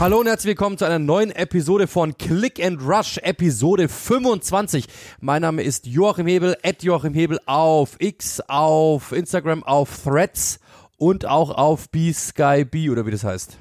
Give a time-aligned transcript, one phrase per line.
[0.00, 4.86] Hallo und herzlich willkommen zu einer neuen Episode von Click and Rush, Episode 25.
[5.20, 10.58] Mein Name ist Joachim Hebel, at Joachim Hebel auf X, auf Instagram, auf Threads
[10.96, 13.58] und auch auf BSkyB oder wie das heißt.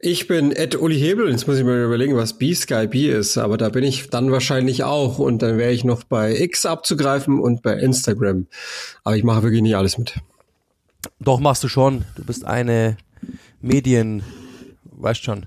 [0.00, 1.30] Ich bin Ed Uli Hebel.
[1.30, 3.38] Jetzt muss ich mir überlegen, was B-Sky ist.
[3.38, 5.20] Aber da bin ich dann wahrscheinlich auch.
[5.20, 8.48] Und dann wäre ich noch bei X abzugreifen und bei Instagram.
[9.04, 10.14] Aber ich mache wirklich nicht alles mit.
[11.20, 12.04] Doch, machst du schon.
[12.16, 12.96] Du bist eine
[13.60, 14.24] Medien,
[15.06, 15.46] weißt schon.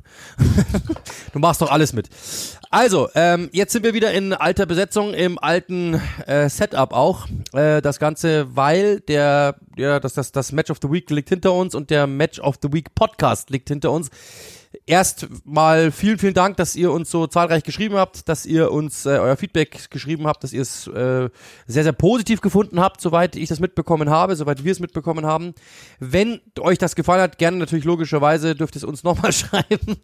[1.33, 2.09] du machst doch alles mit.
[2.71, 7.27] Also, ähm, jetzt sind wir wieder in alter Besetzung im alten äh, Setup auch.
[7.51, 11.53] Äh, das Ganze, weil der, ja, das, das, das Match of the Week liegt hinter
[11.53, 14.09] uns und der Match of the Week Podcast liegt hinter uns
[14.85, 19.05] erst mal vielen, vielen Dank, dass ihr uns so zahlreich geschrieben habt, dass ihr uns
[19.05, 21.29] äh, euer Feedback geschrieben habt, dass ihr es äh,
[21.65, 25.53] sehr, sehr positiv gefunden habt, soweit ich das mitbekommen habe, soweit wir es mitbekommen haben.
[25.99, 29.97] Wenn euch das gefallen hat, gerne natürlich logischerweise dürft ihr es uns nochmal schreiben.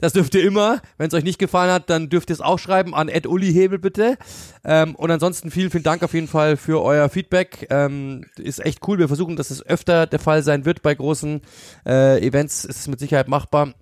[0.00, 0.80] das dürft ihr immer.
[0.98, 3.52] Wenn es euch nicht gefallen hat, dann dürft ihr es auch schreiben an Ed Uli
[3.52, 4.18] Hebel bitte.
[4.64, 7.66] Ähm, und ansonsten vielen, vielen Dank auf jeden Fall für euer Feedback.
[7.70, 8.98] Ähm, ist echt cool.
[8.98, 11.40] Wir versuchen, dass es öfter der Fall sein wird bei großen
[11.86, 12.64] äh, Events.
[12.64, 13.74] Ist es mit Sicherheit machbar.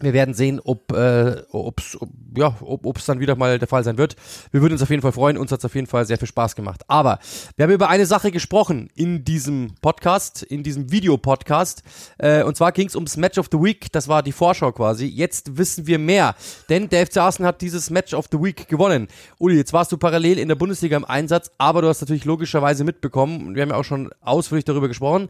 [0.00, 3.84] Wir werden sehen, ob äh, ob's, ob ja, ob es dann wieder mal der Fall
[3.84, 4.16] sein wird.
[4.50, 5.38] Wir würden uns auf jeden Fall freuen.
[5.38, 6.82] Uns hat es auf jeden Fall sehr viel Spaß gemacht.
[6.88, 7.20] Aber
[7.56, 11.84] wir haben über eine Sache gesprochen in diesem Podcast, in diesem Videopodcast.
[12.18, 13.92] Äh, und zwar ging es ums Match of the Week.
[13.92, 15.06] Das war die Vorschau quasi.
[15.06, 16.34] Jetzt wissen wir mehr,
[16.68, 19.06] denn der FC Arsenal hat dieses Match of the Week gewonnen.
[19.38, 22.82] Uli, jetzt warst du parallel in der Bundesliga im Einsatz, aber du hast natürlich logischerweise
[22.82, 23.54] mitbekommen.
[23.54, 25.28] Wir haben ja auch schon ausführlich darüber gesprochen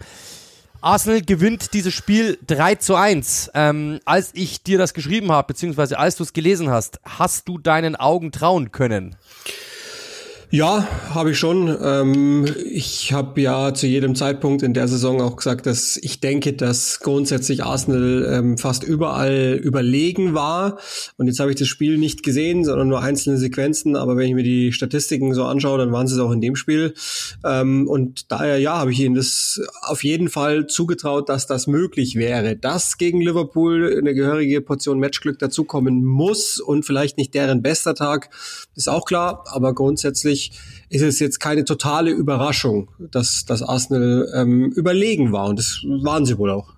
[0.85, 3.53] Arsenal gewinnt dieses Spiel 3 zu 1.
[3.55, 7.57] Ähm, als ich dir das geschrieben habe, beziehungsweise als du es gelesen hast, hast du
[7.57, 9.17] deinen Augen trauen können?
[10.55, 11.77] Ja, habe ich schon.
[11.83, 16.53] Ähm, ich habe ja zu jedem Zeitpunkt in der Saison auch gesagt, dass ich denke,
[16.53, 20.79] dass grundsätzlich Arsenal ähm, fast überall überlegen war.
[21.17, 23.97] Und jetzt habe ich das Spiel nicht gesehen, sondern nur einzelne Sequenzen.
[23.97, 26.55] Aber wenn ich mir die Statistiken so anschaue, dann waren sie es auch in dem
[26.55, 26.95] Spiel.
[27.45, 32.15] Ähm, und daher, ja, habe ich ihnen das auf jeden Fall zugetraut, dass das möglich
[32.15, 32.55] wäre.
[32.55, 38.31] Dass gegen Liverpool eine gehörige Portion Matchglück dazukommen muss und vielleicht nicht deren bester Tag,
[38.77, 39.43] ist auch klar.
[39.49, 40.44] Aber grundsätzlich
[40.89, 45.49] ist es jetzt keine totale Überraschung, dass, dass Arsenal ähm, überlegen war.
[45.49, 46.75] Und das waren sie wohl auch.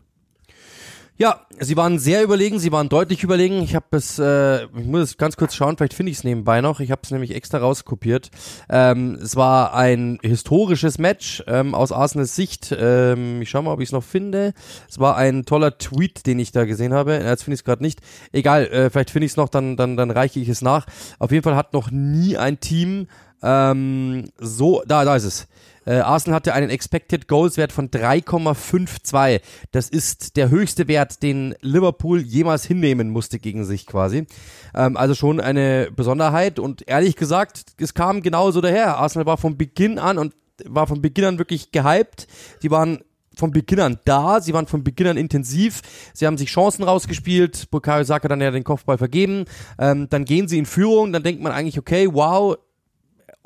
[1.18, 3.62] Ja, sie waren sehr überlegen, sie waren deutlich überlegen.
[3.62, 6.60] Ich habe es, äh, ich muss es ganz kurz schauen, vielleicht finde ich es nebenbei
[6.60, 6.78] noch.
[6.78, 8.30] Ich habe es nämlich extra rauskopiert.
[8.68, 12.76] Ähm, es war ein historisches Match ähm, aus Arsenals Sicht.
[12.78, 14.52] Ähm, ich schau mal, ob ich es noch finde.
[14.90, 17.14] Es war ein toller Tweet, den ich da gesehen habe.
[17.14, 18.00] Jetzt finde ich es gerade nicht.
[18.32, 20.84] Egal, äh, vielleicht finde ich es noch, dann, dann, dann reiche ich es nach.
[21.18, 23.06] Auf jeden Fall hat noch nie ein Team
[23.42, 25.48] ähm, so, da, da ist es.
[25.86, 29.40] Äh, Arsenal hatte einen Expected Goals Wert von 3,52.
[29.70, 34.26] Das ist der höchste Wert, den Liverpool jemals hinnehmen musste gegen sich quasi.
[34.74, 38.98] Ähm, also schon eine Besonderheit und ehrlich gesagt, es kam genauso daher.
[38.98, 42.26] Arsenal war von Beginn an und war von Beginn an wirklich gehypt.
[42.62, 43.00] Die waren
[43.36, 45.82] von Beginn an da, sie waren von Beginn an intensiv,
[46.14, 49.44] sie haben sich Chancen rausgespielt, Bukayo Saka dann ja den Kopfball vergeben,
[49.78, 52.56] ähm, dann gehen sie in Führung, dann denkt man eigentlich, okay, wow,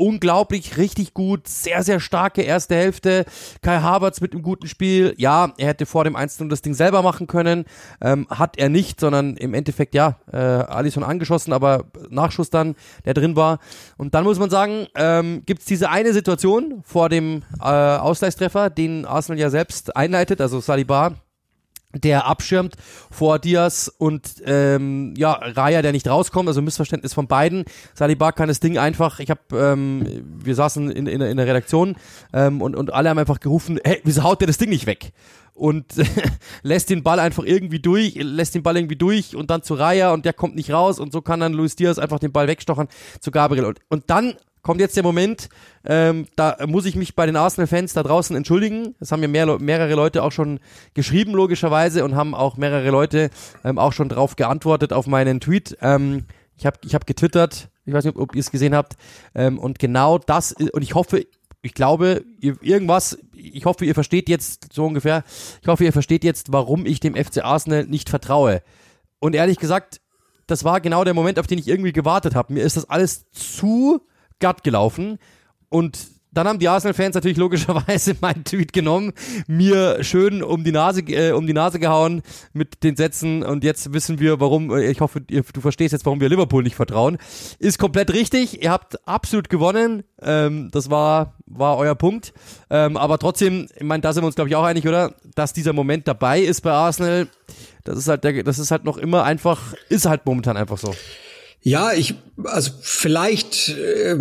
[0.00, 3.24] unglaublich, richtig gut, sehr, sehr starke erste Hälfte.
[3.62, 5.14] Kai Havertz mit einem guten Spiel.
[5.18, 7.64] Ja, er hätte vor dem 1 das Ding selber machen können.
[8.00, 12.74] Ähm, hat er nicht, sondern im Endeffekt, ja, äh, Alisson angeschossen, aber Nachschuss dann,
[13.04, 13.58] der drin war.
[13.98, 18.70] Und dann muss man sagen, ähm, gibt es diese eine Situation vor dem äh, Ausgleichstreffer,
[18.70, 21.14] den Arsenal ja selbst einleitet, also Saliba
[21.94, 22.76] der abschirmt
[23.10, 27.64] vor Diaz und ähm, ja Raya, der nicht rauskommt, also Missverständnis von beiden.
[27.94, 29.18] Saliba kann das Ding einfach.
[29.20, 31.96] Ich habe, ähm, wir saßen in, in, in der Redaktion
[32.32, 35.12] ähm, und und alle haben einfach gerufen, hey, wieso haut der das Ding nicht weg?
[35.52, 35.86] Und
[36.62, 40.12] lässt den Ball einfach irgendwie durch, lässt den Ball irgendwie durch und dann zu Raya
[40.12, 42.88] und der kommt nicht raus und so kann dann Luis Diaz einfach den Ball wegstochern
[43.20, 45.48] zu Gabriel und und dann kommt jetzt der Moment,
[45.84, 48.94] ähm, da muss ich mich bei den Arsenal-Fans da draußen entschuldigen.
[49.00, 50.60] Das haben mir mehr, mehrere Leute auch schon
[50.94, 53.30] geschrieben, logischerweise, und haben auch mehrere Leute
[53.64, 55.76] ähm, auch schon drauf geantwortet auf meinen Tweet.
[55.80, 56.24] Ähm,
[56.56, 58.96] ich habe ich hab getwittert, ich weiß nicht, ob, ob ihr es gesehen habt,
[59.34, 61.24] ähm, und genau das, und ich hoffe,
[61.62, 65.24] ich glaube, ihr, irgendwas, ich hoffe, ihr versteht jetzt so ungefähr,
[65.60, 68.62] ich hoffe, ihr versteht jetzt, warum ich dem FC Arsenal nicht vertraue.
[69.18, 70.00] Und ehrlich gesagt,
[70.46, 72.52] das war genau der Moment, auf den ich irgendwie gewartet habe.
[72.52, 74.00] Mir ist das alles zu
[74.40, 75.18] glatt gelaufen.
[75.68, 75.98] Und
[76.32, 79.12] dann haben die Arsenal-Fans natürlich logischerweise meinen Tweet genommen,
[79.46, 82.22] mir schön um die Nase, äh, um die Nase gehauen
[82.52, 86.20] mit den Sätzen und jetzt wissen wir, warum, äh, ich hoffe, du verstehst jetzt, warum
[86.20, 87.18] wir Liverpool nicht vertrauen.
[87.58, 92.32] Ist komplett richtig, ihr habt absolut gewonnen, ähm, das war, war euer Punkt,
[92.70, 95.14] ähm, aber trotzdem, ich meine, da sind wir uns glaube ich auch einig, oder?
[95.34, 97.26] Dass dieser Moment dabei ist bei Arsenal,
[97.84, 100.94] Das ist halt der, das ist halt noch immer einfach, ist halt momentan einfach so.
[101.62, 102.14] Ja, ich,
[102.44, 104.12] also vielleicht äh,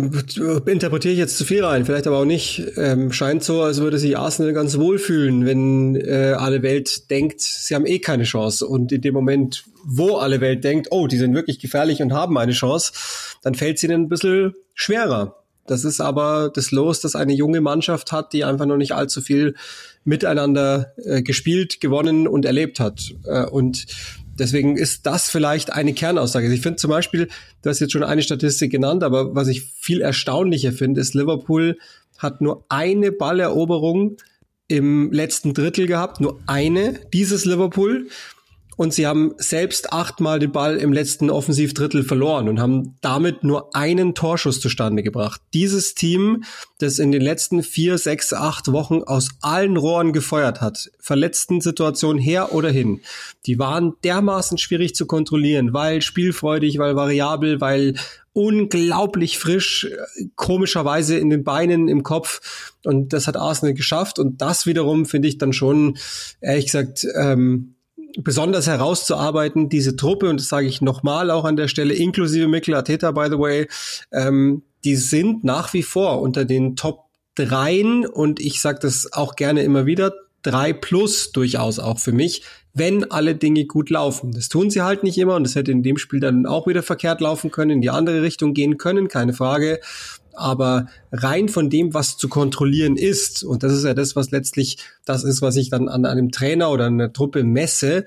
[0.66, 2.62] interpretiere ich jetzt zu viel rein, vielleicht aber auch nicht.
[2.76, 7.40] Ähm, scheint so, als würde sich Arsenal ganz wohl fühlen, wenn äh, alle Welt denkt,
[7.40, 8.66] sie haben eh keine Chance.
[8.66, 12.36] Und in dem Moment, wo alle Welt denkt, oh, die sind wirklich gefährlich und haben
[12.36, 12.92] eine Chance,
[13.42, 15.36] dann fällt sie ihnen ein bisschen schwerer.
[15.66, 19.22] Das ist aber das Los, das eine junge Mannschaft hat, die einfach noch nicht allzu
[19.22, 19.54] viel
[20.04, 23.14] miteinander äh, gespielt, gewonnen und erlebt hat.
[23.24, 23.86] Äh, und
[24.40, 26.52] deswegen ist das vielleicht eine Kernaussage.
[26.52, 27.28] Ich finde zum Beispiel,
[27.62, 31.78] du hast jetzt schon eine Statistik genannt, aber was ich viel erstaunlicher finde, ist, Liverpool
[32.18, 34.16] hat nur eine Balleroberung
[34.66, 38.08] im letzten Drittel gehabt, nur eine, dieses Liverpool
[38.80, 43.76] und sie haben selbst achtmal den Ball im letzten Offensivdrittel verloren und haben damit nur
[43.76, 45.42] einen Torschuss zustande gebracht.
[45.52, 46.44] Dieses Team,
[46.78, 52.22] das in den letzten vier, sechs, acht Wochen aus allen Rohren gefeuert hat, verletzten Situationen
[52.22, 53.02] her oder hin,
[53.44, 57.96] die waren dermaßen schwierig zu kontrollieren, weil spielfreudig, weil variabel, weil
[58.32, 59.90] unglaublich frisch,
[60.36, 62.72] komischerweise in den Beinen, im Kopf.
[62.86, 64.18] Und das hat Arsenal geschafft.
[64.18, 65.98] Und das wiederum finde ich dann schon,
[66.40, 67.74] ehrlich gesagt, ähm,
[68.18, 72.74] besonders herauszuarbeiten, diese Truppe, und das sage ich nochmal auch an der Stelle, inklusive Mikel
[72.74, 73.68] Arteta, by the way,
[74.12, 77.04] ähm, die sind nach wie vor unter den Top
[77.34, 80.12] dreien und ich sage das auch gerne immer wieder,
[80.42, 82.42] drei plus durchaus auch für mich,
[82.72, 84.32] wenn alle Dinge gut laufen.
[84.32, 86.82] Das tun sie halt nicht immer und das hätte in dem Spiel dann auch wieder
[86.82, 89.80] verkehrt laufen können, in die andere Richtung gehen können, keine Frage
[90.34, 94.78] aber rein von dem, was zu kontrollieren ist, und das ist ja das, was letztlich
[95.04, 98.04] das ist, was ich dann an einem Trainer oder einer Truppe messe,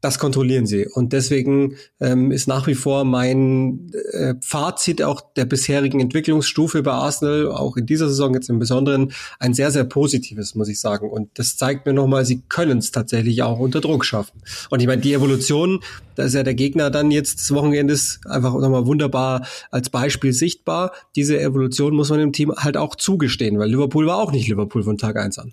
[0.00, 0.86] das kontrollieren sie.
[0.86, 6.92] Und deswegen ähm, ist nach wie vor mein äh, Fazit auch der bisherigen Entwicklungsstufe bei
[6.92, 11.10] Arsenal, auch in dieser Saison jetzt im Besonderen, ein sehr, sehr positives, muss ich sagen.
[11.10, 14.40] Und das zeigt mir nochmal, sie können es tatsächlich auch unter Druck schaffen.
[14.70, 15.80] Und ich meine, die Evolution,
[16.14, 20.92] da ist ja der Gegner dann jetzt des Wochenendes einfach nochmal wunderbar als Beispiel sichtbar.
[21.14, 24.82] Diese Evolution muss man dem Team halt auch zugestehen, weil Liverpool war auch nicht Liverpool
[24.82, 25.52] von Tag eins an.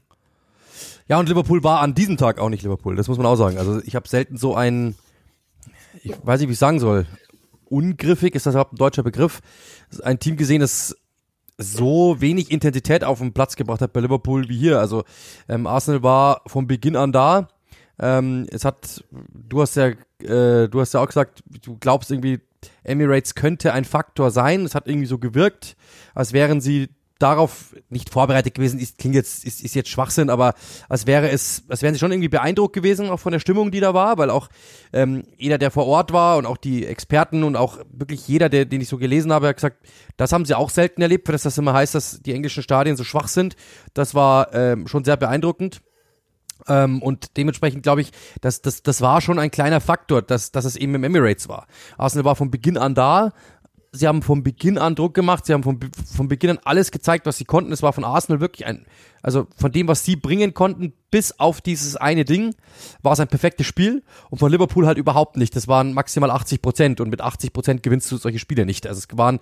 [1.07, 3.57] Ja, und Liverpool war an diesem Tag auch nicht Liverpool, das muss man auch sagen.
[3.57, 4.95] Also ich habe selten so ein,
[6.04, 7.06] ich weiß nicht, wie ich sagen soll,
[7.65, 9.42] ungriffig, ist das überhaupt ein deutscher Begriff,
[10.04, 10.95] ein Team gesehen, das
[11.57, 14.80] so wenig Intensität auf den Platz gebracht hat bei Liverpool wie hier.
[14.80, 15.04] Also
[15.50, 17.48] ähm, Arsenal war von Beginn an da.
[18.00, 22.42] Ähm, es hat, du hast ja, äh, du hast ja auch gesagt, du glaubst irgendwie,
[22.83, 24.65] Emirates könnte ein Faktor sein.
[24.65, 25.75] Es hat irgendwie so gewirkt,
[26.13, 30.53] als wären sie darauf nicht vorbereitet gewesen ist, klingt jetzt, ist, ist jetzt Schwachsinn, aber
[30.89, 33.79] als wäre es, als wären sie schon irgendwie beeindruckt gewesen, auch von der Stimmung, die
[33.79, 34.49] da war, weil auch
[34.93, 38.65] ähm, jeder, der vor Ort war und auch die Experten und auch wirklich jeder, der,
[38.65, 39.85] den ich so gelesen habe, hat gesagt,
[40.17, 43.03] das haben sie auch selten erlebt, dass das immer heißt, dass die englischen Stadien so
[43.03, 43.55] schwach sind.
[43.93, 45.81] Das war ähm, schon sehr beeindruckend.
[46.67, 48.11] Ähm, und dementsprechend glaube ich,
[48.41, 51.67] dass das, das war schon ein kleiner Faktor, dass, dass es eben im Emirates war.
[51.97, 53.31] Arsenal war von Beginn an da,
[53.91, 55.79] sie haben von Beginn an Druck gemacht, sie haben von,
[56.13, 57.71] von Beginn an alles gezeigt, was sie konnten.
[57.71, 58.85] Es war von Arsenal wirklich ein,
[59.21, 62.55] also von dem, was sie bringen konnten, bis auf dieses eine Ding,
[63.01, 65.56] war es ein perfektes Spiel und von Liverpool halt überhaupt nicht.
[65.56, 68.87] Das waren maximal 80 Prozent und mit 80 Prozent gewinnst du solche Spiele nicht.
[68.87, 69.39] Also es waren,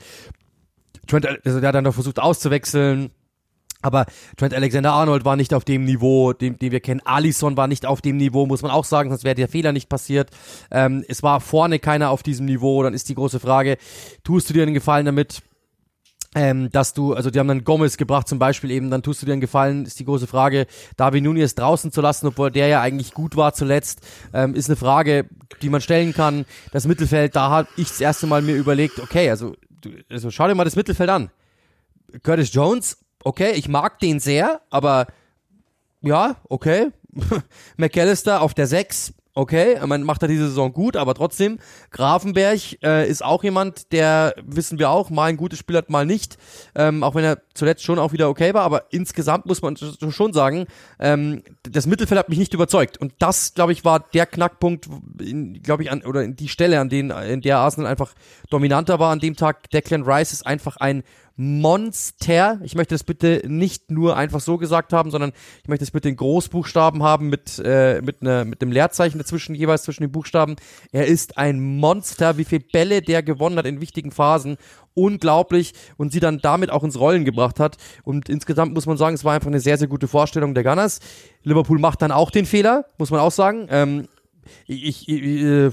[1.08, 3.12] Trent, also der hat dann noch versucht auszuwechseln,
[3.82, 4.06] aber
[4.38, 7.02] Trent Alexander-Arnold war nicht auf dem Niveau, den, den wir kennen.
[7.06, 9.90] Alisson war nicht auf dem Niveau, muss man auch sagen, sonst wäre der Fehler nicht
[9.90, 10.32] passiert.
[10.72, 12.82] Ähm, es war vorne keiner auf diesem Niveau.
[12.82, 13.78] Dann ist die große Frage,
[14.24, 15.44] tust du dir einen Gefallen damit,
[16.36, 19.26] ähm, dass du, also die haben dann Gomez gebracht zum Beispiel eben, dann tust du
[19.26, 20.68] dir einen Gefallen, ist die große Frage,
[20.98, 24.02] David Nunez draußen zu lassen, obwohl der ja eigentlich gut war zuletzt,
[24.34, 25.30] ähm, ist eine Frage,
[25.62, 26.46] die man stellen kann.
[26.72, 30.48] Das Mittelfeld, da habe ich das erste Mal mir überlegt, okay, also, du, also schau
[30.48, 31.32] dir mal das Mittelfeld an.
[32.22, 35.08] Curtis Jones okay, ich mag den sehr, aber
[36.02, 36.92] ja, okay.
[37.78, 41.60] McAllister auf der 6, okay, man macht er diese Saison gut, aber trotzdem,
[41.92, 46.06] Grafenberg äh, ist auch jemand, der, wissen wir auch, mal ein gutes Spiel hat, mal
[46.06, 46.38] nicht,
[46.76, 50.34] ähm, auch wenn er zuletzt schon auch wieder okay war, aber insgesamt muss man schon
[50.34, 50.68] sagen,
[51.00, 54.88] ähm, das Mittelfeld hat mich nicht überzeugt und das, glaube ich, war der Knackpunkt,
[55.64, 58.14] glaube ich, an, oder die Stelle, an denen, in der Arsenal einfach
[58.50, 59.70] dominanter war an dem Tag.
[59.72, 61.04] Declan Rice ist einfach ein
[61.38, 62.60] Monster.
[62.64, 66.10] Ich möchte das bitte nicht nur einfach so gesagt haben, sondern ich möchte es bitte
[66.10, 70.56] in Großbuchstaben haben mit, äh, mit, ne, mit einem Leerzeichen dazwischen, jeweils zwischen den Buchstaben.
[70.92, 74.58] Er ist ein Monster, wie viele Bälle der gewonnen hat in wichtigen Phasen.
[74.94, 77.76] Unglaublich und sie dann damit auch ins Rollen gebracht hat.
[78.04, 81.02] Und insgesamt muss man sagen, es war einfach eine sehr, sehr gute Vorstellung der Gunners.
[81.44, 83.68] Liverpool macht dann auch den Fehler, muss man auch sagen.
[83.70, 84.08] Ähm,
[84.68, 85.72] ich, ich, äh,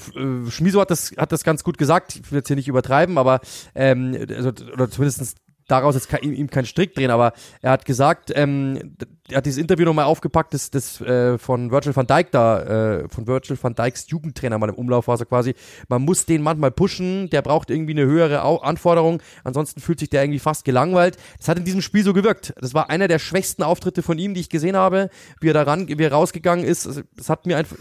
[0.50, 3.40] Schmiso hat das, hat das ganz gut gesagt, ich will jetzt hier nicht übertreiben, aber
[3.75, 5.37] ähm, also, oder zumindest
[5.73, 8.95] daraus jetzt kein, ihm keinen Strick drehen, aber er hat gesagt, ähm,
[9.29, 13.09] er hat dieses Interview nochmal aufgepackt, das, das äh, von Virgil van Dijk da, äh,
[13.09, 15.55] von Virgil van Dijks Jugendtrainer mal im Umlauf war so quasi,
[15.88, 20.11] man muss den manchmal pushen, der braucht irgendwie eine höhere Au Anforderung, ansonsten fühlt sich
[20.11, 21.17] der irgendwie fast gelangweilt.
[21.38, 22.55] Das hat in diesem Spiel so gewirkt.
[22.61, 25.09] Das war einer der schwächsten Auftritte von ihm, die ich gesehen habe,
[25.41, 27.02] wie er da ran, wie er rausgegangen ist.
[27.17, 27.76] Das hat mir einfach,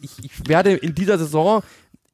[0.00, 1.62] ich, ich werde in dieser Saison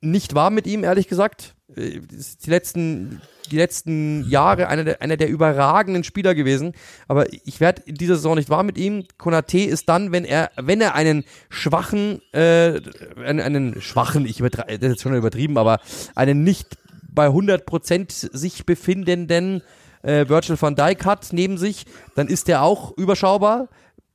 [0.04, 1.54] nicht warm mit ihm, ehrlich gesagt.
[1.76, 2.00] Äh,
[2.44, 3.20] die letzten,
[3.50, 6.72] die letzten Jahre einer der, einer der überragenden Spieler gewesen.
[7.08, 9.04] Aber ich werde in dieser Saison nicht warm mit ihm.
[9.18, 12.80] Konate ist dann, wenn er, wenn er einen schwachen, äh,
[13.24, 15.80] einen, einen schwachen, ich übertreibe, das ist schon übertrieben, aber
[16.14, 16.76] einen nicht
[17.10, 19.62] bei 100% sich befindenden
[20.02, 23.68] äh, Virgil van Dijk hat neben sich, dann ist der auch überschaubar.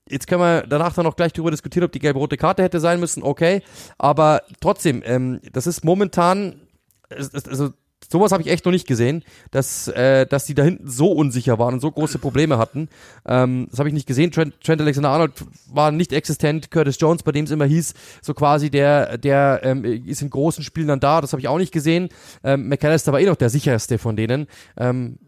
[0.09, 2.99] Jetzt können wir danach dann noch gleich darüber diskutieren, ob die gelbe-rote Karte hätte sein
[2.99, 3.61] müssen, okay.
[3.97, 6.61] Aber trotzdem, ähm, das ist momentan,
[7.09, 7.71] also
[8.11, 11.59] sowas habe ich echt noch nicht gesehen, dass, äh, dass die da hinten so unsicher
[11.59, 12.89] waren und so große Probleme hatten.
[13.27, 14.31] Ähm, das habe ich nicht gesehen.
[14.31, 15.33] Trent, Trent Alexander-Arnold
[15.71, 16.71] war nicht existent.
[16.71, 20.63] Curtis Jones, bei dem es immer hieß, so quasi der, der ähm, ist in großen
[20.63, 21.21] Spielen dann da.
[21.21, 22.09] Das habe ich auch nicht gesehen.
[22.43, 24.47] Ähm, McAllister war eh noch der sicherste von denen.
[24.77, 25.19] Ähm,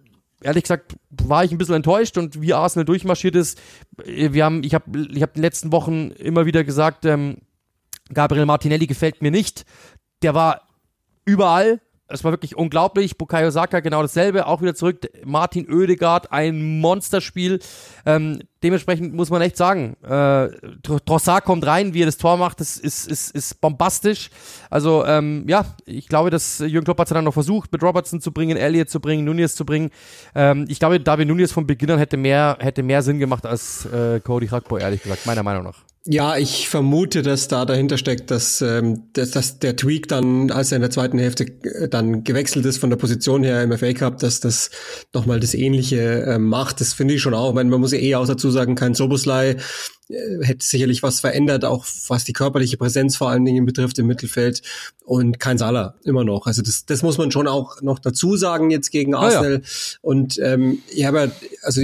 [0.42, 3.60] ehrlich gesagt war ich ein bisschen enttäuscht und wie Arsenal durchmarschiert ist,
[4.06, 7.38] äh, wir haben, ich habe ich hab in den letzten Wochen immer wieder gesagt, ähm,
[8.14, 9.66] Gabriel Martinelli gefällt mir nicht.
[10.22, 10.68] Der war
[11.26, 11.80] überall,
[12.12, 13.18] es war wirklich unglaublich.
[13.18, 15.10] Bukayo Saka genau dasselbe, auch wieder zurück.
[15.26, 17.60] Martin Oedegaard, ein Monsterspiel.
[18.06, 20.50] Ähm, dementsprechend muss man echt sagen, äh,
[21.06, 24.30] Trossard kommt rein, wie er das Tor macht, das ist, ist, ist bombastisch.
[24.70, 28.22] Also ähm, ja, ich glaube, dass Jürgen Klopp hat es dann noch versucht, mit Robertson
[28.22, 29.90] zu bringen, Elliott zu bringen, Nunez zu bringen.
[30.36, 33.86] Ähm, ich glaube, David Nunez von Beginn an hätte mehr, hätte mehr Sinn gemacht als
[33.86, 35.91] äh, Cody Rakpo, ehrlich gesagt, meiner Meinung nach.
[36.06, 40.72] Ja, ich vermute, dass da dahinter steckt, dass, ähm, dass, dass der Tweak dann, als
[40.72, 43.94] er in der zweiten Hälfte äh, dann gewechselt ist von der Position her im FA
[43.94, 44.72] Cup, dass das
[45.14, 46.82] nochmal das Ähnliche äh, macht.
[46.82, 47.50] Das finde ich schon auch.
[47.50, 49.58] Ich meine, man muss ja eh auch dazu sagen, kein Soboslai
[50.42, 54.62] hätte sicherlich was verändert, auch was die körperliche Präsenz vor allen Dingen betrifft im Mittelfeld
[55.06, 56.48] und kein Salah immer noch.
[56.48, 59.58] Also das, das muss man schon auch noch dazu sagen jetzt gegen Arsenal.
[59.58, 59.98] Ah, ja.
[60.02, 61.32] Und ähm, ja, aber
[61.64, 61.82] also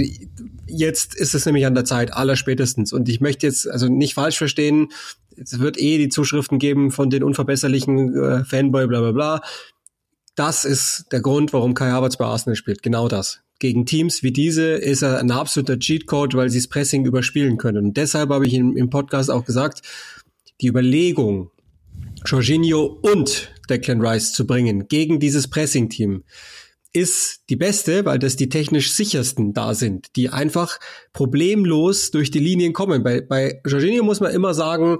[0.66, 2.92] jetzt ist es nämlich an der Zeit, aller spätestens.
[2.92, 4.88] Und ich möchte jetzt also nicht falsch verstehen,
[5.36, 9.42] es wird eh die Zuschriften geben von den unverbesserlichen äh, Fanboy, bla bla bla.
[10.34, 12.82] Das ist der Grund, warum Kai Havertz bei Arsenal spielt.
[12.82, 17.04] Genau das gegen Teams wie diese ist er ein absoluter Cheatcode, weil sie das Pressing
[17.04, 17.86] überspielen können.
[17.86, 19.82] Und deshalb habe ich im, im Podcast auch gesagt,
[20.60, 21.50] die Überlegung,
[22.24, 26.24] Jorginho und Declan Rice zu bringen gegen dieses Pressing-Team,
[26.92, 30.78] ist die beste, weil das die technisch sichersten da sind, die einfach
[31.12, 33.02] problemlos durch die Linien kommen.
[33.02, 34.98] Bei, bei Jorginho muss man immer sagen,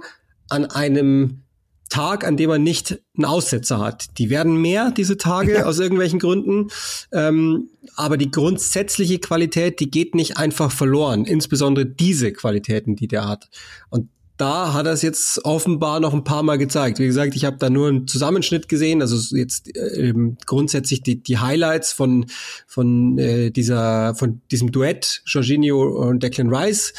[0.49, 1.43] an einem
[1.89, 4.17] Tag, an dem man nicht einen Aussetzer hat.
[4.17, 5.65] Die werden mehr, diese Tage, ja.
[5.65, 6.67] aus irgendwelchen Gründen.
[7.11, 11.25] Ähm, aber die grundsätzliche Qualität, die geht nicht einfach verloren.
[11.25, 13.49] Insbesondere diese Qualitäten, die der hat.
[13.89, 16.99] Und da hat er es jetzt offenbar noch ein paar Mal gezeigt.
[16.99, 20.13] Wie gesagt, ich habe da nur einen Zusammenschnitt gesehen, also jetzt äh,
[20.45, 22.25] grundsätzlich die, die Highlights von
[22.65, 26.93] von äh, dieser von diesem Duett Jorginho und Declan Rice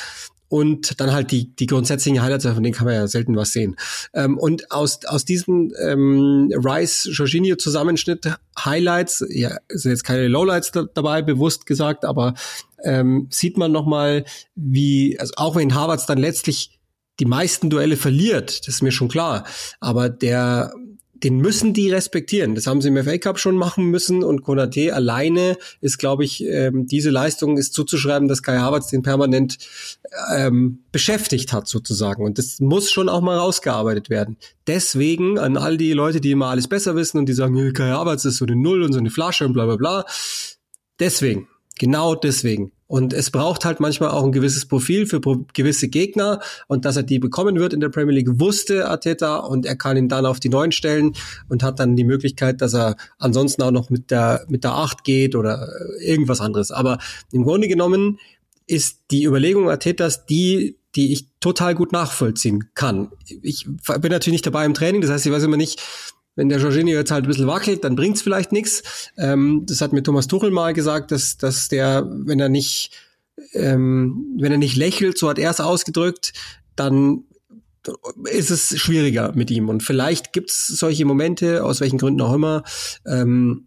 [0.50, 3.76] und dann halt die, die grundsätzlichen Highlights, von denen kann man ja selten was sehen.
[4.12, 11.22] Ähm, und aus, aus diesem ähm, Rice-Jorginho-Zusammenschnitt Highlights, ja, sind jetzt keine Lowlights da, dabei,
[11.22, 12.34] bewusst gesagt, aber
[12.82, 14.24] ähm, sieht man nochmal,
[14.56, 16.80] wie, also auch wenn Harvards dann letztlich
[17.20, 19.44] die meisten Duelle verliert, das ist mir schon klar,
[19.78, 20.72] aber der
[21.22, 22.54] den müssen die respektieren.
[22.54, 26.44] Das haben sie im FA Cup schon machen müssen und Konate alleine ist, glaube ich,
[26.44, 29.58] ähm, diese Leistung ist zuzuschreiben, dass Kai Havertz den permanent
[30.34, 32.24] ähm, beschäftigt hat sozusagen.
[32.24, 34.36] Und das muss schon auch mal rausgearbeitet werden.
[34.66, 38.24] Deswegen an all die Leute, die immer alles besser wissen und die sagen, Kai Havertz
[38.24, 40.04] ist so eine Null und so eine Flasche und bla bla bla.
[40.98, 41.48] Deswegen,
[41.78, 45.20] genau deswegen und es braucht halt manchmal auch ein gewisses Profil für
[45.52, 46.40] gewisse Gegner.
[46.66, 49.36] Und dass er die bekommen wird in der Premier League, wusste Arteta.
[49.36, 51.12] Und er kann ihn dann auf die Neun stellen
[51.48, 55.04] und hat dann die Möglichkeit, dass er ansonsten auch noch mit der, mit der Acht
[55.04, 55.68] geht oder
[56.00, 56.72] irgendwas anderes.
[56.72, 56.98] Aber
[57.30, 58.18] im Grunde genommen
[58.66, 63.12] ist die Überlegung Artetas die, die ich total gut nachvollziehen kann.
[63.40, 65.80] Ich bin natürlich nicht dabei im Training, das heißt, ich weiß immer nicht,
[66.36, 69.10] wenn der Jorginho jetzt halt ein bisschen wackelt, dann bringt's vielleicht nichts.
[69.16, 72.92] Ähm, das hat mir Thomas Tuchel mal gesagt, dass, dass der, wenn er nicht,
[73.52, 76.32] ähm, wenn er nicht lächelt, so hat er es ausgedrückt,
[76.76, 77.24] dann
[78.30, 79.68] ist es schwieriger mit ihm.
[79.68, 82.62] Und vielleicht gibt's solche Momente, aus welchen Gründen auch immer,
[83.06, 83.66] ähm,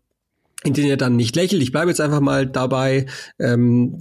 [0.64, 1.62] in denen er dann nicht lächelt.
[1.62, 3.08] Ich bleibe jetzt einfach mal dabei.
[3.38, 3.98] Ähm,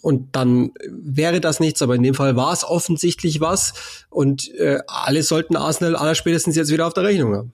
[0.00, 3.74] und dann wäre das nichts, aber in dem Fall war es offensichtlich was.
[4.10, 7.52] Und äh, alle sollten Arsenal allerspätestens jetzt wieder auf der Rechnung haben.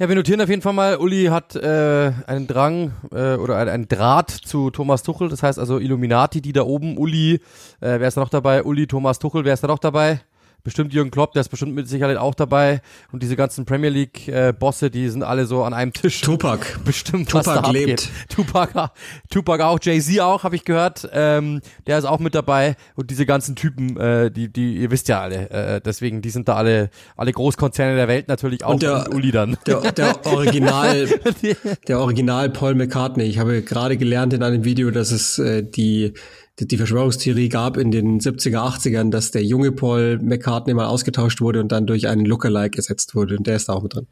[0.00, 3.86] Ja, wir notieren auf jeden Fall mal, Uli hat äh, einen Drang äh, oder einen
[3.86, 7.40] Draht zu Thomas Tuchel, das heißt also Illuminati, die da oben, Uli, äh,
[7.80, 8.64] wer ist da noch dabei?
[8.64, 10.22] Uli, Thomas Tuchel, wer ist da noch dabei?
[10.62, 12.80] Bestimmt Jürgen Klopp, der ist bestimmt mit Sicherheit auch dabei.
[13.12, 16.20] Und diese ganzen Premier League äh, Bosse, die sind alle so an einem Tisch.
[16.20, 16.60] Tupac.
[16.84, 18.02] Bestimmt, Tupac lebt.
[18.02, 18.08] abgeht.
[18.28, 18.90] Tupac,
[19.30, 21.08] Tupac auch, Jay-Z auch, habe ich gehört.
[21.12, 22.76] Ähm, der ist auch mit dabei.
[22.94, 26.48] Und diese ganzen Typen, äh, die, die, ihr wisst ja alle, äh, deswegen, die sind
[26.48, 29.56] da alle, alle Großkonzerne der Welt natürlich auch Und der, und Uli dann.
[29.66, 31.08] Der, der Original,
[31.88, 33.24] der Original Paul McCartney.
[33.24, 36.14] Ich habe gerade gelernt in einem Video, dass es äh, die
[36.60, 41.60] die Verschwörungstheorie gab in den 70er, 80ern, dass der junge Paul McCartney mal ausgetauscht wurde
[41.60, 43.36] und dann durch einen Lookalike ersetzt wurde.
[43.36, 44.06] Und der ist da auch mit drin.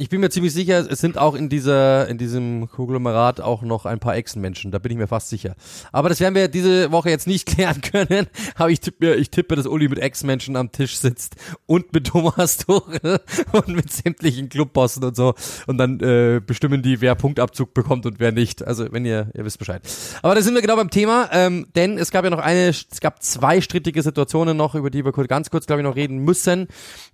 [0.00, 3.84] Ich bin mir ziemlich sicher, es sind auch in dieser, in diesem Konglomerat auch noch
[3.84, 4.70] ein paar Echsenmenschen.
[4.70, 5.54] Da bin ich mir fast sicher.
[5.92, 8.26] Aber das werden wir diese Woche jetzt nicht klären können.
[8.54, 12.56] Aber ich tippe, ich tippe, dass Uli mit Echsenmenschen am Tisch sitzt und mit Thomas
[12.66, 13.20] Tuchel
[13.52, 15.34] und mit sämtlichen Clubbossen und so.
[15.66, 18.66] Und dann äh, bestimmen die, wer Punktabzug bekommt und wer nicht.
[18.66, 19.82] Also wenn ihr, ihr wisst Bescheid.
[20.22, 23.00] Aber da sind wir genau beim Thema, ähm, denn es gab ja noch eine, es
[23.02, 26.68] gab zwei strittige Situationen noch, über die wir ganz kurz, glaube ich, noch reden müssen.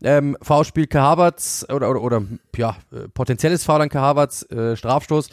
[0.04, 2.22] Ähm, V-Spiel Havertz oder, oder, oder
[2.56, 5.28] ja, äh, potenzielles Foul an Havertz, äh, Strafstoß.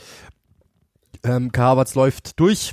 [1.24, 2.72] Ähm, Havertz läuft durch,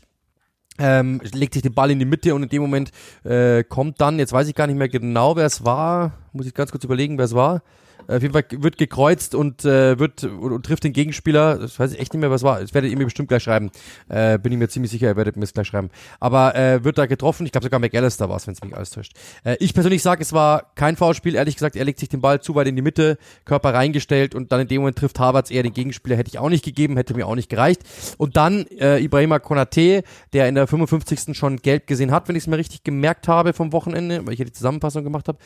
[0.79, 2.91] ähm, legt sich den Ball in die Mitte und in dem Moment
[3.25, 6.55] äh, kommt dann, jetzt weiß ich gar nicht mehr genau, wer es war, muss ich
[6.55, 7.62] ganz kurz überlegen, wer es war.
[8.11, 11.59] Auf jeden Fall wird gekreuzt und äh, wird und, und, trifft den Gegenspieler.
[11.59, 12.61] Das weiß ich echt nicht mehr, was war.
[12.61, 13.71] Das werdet ihr mir bestimmt gleich schreiben.
[14.09, 15.90] Äh, bin ich mir ziemlich sicher, ihr werdet mir das gleich schreiben.
[16.19, 17.47] Aber äh, wird da getroffen.
[17.47, 19.12] Ich glaube sogar McAllister war es, wenn es mich alles täuscht.
[19.45, 21.35] Äh, ich persönlich sage, es war kein Foulspiel.
[21.35, 24.52] Ehrlich gesagt, er legt sich den Ball zu weit in die Mitte, Körper reingestellt und
[24.52, 26.17] dann in dem Moment trifft Havertz eher den Gegenspieler.
[26.17, 27.83] Hätte ich auch nicht gegeben, hätte mir auch nicht gereicht.
[28.19, 30.02] Und dann äh, Ibrahima Konate,
[30.33, 31.37] der in der 55.
[31.37, 34.38] schon gelb gesehen hat, wenn ich es mir richtig gemerkt habe vom Wochenende, weil ich
[34.38, 35.38] ja die Zusammenfassung gemacht habe,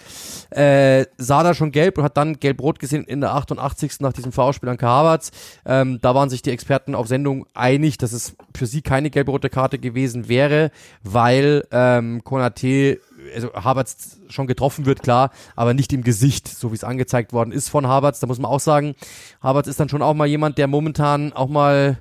[0.50, 4.00] äh, sah da schon gelb und hat dann gelb-rot gesehen in der 88.
[4.00, 5.30] nach diesem Foulspiel an Havertz.
[5.66, 9.50] Ähm, da waren sich die Experten auf Sendung einig, dass es für sie keine gelb-rote
[9.50, 10.70] Karte gewesen wäre,
[11.02, 13.00] weil ähm, Konate
[13.34, 17.52] also Havertz schon getroffen wird, klar, aber nicht im Gesicht, so wie es angezeigt worden
[17.52, 18.20] ist von Havertz.
[18.20, 18.94] Da muss man auch sagen,
[19.42, 21.98] Havertz ist dann schon auch mal jemand, der momentan auch mal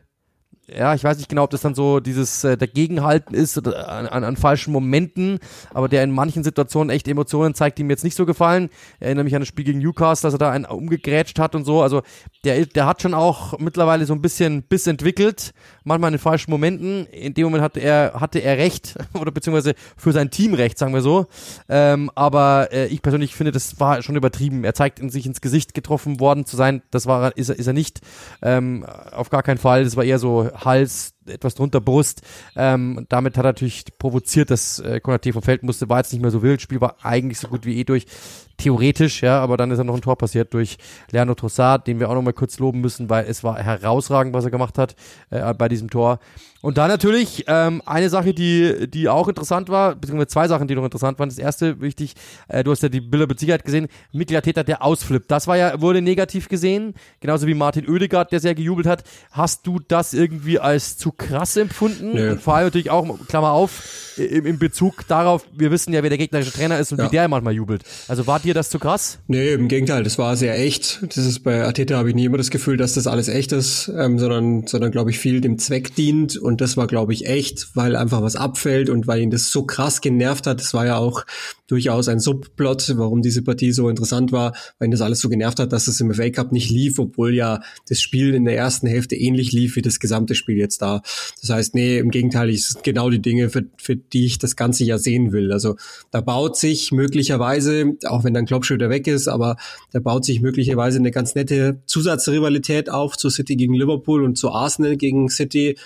[0.67, 4.07] ja, ich weiß nicht genau, ob das dann so dieses äh, Dagegenhalten ist oder an,
[4.07, 5.39] an, an falschen Momenten,
[5.73, 8.69] aber der in manchen Situationen echt Emotionen zeigt, die mir jetzt nicht so gefallen.
[8.99, 11.65] Ich erinnere mich an das Spiel gegen Newcastle, dass er da einen umgegrätscht hat und
[11.65, 11.81] so.
[11.81, 12.01] Also
[12.45, 17.05] der, der hat schon auch mittlerweile so ein bisschen Biss entwickelt, manchmal in falschen Momenten.
[17.07, 20.93] In dem Moment hatte er, hatte er recht, oder beziehungsweise für sein Team recht, sagen
[20.93, 21.27] wir so.
[21.69, 24.63] Ähm, aber äh, ich persönlich finde, das war schon übertrieben.
[24.63, 26.81] Er zeigt in sich ins Gesicht getroffen worden zu sein.
[26.91, 28.01] Das war, ist, er, ist er nicht.
[28.41, 29.83] Ähm, auf gar keinen Fall.
[29.83, 32.21] Das war eher so Hals, etwas drunter Brust.
[32.55, 35.89] Ähm, damit hat er natürlich provoziert, dass äh, Konate vom Feld musste.
[35.89, 36.61] War jetzt nicht mehr so wild.
[36.61, 38.05] Spiel war eigentlich so gut wie eh durch.
[38.57, 40.77] Theoretisch, ja, aber dann ist er noch ein Tor passiert durch
[41.11, 44.45] Leandro Trossard, den wir auch noch mal kurz loben müssen, weil es war herausragend, was
[44.45, 44.95] er gemacht hat
[45.31, 46.19] äh, bei diesem Tor.
[46.63, 50.75] Und dann natürlich ähm, eine Sache, die, die auch interessant war, beziehungsweise zwei Sachen, die
[50.75, 51.27] noch interessant waren.
[51.27, 52.13] Das erste, wichtig,
[52.47, 55.29] äh, du hast ja die Bilder mit Sicherheit gesehen, Mikkel Arteta, der ausflippt.
[55.29, 59.03] Das war ja, wurde negativ gesehen, genauso wie Martin Oedegaard, der sehr gejubelt hat.
[59.31, 62.13] Hast du das irgendwie als zu krass empfunden?
[62.13, 62.37] Nö.
[62.37, 66.17] Vor allem natürlich auch, Klammer auf, im, im Bezug darauf, wir wissen ja, wer der
[66.17, 67.05] gegnerische Trainer ist und Ja.
[67.05, 67.83] wie der manchmal jubelt.
[68.07, 69.19] Also war dir das zu krass?
[69.27, 70.99] Nee, im Gegenteil, das war sehr echt.
[71.03, 73.91] Das ist bei Ateta habe ich nie immer das Gefühl, dass das alles echt ist,
[73.97, 77.75] ähm, sondern, sondern glaube ich viel dem Zweck dient und das war glaube ich echt,
[77.75, 80.59] weil einfach was abfällt und weil ihn das so krass genervt hat.
[80.59, 81.25] Das war ja auch
[81.67, 85.59] durchaus ein Subplot, warum diese Partie so interessant war, weil ihn das alles so genervt
[85.59, 88.85] hat, dass es im FA Cup nicht lief, obwohl ja das Spiel in der ersten
[88.87, 91.01] Hälfte ähnlich lief wie das gesamte Spiel jetzt da.
[91.41, 94.55] Das heißt, nee, im Gegenteil, es sind genau die Dinge, für, für die ich das
[94.55, 95.51] ganze Jahr sehen will.
[95.51, 95.75] Also
[96.11, 99.57] da baut sich möglicherweise, auch wenn dann Klopp weg ist, aber
[99.91, 104.51] da baut sich möglicherweise eine ganz nette Zusatzrivalität auf zu City gegen Liverpool und zu
[104.51, 105.77] Arsenal gegen City.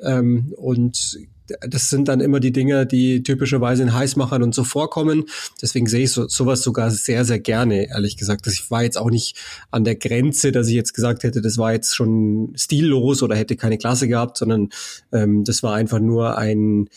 [0.00, 1.18] Ähm, und
[1.60, 5.24] das sind dann immer die Dinge, die typischerweise in Heißmachern und so vorkommen.
[5.62, 8.46] Deswegen sehe ich so, sowas sogar sehr, sehr gerne, ehrlich gesagt.
[8.46, 9.36] Ich war jetzt auch nicht
[9.70, 13.56] an der Grenze, dass ich jetzt gesagt hätte, das war jetzt schon stillos oder hätte
[13.56, 14.70] keine Klasse gehabt, sondern
[15.12, 16.88] ähm, das war einfach nur ein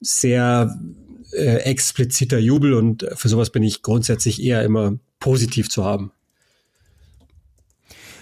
[0.00, 0.78] sehr
[1.32, 6.12] äh, expliziter Jubel und für sowas bin ich grundsätzlich eher immer positiv zu haben.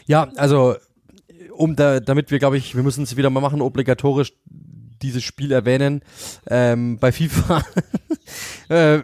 [0.07, 0.77] Ja, also
[1.53, 4.33] um da, damit wir, glaube ich, wir müssen es wieder mal machen, obligatorisch
[5.03, 6.03] dieses Spiel erwähnen.
[6.49, 7.65] Ähm, bei FIFA
[8.69, 9.01] äh,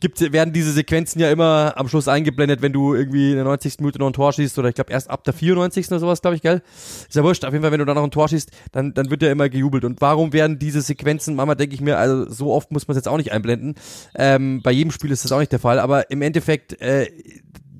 [0.00, 3.80] gibt, werden diese Sequenzen ja immer am Schluss eingeblendet, wenn du irgendwie in der 90.
[3.80, 5.88] Minute noch ein Tor schießt oder ich glaube erst ab der 94.
[5.88, 6.62] oder sowas, glaube ich, gell?
[6.74, 9.10] Ist ja wurscht, auf jeden Fall, wenn du da noch ein Tor schießt, dann, dann
[9.10, 9.84] wird ja immer gejubelt.
[9.84, 12.98] Und warum werden diese Sequenzen, manchmal denke ich mir, also so oft muss man es
[12.98, 13.74] jetzt auch nicht einblenden.
[14.14, 17.06] Ähm, bei jedem Spiel ist das auch nicht der Fall, aber im Endeffekt, äh,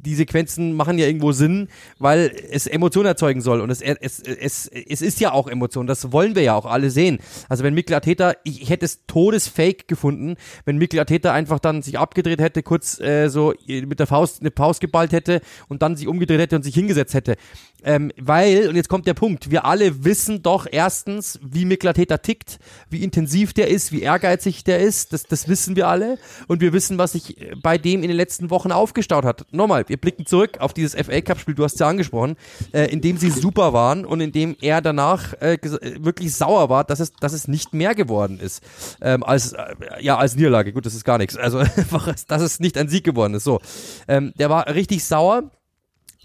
[0.05, 3.61] die Sequenzen machen ja irgendwo Sinn, weil es Emotionen erzeugen soll.
[3.61, 5.87] Und es, es, es, es ist ja auch Emotion.
[5.87, 7.19] Das wollen wir ja auch alle sehen.
[7.49, 11.83] Also wenn Mikkel Arteta, ich, ich hätte es todesfake gefunden, wenn Mikkel Arteta einfach dann
[11.83, 15.97] sich abgedreht hätte, kurz äh, so mit der Faust eine Pause geballt hätte und dann
[15.97, 17.37] sich umgedreht hätte und sich hingesetzt hätte.
[17.83, 22.17] Ähm, weil, und jetzt kommt der Punkt, wir alle wissen doch erstens, wie Mikkel Arteta
[22.19, 26.19] tickt, wie intensiv der ist, wie ehrgeizig der ist, das, das wissen wir alle.
[26.49, 29.45] Und wir wissen, was sich bei dem in den letzten Wochen aufgestaut hat.
[29.53, 32.35] Nochmal, wir blicken zurück auf dieses FA Cup-Spiel, du hast es ja angesprochen,
[32.73, 35.57] äh, in dem sie super waren und in dem er danach äh,
[36.01, 38.61] wirklich sauer war, dass es, dass es nicht mehr geworden ist.
[39.01, 40.73] Ähm, als, äh, ja, als Niederlage.
[40.73, 41.37] Gut, das ist gar nichts.
[41.37, 43.45] Also einfach, dass es nicht ein Sieg geworden ist.
[43.45, 43.61] So.
[44.09, 45.53] Ähm, der war richtig sauer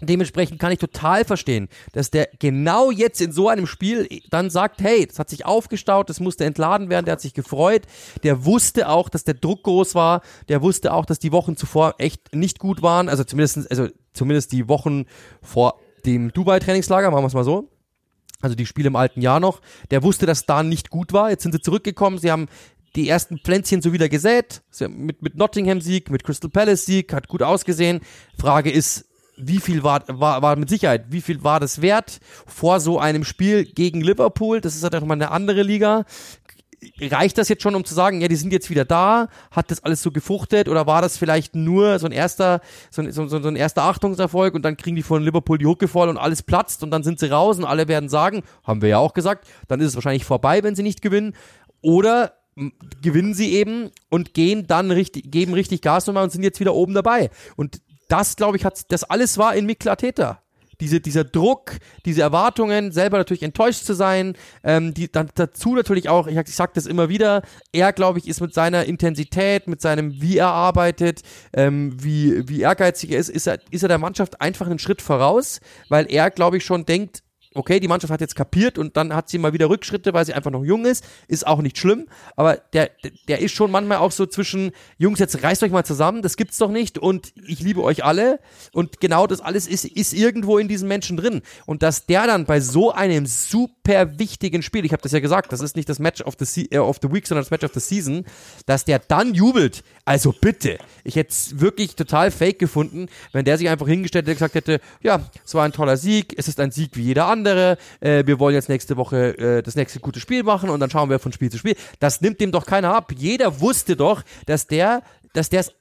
[0.00, 4.80] Dementsprechend kann ich total verstehen, dass der genau jetzt in so einem Spiel dann sagt,
[4.80, 7.82] hey, das hat sich aufgestaut, das musste entladen werden, der hat sich gefreut,
[8.22, 11.94] der wusste auch, dass der Druck groß war, der wusste auch, dass die Wochen zuvor
[11.98, 15.04] echt nicht gut waren, also zumindest, also zumindest die Wochen
[15.42, 17.68] vor dem Dubai-Trainingslager, machen wir es mal so.
[18.42, 19.60] Also die Spiele im alten Jahr noch.
[19.90, 21.28] Der wusste, dass da nicht gut war.
[21.28, 22.16] Jetzt sind sie zurückgekommen.
[22.16, 22.48] Sie haben
[22.96, 24.62] die ersten Pflänzchen so wieder gesät.
[24.88, 28.00] Mit, mit Nottingham-Sieg, mit Crystal Palace-Sieg, hat gut ausgesehen.
[28.38, 29.09] Frage ist,
[29.42, 33.24] wie viel war, war, war mit Sicherheit, wie viel war das wert vor so einem
[33.24, 34.60] Spiel gegen Liverpool?
[34.60, 36.04] Das ist halt auch mal eine andere Liga.
[36.98, 39.28] Reicht das jetzt schon, um zu sagen, ja, die sind jetzt wieder da?
[39.50, 43.12] Hat das alles so gefruchtet oder war das vielleicht nur so ein erster, so ein,
[43.12, 46.16] so, so ein erster Achtungserfolg und dann kriegen die von Liverpool die Hucke voll und
[46.16, 49.12] alles platzt und dann sind sie raus und alle werden sagen, haben wir ja auch
[49.12, 51.34] gesagt, dann ist es wahrscheinlich vorbei, wenn sie nicht gewinnen.
[51.82, 52.34] Oder
[53.02, 56.74] gewinnen sie eben und gehen dann richtig, geben richtig Gas nochmal und sind jetzt wieder
[56.74, 57.30] oben dabei.
[57.56, 60.42] Und das, glaube ich, hat das alles war in Mikla Täter.
[60.80, 61.72] Diese, dieser Druck,
[62.06, 66.54] diese Erwartungen, selber natürlich enttäuscht zu sein, ähm, die, dann dazu natürlich auch, ich, ich
[66.54, 70.48] sage das immer wieder, er, glaube ich, ist mit seiner Intensität, mit seinem, wie er
[70.48, 71.20] arbeitet,
[71.52, 75.02] ähm, wie, wie ehrgeizig er ist, ist er, ist er der Mannschaft einfach einen Schritt
[75.02, 77.22] voraus, weil er, glaube ich, schon denkt,
[77.60, 80.34] okay, die Mannschaft hat jetzt kapiert und dann hat sie mal wieder Rückschritte, weil sie
[80.34, 82.90] einfach noch jung ist, ist auch nicht schlimm, aber der,
[83.28, 86.58] der ist schon manchmal auch so zwischen, Jungs, jetzt reißt euch mal zusammen, das gibt's
[86.58, 88.40] doch nicht und ich liebe euch alle.
[88.72, 91.42] Und genau das alles ist, ist irgendwo in diesen Menschen drin.
[91.66, 95.52] Und dass der dann bei so einem super wichtigen Spiel, ich habe das ja gesagt,
[95.52, 97.72] das ist nicht das Match of the, äh, of the Week, sondern das Match of
[97.74, 98.24] the Season,
[98.66, 103.58] dass der dann jubelt, also bitte, ich hätte es wirklich total fake gefunden, wenn der
[103.58, 106.60] sich einfach hingestellt hätte und gesagt hätte, ja, es war ein toller Sieg, es ist
[106.60, 110.00] ein Sieg wie jeder andere, andere, äh, wir wollen jetzt nächste Woche äh, das nächste
[110.00, 111.76] gute Spiel machen und dann schauen wir von Spiel zu Spiel.
[111.98, 113.12] Das nimmt dem doch keiner ab.
[113.16, 115.72] Jeder wusste doch, dass der, dass der es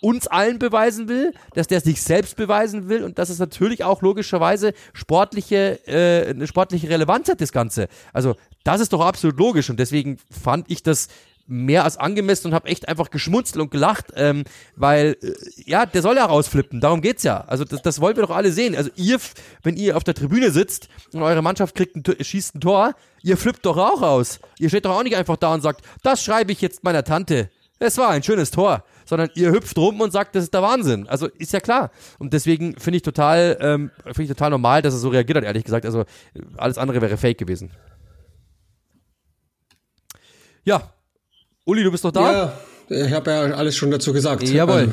[0.00, 3.84] uns allen beweisen will, dass der es sich selbst beweisen will und dass es natürlich
[3.84, 7.88] auch logischerweise sportliche, äh, eine sportliche Relevanz hat, das Ganze.
[8.12, 11.08] Also das ist doch absolut logisch und deswegen fand ich das
[11.52, 15.32] mehr als angemessen und habe echt einfach geschmunzelt und gelacht, ähm, weil äh,
[15.66, 17.42] ja, der soll ja rausflippen, darum geht's ja.
[17.42, 18.74] Also das, das wollen wir doch alle sehen.
[18.74, 19.18] Also ihr,
[19.62, 23.36] wenn ihr auf der Tribüne sitzt und eure Mannschaft kriegt ein, schießt ein Tor, ihr
[23.36, 24.40] flippt doch auch raus.
[24.58, 27.50] Ihr steht doch auch nicht einfach da und sagt, das schreibe ich jetzt meiner Tante.
[27.78, 31.06] Es war ein schönes Tor, sondern ihr hüpft rum und sagt, das ist der Wahnsinn.
[31.08, 31.90] Also ist ja klar.
[32.18, 35.44] Und deswegen finde ich total, ähm, finde ich total normal, dass er so reagiert hat,
[35.44, 35.84] ehrlich gesagt.
[35.84, 36.04] Also
[36.56, 37.72] alles andere wäre fake gewesen.
[40.64, 40.92] Ja,
[41.64, 42.32] Uli, du bist doch da?
[42.88, 44.42] Ja, ich habe ja alles schon dazu gesagt.
[44.48, 44.92] Jawohl.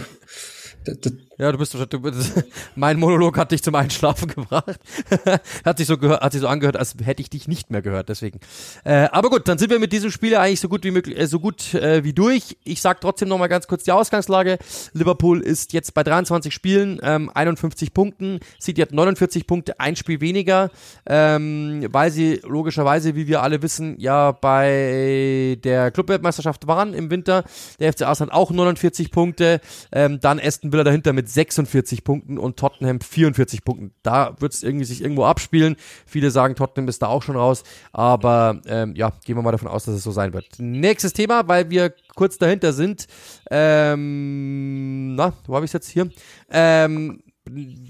[0.85, 2.43] Ähm, ja, du bist, du bist
[2.75, 4.79] mein Monolog hat dich zum Einschlafen gebracht.
[5.63, 8.09] hat sich so gehört, hat sich so angehört, als hätte ich dich nicht mehr gehört,
[8.09, 8.41] deswegen.
[8.83, 11.27] Äh, aber gut, dann sind wir mit diesem Spiel eigentlich so gut wie möglich, äh,
[11.27, 12.57] so gut äh, wie durch.
[12.65, 14.59] Ich sag trotzdem noch mal ganz kurz die Ausgangslage.
[14.91, 20.19] Liverpool ist jetzt bei 23 Spielen, ähm, 51 Punkten, sieht jetzt 49 Punkte, ein Spiel
[20.19, 20.71] weniger,
[21.05, 27.45] ähm, weil sie logischerweise, wie wir alle wissen, ja bei der Clubweltmeisterschaft waren im Winter.
[27.79, 29.61] Der FC Arsenal auch 49 Punkte,
[29.93, 33.93] ähm, dann Aston Villa dahinter mit 46 Punkten und Tottenham 44 Punkten.
[34.03, 35.75] Da wird es irgendwie sich irgendwo abspielen.
[36.05, 39.67] Viele sagen, Tottenham ist da auch schon raus, aber ähm, ja, gehen wir mal davon
[39.67, 40.45] aus, dass es so sein wird.
[40.57, 43.07] Nächstes Thema, weil wir kurz dahinter sind.
[43.51, 46.09] Ähm, na, wo habe ich jetzt hier?
[46.49, 47.21] Ähm,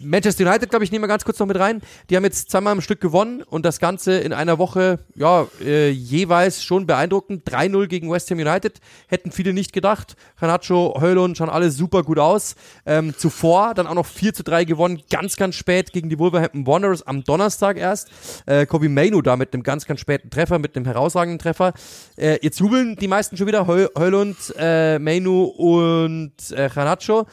[0.02, 1.82] Manchester United, glaube ich, nehmen wir ganz kurz noch mit rein.
[2.10, 5.90] Die haben jetzt zweimal im Stück gewonnen und das Ganze in einer Woche, ja, äh,
[5.90, 7.50] jeweils schon beeindruckend.
[7.50, 8.80] 3-0 gegen West Ham United.
[9.08, 10.16] Hätten viele nicht gedacht.
[10.40, 12.56] Canacho, Heulund schauen alle super gut aus.
[12.86, 17.24] Ähm, zuvor dann auch noch 4-3 gewonnen, ganz, ganz spät gegen die Wolverhampton Wanderers am
[17.24, 18.10] Donnerstag erst.
[18.46, 21.74] Äh, Kobe Mainu da mit einem ganz, ganz späten Treffer, mit einem herausragenden Treffer.
[22.18, 23.68] Äh, jetzt jubeln die meisten schon wieder.
[23.68, 27.28] Heulund, äh, Mainu und äh, Canacho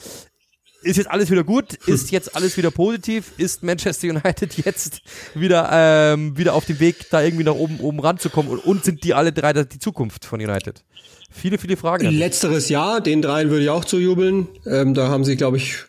[0.87, 5.03] ist jetzt alles wieder gut, ist jetzt alles wieder positiv, ist Manchester United jetzt
[5.35, 9.05] wieder, ähm, wieder auf dem Weg, da irgendwie nach oben, oben ranzukommen und, und sind
[9.05, 10.85] die alle drei die Zukunft von United?
[11.37, 12.11] viele, viele Fragen.
[12.11, 14.49] Letzteres Jahr, den dreien würde ich auch zujubeln.
[14.67, 15.85] Ähm, da haben sie, glaube ich,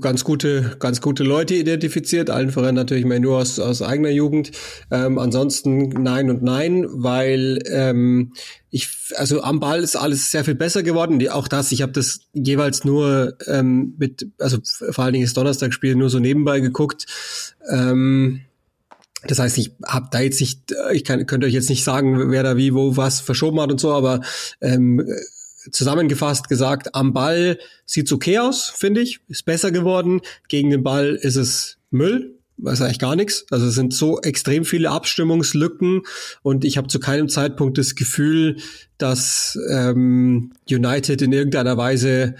[0.00, 2.30] ganz gute, ganz gute Leute identifiziert.
[2.30, 4.52] Allen voran natürlich mal nur aus, aus eigener Jugend.
[4.90, 8.32] Ähm, ansonsten nein und nein, weil ähm,
[8.70, 11.18] ich, also am Ball ist alles sehr viel besser geworden.
[11.18, 15.34] Die, auch das, ich habe das jeweils nur ähm, mit, also vor allen Dingen das
[15.34, 17.06] Donnerstagsspiel nur so nebenbei geguckt.
[17.70, 18.40] Ähm,
[19.24, 22.42] das heißt, ich habe da jetzt nicht, ich kann, könnte euch jetzt nicht sagen, wer
[22.42, 24.22] da wie, wo, was verschoben hat und so, aber
[24.62, 25.06] ähm,
[25.70, 30.20] zusammengefasst gesagt, am Ball sieht's okay aus, finde ich, ist besser geworden.
[30.48, 33.46] Gegen den Ball ist es Müll, weiß eigentlich gar nichts.
[33.50, 36.02] Also es sind so extrem viele Abstimmungslücken
[36.42, 38.56] und ich habe zu keinem Zeitpunkt das Gefühl,
[38.98, 42.36] dass ähm, United in irgendeiner Weise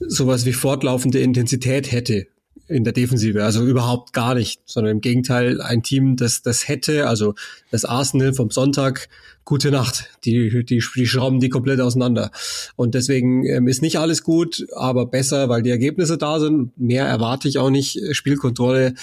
[0.00, 2.26] sowas wie fortlaufende Intensität hätte
[2.70, 7.08] in der Defensive, also überhaupt gar nicht, sondern im Gegenteil ein Team, das das hätte,
[7.08, 7.34] also
[7.70, 9.08] das Arsenal vom Sonntag,
[9.44, 12.30] gute Nacht, die die, die schrauben die komplett auseinander
[12.76, 16.78] und deswegen ähm, ist nicht alles gut, aber besser, weil die Ergebnisse da sind.
[16.78, 17.98] Mehr erwarte ich auch nicht.
[18.12, 18.94] Spielkontrolle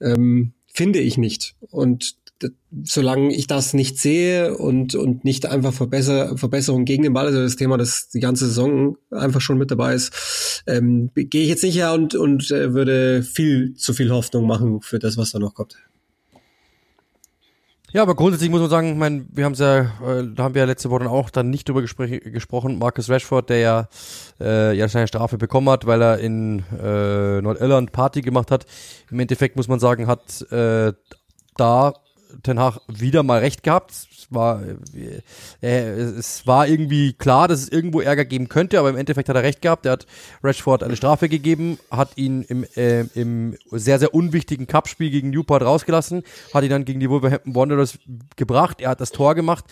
[0.00, 2.16] ähm, finde ich nicht und
[2.84, 7.42] solange ich das nicht sehe und, und nicht einfach Verbesser, Verbesserungen gegen den Ball, also
[7.42, 11.64] das Thema, das die ganze Saison einfach schon mit dabei ist, ähm, gehe ich jetzt
[11.64, 15.38] nicht her und, und äh, würde viel zu viel Hoffnung machen für das, was da
[15.38, 15.76] noch kommt.
[17.92, 20.60] Ja, aber grundsätzlich muss man sagen, ich meine, wir haben ja, äh, da haben wir
[20.60, 22.78] ja letzte Woche auch dann nicht drüber gesprochen.
[22.78, 23.88] Marcus Rashford, der ja,
[24.40, 28.64] äh, ja seine Strafe bekommen hat, weil er in äh, Nordirland Party gemacht hat.
[29.10, 30.94] Im Endeffekt muss man sagen, hat äh,
[31.58, 31.92] da
[32.42, 33.90] Ten Hag wieder mal recht gehabt.
[33.90, 34.62] Es war,
[35.60, 39.36] äh, es war irgendwie klar, dass es irgendwo Ärger geben könnte, aber im Endeffekt hat
[39.36, 39.86] er recht gehabt.
[39.86, 40.06] Er hat
[40.42, 45.62] Rashford eine Strafe gegeben, hat ihn im, äh, im sehr, sehr unwichtigen Cup-Spiel gegen Newport
[45.62, 46.22] rausgelassen,
[46.54, 47.98] hat ihn dann gegen die Wolverhampton Wanderers
[48.36, 48.80] gebracht.
[48.80, 49.64] Er hat das Tor gemacht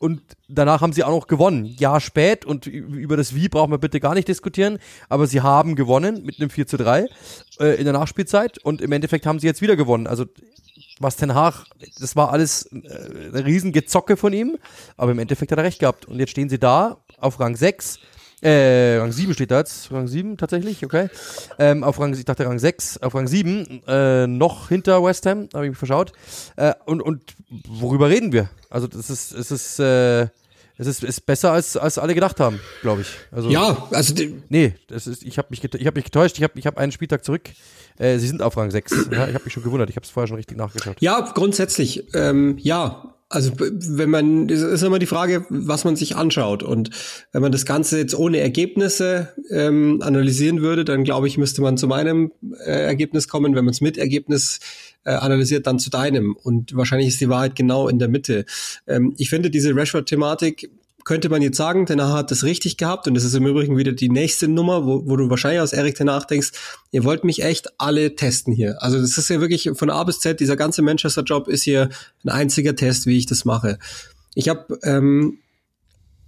[0.00, 1.66] und danach haben sie auch noch gewonnen.
[1.66, 4.78] Jahr spät und über das Wie brauchen wir bitte gar nicht diskutieren,
[5.10, 7.06] aber sie haben gewonnen mit einem 4 zu 3
[7.60, 10.06] äh, in der Nachspielzeit und im Endeffekt haben sie jetzt wieder gewonnen.
[10.06, 10.24] Also
[11.00, 11.66] was Ten Hag,
[11.98, 12.78] das war alles äh,
[13.28, 14.56] eine Riesengezocke von ihm,
[14.96, 16.06] aber im Endeffekt hat er recht gehabt.
[16.06, 17.98] Und jetzt stehen sie da auf Rang 6,
[18.42, 21.08] äh, Rang 7 steht da jetzt, Rang 7 tatsächlich, okay.
[21.58, 25.48] Ähm, auf Rang, ich dachte Rang 6, auf Rang 7, äh, noch hinter West Ham,
[25.52, 26.12] habe ich mich verschaut.
[26.56, 27.34] Äh, und, und
[27.68, 28.48] worüber reden wir?
[28.70, 30.28] Also das ist, es ist, äh,
[30.80, 33.08] es ist, ist besser als, als alle gedacht haben, glaube ich.
[33.30, 34.14] Also, ja, also
[34.48, 36.38] nee, das ist, ich habe mich, ich hab mich getäuscht.
[36.38, 37.50] Ich habe ich hab einen Spieltag zurück.
[38.00, 39.08] Äh, sie sind auf Rang 6.
[39.12, 39.90] Ja, ich habe mich schon gewundert.
[39.90, 40.96] Ich habe es vorher schon richtig nachgeschaut.
[41.00, 42.04] Ja, grundsätzlich.
[42.14, 46.62] Ähm, ja, also wenn man, das ist immer die Frage, was man sich anschaut.
[46.62, 46.90] Und
[47.30, 51.76] wenn man das Ganze jetzt ohne Ergebnisse ähm, analysieren würde, dann glaube ich, müsste man
[51.76, 52.32] zu meinem
[52.64, 53.54] äh, Ergebnis kommen.
[53.54, 54.58] Wenn man es mit Ergebnis
[55.04, 56.34] äh, analysiert, dann zu deinem.
[56.42, 58.46] Und wahrscheinlich ist die Wahrheit genau in der Mitte.
[58.88, 60.70] Ähm, ich finde diese Rashford-Thematik
[61.04, 63.92] könnte man jetzt sagen, Tenach hat das richtig gehabt und das ist im Übrigen wieder
[63.92, 66.52] die nächste Nummer, wo, wo du wahrscheinlich aus Erik Tenach denkst,
[66.90, 68.82] ihr wollt mich echt alle testen hier.
[68.82, 71.88] Also das ist ja wirklich von A bis Z, dieser ganze Manchester-Job ist hier
[72.24, 73.78] ein einziger Test, wie ich das mache.
[74.34, 75.38] Ich habe ähm,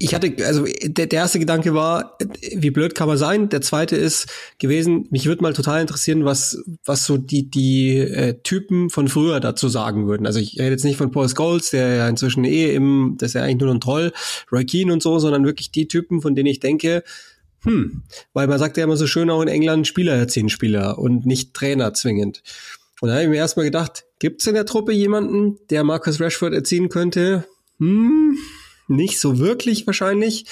[0.02, 2.18] ich hatte, also der, der erste Gedanke war,
[2.56, 3.48] wie blöd kann man sein?
[3.50, 4.26] Der zweite ist
[4.58, 9.38] gewesen, mich würde mal total interessieren, was, was so die, die äh, Typen von früher
[9.38, 10.26] dazu sagen würden.
[10.26, 13.34] Also ich rede jetzt nicht von Paul Scholes, der ja inzwischen eh im, das ist
[13.34, 14.12] ja eigentlich nur ein Troll,
[14.50, 17.04] Roy Keane und so, sondern wirklich die Typen, von denen ich denke,
[17.62, 21.26] hm, weil man sagt ja immer so schön auch in England, Spieler erziehen Spieler und
[21.26, 22.42] nicht Trainer zwingend.
[23.00, 26.54] Und da habe ich mir erstmal gedacht, gibt's in der Truppe jemanden, der Marcus Rashford
[26.54, 27.46] erziehen könnte?
[27.78, 28.36] Hm,
[28.94, 30.46] nicht so wirklich wahrscheinlich.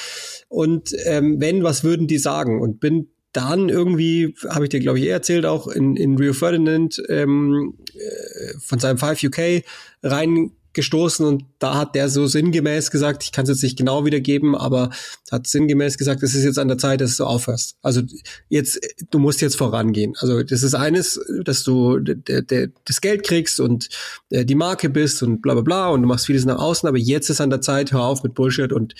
[0.48, 2.60] Und ähm, wenn, was würden die sagen?
[2.60, 6.32] Und bin dann irgendwie, habe ich dir, glaube ich, eh erzählt, auch in, in Rio
[6.32, 9.62] Ferdinand ähm, äh, von seinem 5 UK
[10.02, 14.04] rein gestoßen und da hat der so sinngemäß gesagt, ich kann es jetzt nicht genau
[14.04, 14.90] wiedergeben, aber
[15.30, 17.76] hat sinngemäß gesagt, es ist jetzt an der Zeit, dass du aufhörst.
[17.82, 18.02] Also
[18.48, 18.80] jetzt,
[19.10, 20.14] du musst jetzt vorangehen.
[20.18, 23.88] Also das ist eines, dass du das Geld kriegst und
[24.30, 26.98] äh, die Marke bist und bla bla bla und du machst vieles nach außen, aber
[26.98, 28.94] jetzt ist an der Zeit, hör auf mit Bullshit und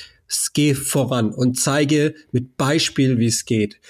[0.55, 3.81] geh voran und zeige mit Beispiel, wie es geht.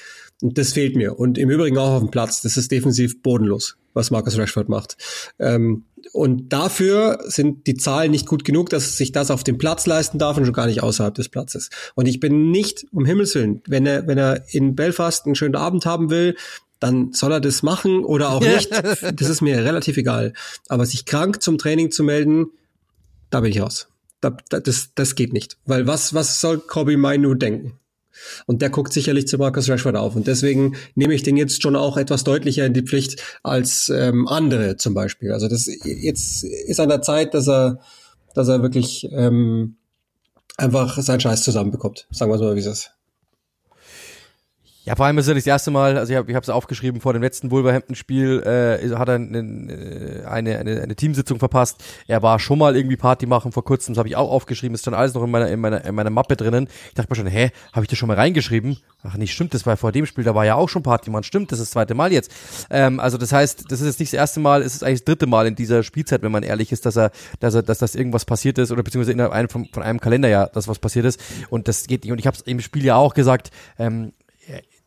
[0.42, 1.18] Und das fehlt mir.
[1.18, 2.40] Und im Übrigen auch auf dem Platz.
[2.42, 4.96] Das ist defensiv bodenlos, was Marcus Rashford macht.
[5.38, 9.86] Ähm, und dafür sind die Zahlen nicht gut genug, dass sich das auf dem Platz
[9.86, 11.70] leisten darf und schon gar nicht außerhalb des Platzes.
[11.94, 15.56] Und ich bin nicht, um Himmels Willen, wenn er, wenn er in Belfast einen schönen
[15.56, 16.36] Abend haben will,
[16.80, 18.70] dann soll er das machen oder auch nicht.
[18.72, 20.32] Das ist mir relativ egal.
[20.68, 22.46] Aber sich krank zum Training zu melden,
[23.28, 23.88] da bin ich raus.
[24.20, 25.58] Da, das, das geht nicht.
[25.66, 27.78] Weil was, was soll Kobe Mainu denken?
[28.46, 30.16] Und der guckt sicherlich zu Marcus Rashford auf.
[30.16, 34.28] Und deswegen nehme ich den jetzt schon auch etwas deutlicher in die Pflicht als ähm,
[34.28, 35.32] andere zum Beispiel.
[35.32, 37.80] Also das jetzt ist an der Zeit, dass er,
[38.34, 39.76] dass er wirklich ähm,
[40.56, 42.06] einfach seinen Scheiß zusammenbekommt.
[42.10, 42.90] Sagen wir es mal, wie es ist.
[44.90, 47.22] Ja, vor allem ist nicht das erste Mal, also ich habe es aufgeschrieben, vor dem
[47.22, 49.38] letzten Wolverhampton-Spiel äh, hat er eine,
[50.26, 51.84] eine, eine, eine Teamsitzung verpasst.
[52.08, 54.88] Er war schon mal irgendwie Party machen vor kurzem, das habe ich auch aufgeschrieben, ist
[54.88, 56.66] dann alles noch in meiner, in meiner, in meiner Mappe drinnen.
[56.88, 58.78] Ich dachte mir schon, hä, habe ich das schon mal reingeschrieben?
[59.04, 61.22] Ach nicht, stimmt, das war vor dem Spiel, da war ja auch schon Party, man
[61.22, 62.32] stimmt, das ist das zweite Mal jetzt.
[62.68, 65.04] Ähm, also das heißt, das ist jetzt nicht das erste Mal, es ist eigentlich das
[65.04, 67.94] dritte Mal in dieser Spielzeit, wenn man ehrlich ist, dass er, dass er, dass das
[67.94, 71.20] irgendwas passiert ist oder beziehungsweise innerhalb einem, von, von einem Kalenderjahr, dass was passiert ist.
[71.48, 72.10] Und das geht nicht.
[72.10, 74.14] Und ich habe es im Spiel ja auch gesagt, ähm,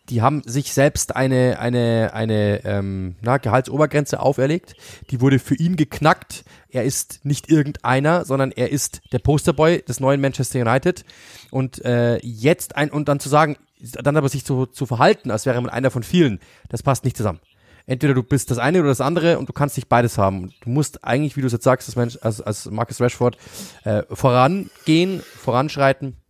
[0.09, 4.75] die haben sich selbst eine, eine, eine ähm, na, Gehaltsobergrenze auferlegt.
[5.09, 6.43] Die wurde für ihn geknackt.
[6.69, 11.05] Er ist nicht irgendeiner, sondern er ist der Posterboy des neuen Manchester United.
[11.51, 15.45] Und äh, jetzt ein und dann zu sagen, dann aber sich zu, zu verhalten, als
[15.45, 16.39] wäre man einer von vielen,
[16.69, 17.39] das passt nicht zusammen.
[17.85, 20.53] Entweder du bist das eine oder das andere und du kannst nicht beides haben.
[20.61, 23.37] Du musst eigentlich, wie du es jetzt sagst, als, Mensch, als, als Marcus Rashford
[23.83, 26.22] äh, vorangehen, voranschreiten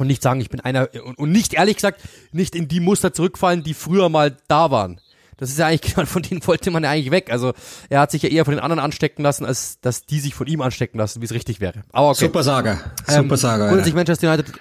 [0.00, 2.00] und nicht sagen, ich bin einer und, und nicht ehrlich gesagt
[2.32, 5.00] nicht in die Muster zurückfallen, die früher mal da waren.
[5.36, 7.30] Das ist ja eigentlich, von denen wollte man ja eigentlich weg.
[7.30, 7.52] Also
[7.88, 10.46] er hat sich ja eher von den anderen anstecken lassen, als dass die sich von
[10.46, 11.82] ihm anstecken lassen, wie es richtig wäre.
[11.92, 12.26] Aber okay.
[12.26, 12.80] Super Saga.
[13.08, 13.68] Ähm, Super Saga.
[13.68, 13.96] Grundsätzlich ja.
[13.96, 14.52] Manchester United,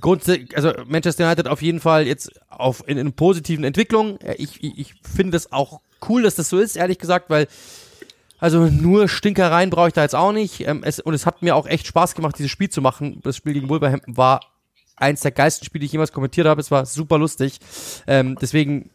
[0.00, 4.18] grundsätzlich, also Manchester United auf jeden Fall jetzt auf in, in positiven Entwicklung.
[4.36, 7.46] Ich, ich, ich finde das auch cool, dass das so ist, ehrlich gesagt, weil
[8.38, 10.66] also nur Stinkereien brauche ich da jetzt auch nicht.
[10.66, 13.20] Ähm, es, und es hat mir auch echt Spaß gemacht, dieses Spiel zu machen.
[13.22, 14.40] Das Spiel gegen Wolverhampton war
[14.96, 16.60] eins der geilsten Spiele, die ich jemals kommentiert habe.
[16.60, 17.58] Es war super lustig.
[18.06, 18.90] Ähm, deswegen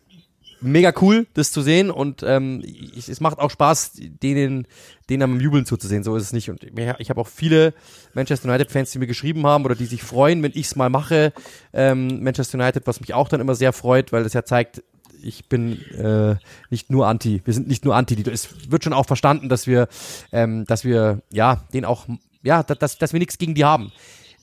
[0.62, 1.90] mega cool, das zu sehen.
[1.90, 4.68] Und ähm, ich, es macht auch Spaß, denen,
[5.10, 6.04] denen am Jubeln zuzusehen.
[6.04, 6.50] So ist es nicht.
[6.50, 7.74] Und ich habe auch viele
[8.14, 11.34] Manchester United-Fans, die mir geschrieben haben oder die sich freuen, wenn ich es mal mache.
[11.74, 14.84] Ähm, Manchester United, was mich auch dann immer sehr freut, weil das ja zeigt,
[15.24, 16.36] ich bin äh,
[16.70, 17.42] nicht nur anti.
[17.46, 18.22] Wir sind nicht nur anti.
[18.30, 19.88] Es wird schon auch verstanden, dass wir,
[20.32, 22.08] ähm, dass wir, ja, den auch,
[22.44, 23.92] ja, dass, dass wir nichts gegen die haben.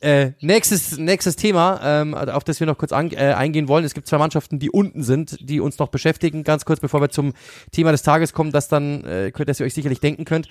[0.01, 3.85] Äh, nächstes, nächstes Thema, ähm, auf das wir noch kurz an, äh, eingehen wollen.
[3.85, 6.45] Es gibt zwei Mannschaften, die unten sind, die uns noch beschäftigen.
[6.45, 7.35] Ganz kurz, bevor wir zum
[7.73, 10.49] Thema des Tages kommen, das dann, äh, dass ihr euch sicherlich denken könnt.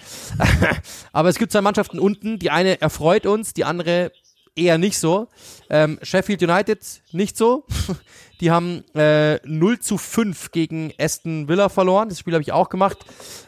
[1.14, 2.40] Aber es gibt zwei Mannschaften unten.
[2.40, 4.12] Die eine erfreut uns, die andere
[4.58, 5.28] eher nicht so.
[5.70, 6.80] Ähm, Sheffield United
[7.14, 7.66] nicht so.
[8.42, 12.10] Die haben äh, 0 zu 5 gegen Aston Villa verloren.
[12.10, 12.98] Das Spiel habe ich auch gemacht.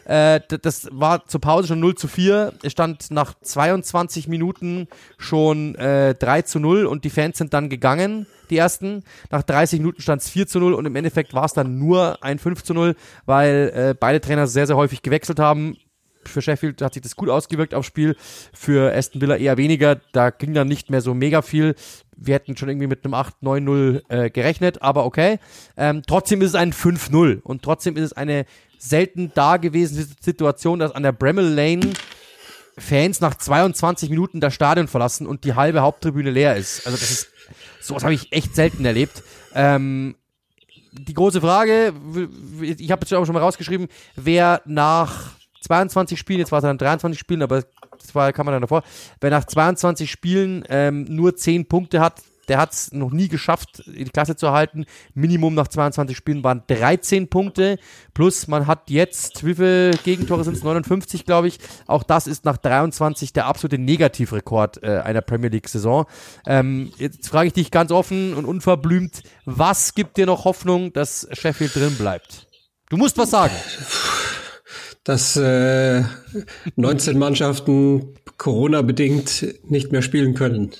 [0.04, 2.54] Äh, das war zur Pause schon 0 zu 4.
[2.62, 7.68] Es stand nach 22 Minuten schon äh, 3 zu 0 und die Fans sind dann
[7.68, 9.04] gegangen, die ersten.
[9.30, 12.22] Nach 30 Minuten stand es 4 zu 0 und im Endeffekt war es dann nur
[12.22, 15.76] ein 5 zu 0, weil äh, beide Trainer sehr, sehr häufig gewechselt haben
[16.24, 18.16] für Sheffield hat sich das gut ausgewirkt aufs Spiel,
[18.52, 20.00] für Aston Villa eher weniger.
[20.12, 21.74] Da ging dann nicht mehr so mega viel.
[22.16, 25.38] Wir hätten schon irgendwie mit einem 8-9-0 äh, gerechnet, aber okay.
[25.76, 28.44] Ähm, trotzdem ist es ein 5-0 und trotzdem ist es eine
[28.78, 31.92] selten dagewesene Situation, dass an der Bremel Lane
[32.78, 36.86] Fans nach 22 Minuten das Stadion verlassen und die halbe Haupttribüne leer ist.
[36.86, 37.28] Also das ist,
[37.80, 39.22] sowas habe ich echt selten erlebt.
[39.54, 40.16] Ähm,
[40.92, 41.92] die große Frage,
[42.62, 46.78] ich habe es auch schon mal rausgeschrieben, wer nach 22 Spielen, jetzt war es dann
[46.78, 47.62] 23 Spielen, aber
[47.98, 48.82] das war, kann man dann davor,
[49.20, 53.84] wer nach 22 Spielen ähm, nur 10 Punkte hat, der hat es noch nie geschafft,
[53.86, 54.84] die Klasse zu erhalten.
[55.14, 57.78] Minimum nach 22 Spielen waren 13 Punkte.
[58.12, 60.64] Plus man hat jetzt, wie viele Gegentore sind es?
[60.64, 61.58] 59, glaube ich.
[61.86, 66.06] Auch das ist nach 23 der absolute Negativrekord äh, einer Premier League-Saison.
[66.44, 71.28] Ähm, jetzt frage ich dich ganz offen und unverblümt, was gibt dir noch Hoffnung, dass
[71.30, 72.48] Sheffield drin bleibt?
[72.88, 73.54] Du musst was sagen
[75.10, 76.04] dass äh,
[76.76, 80.70] 19 Mannschaften Corona-bedingt nicht mehr spielen können.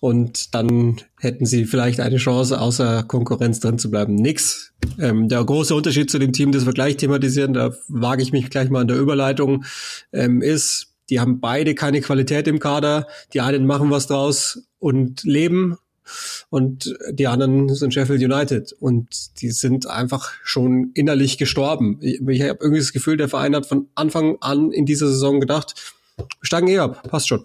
[0.00, 4.14] Und dann hätten sie vielleicht eine Chance, außer Konkurrenz drin zu bleiben.
[4.14, 4.72] Nix.
[4.98, 8.48] Ähm, der große Unterschied zu dem Team, das wir gleich thematisieren, da wage ich mich
[8.48, 9.66] gleich mal an der Überleitung,
[10.14, 13.08] ähm, ist, die haben beide keine Qualität im Kader.
[13.34, 15.76] Die einen machen was draus und leben
[16.48, 21.98] und die anderen sind Sheffield United und die sind einfach schon innerlich gestorben.
[22.00, 25.40] Ich, ich habe irgendwie das Gefühl, der Verein hat von Anfang an in dieser Saison
[25.40, 25.74] gedacht,
[26.16, 27.44] wir steigen eh ab, passt schon.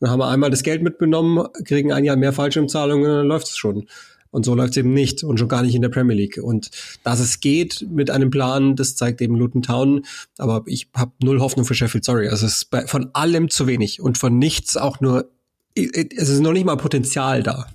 [0.00, 3.48] Dann haben wir einmal das Geld mitgenommen, kriegen ein Jahr mehr Fallschirmzahlungen und dann läuft
[3.48, 3.86] es schon.
[4.30, 6.40] Und so läuft es eben nicht und schon gar nicht in der Premier League.
[6.42, 6.70] Und
[7.04, 10.06] dass es geht mit einem Plan, das zeigt eben Luton Town.
[10.38, 12.28] Aber ich habe null Hoffnung für Sheffield, sorry.
[12.28, 15.30] Also es ist von allem zu wenig und von nichts auch nur
[15.74, 17.66] es ist noch nicht mal Potenzial da.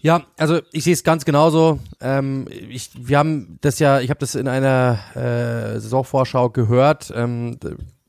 [0.00, 1.78] Ja, also ich sehe es ganz genauso.
[2.02, 7.10] Ähm, ich, wir haben das ja, ich habe das in einer äh, Saisonvorschau gehört.
[7.16, 7.58] Ähm,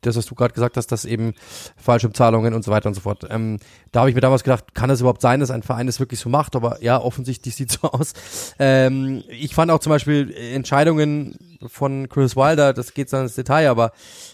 [0.02, 1.34] das, was du gerade gesagt hast, dass eben
[1.78, 3.26] Fallschirmzahlungen und so weiter und so fort.
[3.30, 3.60] Ähm,
[3.94, 6.20] da habe ich mir damals gedacht, kann das überhaupt sein, dass ein Verein das wirklich
[6.20, 6.58] so macht?
[6.58, 8.14] Aber ja, offensichtlich sieht so aus.
[8.60, 13.70] Ähm, ich fand auch zum Beispiel Entscheidungen von Chris Wilder, das geht dann ins Detail,
[13.70, 13.92] aber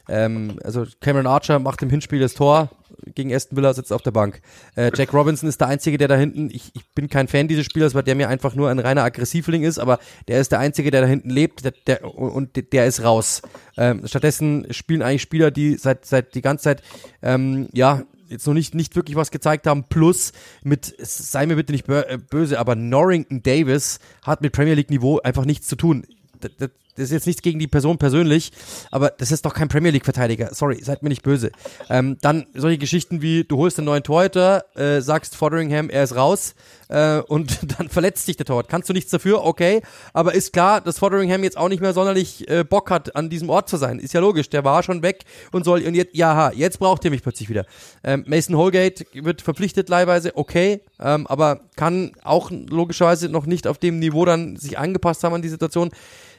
[0.08, 2.70] ähm, also Cameron Archer macht im Hinspiel das Tor
[3.16, 4.42] gegen Aston Villa, sitzt auf der Bank.
[4.76, 7.66] Äh, Jack Robinson ist der Einzige, der da hinten, ich, ich bin kein Fan dieses
[7.66, 10.92] Spielers, weil der mir einfach nur ein reiner Aggressivling ist, aber der ist der Einzige,
[10.92, 13.42] der da hinten lebt der, der, und der ist raus.
[13.78, 16.84] Ähm, stattdessen spielen eigentlich Spieler, die seit, seit die ganze Zeit,
[17.22, 19.84] ähm, ja, jetzt noch nicht, nicht wirklich was gezeigt haben.
[19.90, 20.32] Plus
[20.64, 25.20] mit, sei mir bitte nicht äh, böse, aber Norrington Davis hat mit Premier League Niveau
[25.20, 26.06] einfach nichts zu tun.
[26.40, 26.70] Das, das,
[27.02, 28.52] das ist jetzt nichts gegen die Person persönlich,
[28.92, 30.54] aber das ist doch kein Premier League-Verteidiger.
[30.54, 31.52] Sorry, seid mir nicht böse.
[31.90, 36.16] Ähm, dann solche Geschichten wie, du holst einen neuen Torhüter, äh, sagst Fotheringham, er ist
[36.16, 36.54] raus
[36.90, 38.70] äh, und dann verletzt sich der Torwart.
[38.70, 39.82] Kannst du nichts dafür, okay,
[40.14, 43.50] aber ist klar, dass Fotheringham jetzt auch nicht mehr sonderlich äh, Bock hat, an diesem
[43.50, 44.00] Ort zu sein.
[44.00, 47.12] Ist ja logisch, der war schon weg und soll, und jetzt, ja, jetzt braucht ihr
[47.12, 47.66] mich plötzlich wieder.
[48.04, 53.80] Ähm, Mason Holgate wird verpflichtet leihweise, okay, ähm, aber kann auch logischerweise noch nicht auf
[53.80, 55.90] dem Niveau dann sich angepasst haben an die Situation.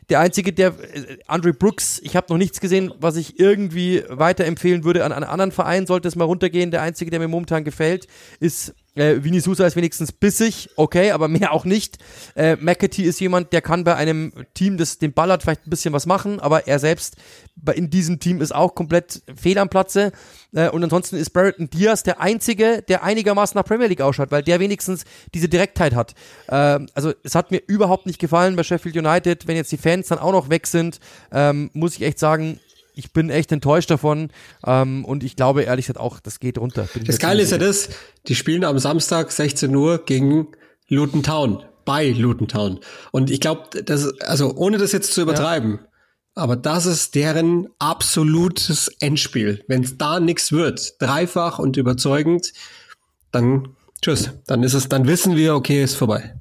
[0.09, 4.85] Der einzige, der äh, Andre Brooks, ich habe noch nichts gesehen, was ich irgendwie weiterempfehlen
[4.85, 6.71] würde an einen anderen Verein, sollte es mal runtergehen.
[6.71, 8.07] Der einzige, der mir momentan gefällt,
[8.41, 11.99] ist äh, Vini Sousa ist wenigstens bissig, okay, aber mehr auch nicht.
[12.34, 15.70] Äh, McAtee ist jemand, der kann bei einem Team, das den Ball hat, vielleicht ein
[15.70, 17.16] bisschen was machen, aber er selbst
[17.74, 20.12] in diesem Team ist auch komplett fehl am Platze.
[20.53, 24.43] Äh, und ansonsten ist Barretton Diaz der Einzige, der einigermaßen nach Premier League ausschaut, weil
[24.43, 26.14] der wenigstens diese Direktheit hat.
[26.49, 29.47] Äh, also es hat mir überhaupt nicht gefallen bei Sheffield United.
[29.47, 31.01] Wenn jetzt die Fans dann auch noch weg sind,
[31.32, 32.61] ähm, muss ich echt sagen,
[32.95, 34.30] ich bin echt enttäuscht davon
[34.66, 36.88] ähm, und ich glaube ehrlich gesagt auch, das geht runter.
[37.05, 37.88] das Geile ist ja das,
[38.28, 40.49] die spielen am Samstag 16 Uhr gegen
[40.88, 42.80] Luton Town, bei Luton Town.
[43.11, 45.88] Und ich glaube, das also ohne das jetzt zu übertreiben, ja.
[46.34, 49.64] aber das ist deren absolutes Endspiel.
[49.68, 52.53] Wenn es da nichts wird, dreifach und überzeugend,
[53.30, 56.34] dann tschüss, dann ist es, dann wissen wir, okay, ist vorbei.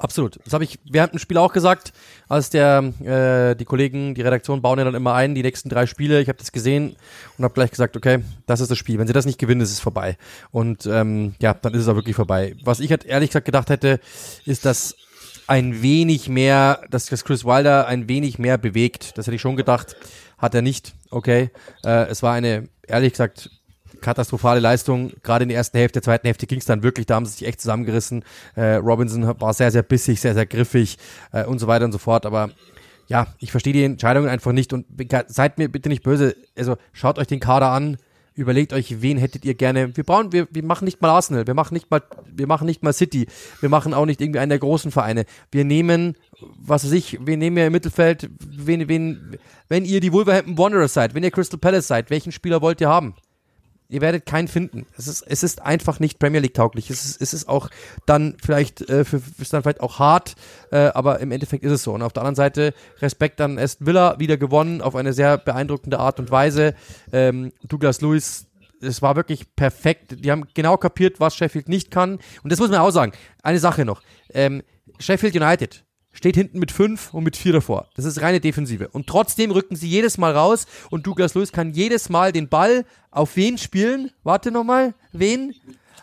[0.00, 0.38] Absolut.
[0.44, 1.92] Das habe ich während dem Spiel auch gesagt,
[2.28, 5.86] als der äh, die Kollegen, die Redaktion bauen ja dann immer ein, die nächsten drei
[5.86, 6.20] Spiele.
[6.20, 6.94] Ich habe das gesehen
[7.36, 9.00] und habe gleich gesagt, okay, das ist das Spiel.
[9.00, 10.16] Wenn sie das nicht gewinnen, ist es vorbei.
[10.52, 12.54] Und ähm, ja, dann ist es auch wirklich vorbei.
[12.62, 13.98] Was ich halt ehrlich gesagt gedacht hätte,
[14.46, 14.94] ist, dass
[15.48, 19.18] ein wenig mehr, dass das Chris Wilder ein wenig mehr bewegt.
[19.18, 19.96] Das hätte ich schon gedacht.
[20.36, 20.94] Hat er nicht.
[21.10, 21.50] Okay.
[21.84, 23.50] Äh, es war eine, ehrlich gesagt,
[24.00, 25.12] katastrophale Leistung.
[25.22, 27.32] Gerade in der ersten Hälfte, der zweiten Hälfte ging es dann wirklich, da haben sie
[27.32, 28.24] sich echt zusammengerissen.
[28.54, 30.98] Äh, Robinson war sehr, sehr bissig, sehr, sehr griffig
[31.32, 32.26] äh, und so weiter und so fort.
[32.26, 32.50] Aber
[33.08, 34.86] ja, ich verstehe die Entscheidungen einfach nicht und
[35.28, 36.36] seid mir bitte nicht böse.
[36.56, 37.96] Also schaut euch den Kader an,
[38.38, 39.96] überlegt euch, wen hättet ihr gerne.
[39.96, 42.82] Wir brauchen, wir, wir machen nicht mal Arsenal, wir machen nicht mal, wir machen nicht
[42.82, 43.26] mal City,
[43.60, 45.24] wir machen auch nicht irgendwie einen der großen Vereine.
[45.50, 46.16] Wir nehmen,
[46.56, 49.38] was weiß ich, wir nehmen ja im Mittelfeld, wen, wen,
[49.68, 52.88] wenn ihr die Wolverhampton Wanderers seid, wenn ihr Crystal Palace seid, welchen Spieler wollt ihr
[52.88, 53.14] haben?
[53.88, 54.86] Ihr werdet keinen finden.
[54.96, 56.90] Es ist, es ist einfach nicht Premier League tauglich.
[56.90, 57.70] Es ist, es ist auch
[58.06, 60.34] dann vielleicht, äh, für, ist dann vielleicht auch hart,
[60.70, 61.92] äh, aber im Endeffekt ist es so.
[61.92, 65.98] Und auf der anderen Seite Respekt an Aston Villa, wieder gewonnen auf eine sehr beeindruckende
[65.98, 66.74] Art und Weise.
[67.12, 68.46] Ähm, Douglas Lewis,
[68.80, 70.24] es war wirklich perfekt.
[70.24, 72.18] Die haben genau kapiert, was Sheffield nicht kann.
[72.42, 73.12] Und das muss man auch sagen.
[73.42, 74.02] Eine Sache noch.
[74.32, 74.62] Ähm,
[74.98, 75.84] Sheffield United
[76.18, 77.88] steht hinten mit fünf und mit vier davor.
[77.94, 78.88] Das ist reine Defensive.
[78.88, 82.84] Und trotzdem rücken sie jedes Mal raus und Douglas Lewis kann jedes Mal den Ball
[83.12, 84.10] auf wen spielen?
[84.24, 84.94] Warte nochmal.
[85.12, 85.54] Wen?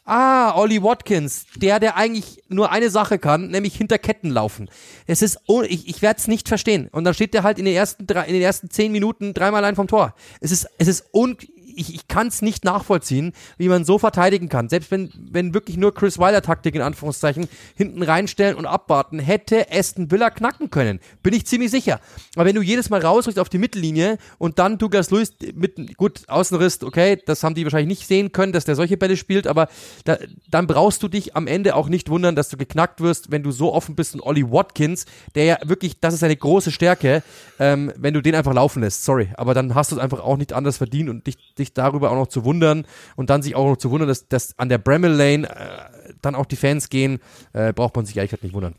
[0.05, 4.70] Ah, Ollie Watkins, der, der eigentlich nur eine Sache kann, nämlich hinter Ketten laufen.
[5.05, 6.88] Es ist, oh, ich, ich werde es nicht verstehen.
[6.93, 9.66] Und dann steht der halt in den ersten drei, in den ersten zehn Minuten dreimal
[9.66, 10.16] allein vom Tor.
[10.39, 11.36] Es ist, es ist un,
[11.76, 14.69] ich, ich kann es nicht nachvollziehen, wie man so verteidigen kann.
[14.69, 19.67] Selbst wenn, wenn wirklich nur Chris Wilder Taktik in Anführungszeichen hinten reinstellen und abwarten, hätte
[19.71, 20.99] Aston Villa knacken können.
[21.23, 21.99] Bin ich ziemlich sicher.
[22.36, 26.28] Aber wenn du jedes Mal rausrückst auf die Mittellinie und dann Douglas Lewis mit, gut,
[26.28, 29.67] Außenriss, okay, das haben die wahrscheinlich nicht sehen können, dass der solche Bälle spielt, aber
[30.03, 30.17] da,
[30.49, 33.51] dann brauchst du dich am Ende auch nicht wundern, dass du geknackt wirst, wenn du
[33.51, 35.05] so offen bist und Ollie Watkins,
[35.36, 37.23] der ja wirklich, das ist eine große Stärke,
[37.59, 39.03] ähm, wenn du den einfach laufen lässt.
[39.03, 41.74] Sorry, aber dann hast du es einfach auch nicht anders verdient und dich, dich sich
[41.74, 42.86] darüber auch noch zu wundern
[43.16, 46.36] und dann sich auch noch zu wundern, dass, dass an der Bramall Lane äh, dann
[46.36, 47.20] auch die Fans gehen,
[47.53, 48.76] äh, braucht man sich eigentlich nicht wundern.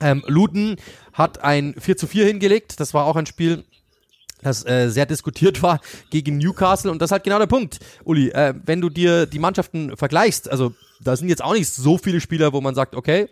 [0.00, 0.76] Ähm, Luton
[1.12, 2.80] hat ein 4 zu 4 hingelegt.
[2.80, 3.64] Das war auch ein Spiel,
[4.42, 8.28] das äh, sehr diskutiert war gegen Newcastle und das ist halt genau der Punkt, Uli.
[8.30, 12.20] Äh, wenn du dir die Mannschaften vergleichst, also da sind jetzt auch nicht so viele
[12.20, 13.28] Spieler, wo man sagt, okay,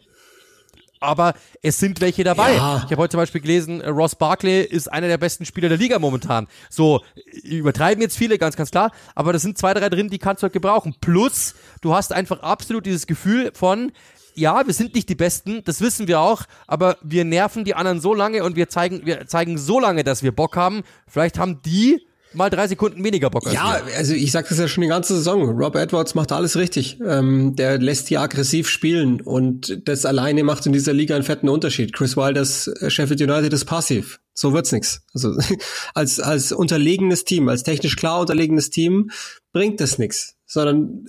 [1.04, 2.54] aber es sind welche dabei.
[2.54, 2.76] Ja.
[2.78, 5.78] Ich habe heute zum Beispiel gelesen, äh, Ross Barkley ist einer der besten Spieler der
[5.78, 6.48] Liga momentan.
[6.70, 7.02] So,
[7.42, 10.44] übertreiben jetzt viele, ganz, ganz klar, aber das sind zwei, drei drin, die kannst du
[10.44, 10.96] halt gebrauchen.
[11.00, 13.92] Plus, du hast einfach absolut dieses Gefühl von,
[14.34, 18.00] ja, wir sind nicht die Besten, das wissen wir auch, aber wir nerven die anderen
[18.00, 20.82] so lange und wir zeigen, wir zeigen so lange, dass wir Bock haben.
[21.06, 23.96] Vielleicht haben die mal drei Sekunden weniger Bock als Ja, wir.
[23.96, 25.42] also ich sag das ja schon die ganze Saison.
[25.50, 26.98] Rob Edwards macht alles richtig.
[27.04, 31.48] Ähm, der lässt die aggressiv spielen und das alleine macht in dieser Liga einen fetten
[31.48, 31.92] Unterschied.
[31.92, 34.20] Chris Wilders äh, Sheffield United ist passiv.
[34.34, 35.02] So wird's nix.
[35.12, 35.36] Also
[35.94, 39.10] als als unterlegenes Team, als technisch klar unterlegenes Team
[39.52, 41.06] bringt das nix, sondern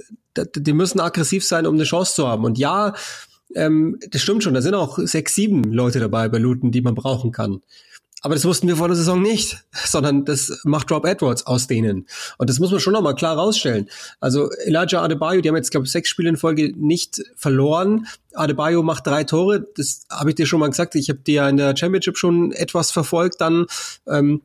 [0.55, 2.43] die müssen aggressiv sein, um eine Chance zu haben.
[2.43, 2.93] Und ja,
[3.55, 4.53] ähm, das stimmt schon.
[4.53, 7.61] Da sind auch sechs, sieben Leute dabei bei Luton, die man brauchen kann.
[8.25, 12.07] Aber das wussten wir vor der Saison nicht, sondern das macht Rob Edwards aus denen.
[12.39, 13.87] Und das muss man schon nochmal klar rausstellen.
[14.19, 18.07] Also Elijah Adebayo, die haben jetzt, glaube ich, sechs Spiele in Folge nicht verloren.
[18.33, 19.67] Adebayo macht drei Tore.
[19.77, 20.95] Das habe ich dir schon mal gesagt.
[20.95, 23.41] Ich habe dir ja in der Championship schon etwas verfolgt.
[23.41, 23.67] Dann
[24.07, 24.41] ähm,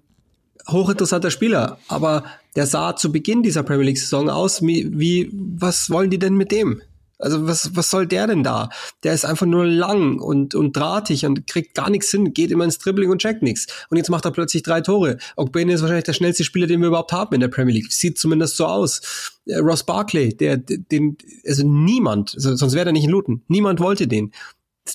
[0.69, 1.79] hochinteressanter Spieler.
[1.89, 2.25] Aber
[2.57, 6.53] der sah zu Beginn dieser Premier League-Saison aus wie, wie, was wollen die denn mit
[6.53, 6.83] dem?
[7.21, 8.71] Also was, was soll der denn da?
[9.03, 12.65] Der ist einfach nur lang und, und drahtig und kriegt gar nichts hin, geht immer
[12.65, 13.67] ins Dribbling und checkt nichts.
[13.91, 15.19] Und jetzt macht er plötzlich drei Tore.
[15.37, 17.93] Ogbene ist wahrscheinlich der schnellste Spieler, den wir überhaupt haben in der Premier League.
[17.93, 19.39] Sieht zumindest so aus.
[19.47, 21.17] Äh, Ross Barkley, der, den,
[21.47, 23.43] also niemand, sonst wäre er nicht in Luton.
[23.49, 24.33] Niemand wollte den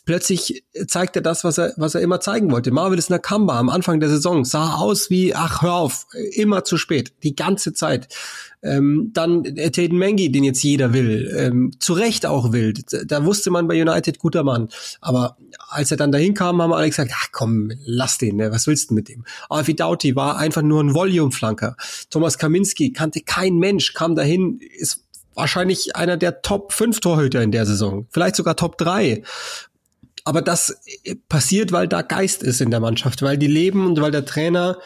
[0.06, 2.72] plötzlich zeigt er das, was er, was er immer zeigen wollte.
[2.72, 7.14] Marvelous Nakamba am Anfang der Saison sah aus wie, ach, hör auf, immer zu spät,
[7.24, 8.08] die ganze Zeit.
[8.64, 12.74] Ähm, dann Taden Mengi, den jetzt jeder will, ähm, zu Recht auch will.
[13.06, 14.70] Da wusste man bei United, guter Mann.
[15.02, 15.38] Aber
[15.70, 18.52] als er dann dahin kam, haben alle gesagt, ach komm, lass den, ne?
[18.52, 19.24] was willst du mit dem?
[19.50, 21.76] Alfie Doughty war einfach nur ein Volume-Flanker.
[22.10, 25.06] Thomas Kaminski kannte kein Mensch, kam dahin, ist
[25.36, 29.22] wahrscheinlich einer der Top 5 Torhüter in der Saison, vielleicht sogar Top 3.
[30.26, 30.82] Aber das
[31.30, 34.80] passiert, weil da Geist ist in der Mannschaft, weil die leben und weil der Trainer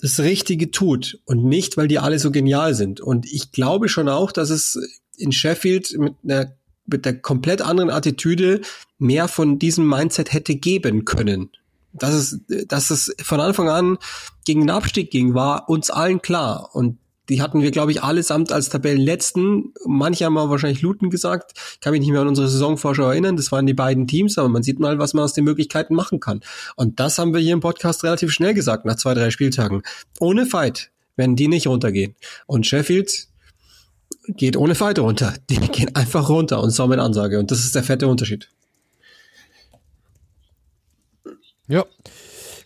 [0.00, 3.00] das Richtige tut und nicht, weil die alle so genial sind.
[3.00, 4.78] Und ich glaube schon auch, dass es
[5.16, 6.52] in Sheffield mit einer
[6.86, 8.60] mit der komplett anderen Attitüde
[8.98, 11.50] mehr von diesem Mindset hätte geben können.
[11.92, 13.98] Dass es, dass es von Anfang an
[14.44, 16.70] gegen den Abstieg ging, war uns allen klar.
[16.72, 19.72] Und die hatten wir, glaube ich, allesamt als Tabellenletzten.
[19.86, 21.52] Manche haben auch wahrscheinlich Luton gesagt.
[21.74, 23.36] Ich kann mich nicht mehr an unsere Saisonvorschau erinnern.
[23.36, 26.18] Das waren die beiden Teams, aber man sieht mal, was man aus den Möglichkeiten machen
[26.18, 26.40] kann.
[26.74, 29.82] Und das haben wir hier im Podcast relativ schnell gesagt, nach zwei, drei Spieltagen.
[30.18, 32.16] Ohne Fight werden die nicht runtergehen.
[32.46, 33.28] Und Sheffield
[34.26, 35.34] geht ohne Fight runter.
[35.48, 37.38] Die gehen einfach runter und so mit Ansage.
[37.38, 38.48] Und das ist der fette Unterschied.
[41.68, 41.86] Ja,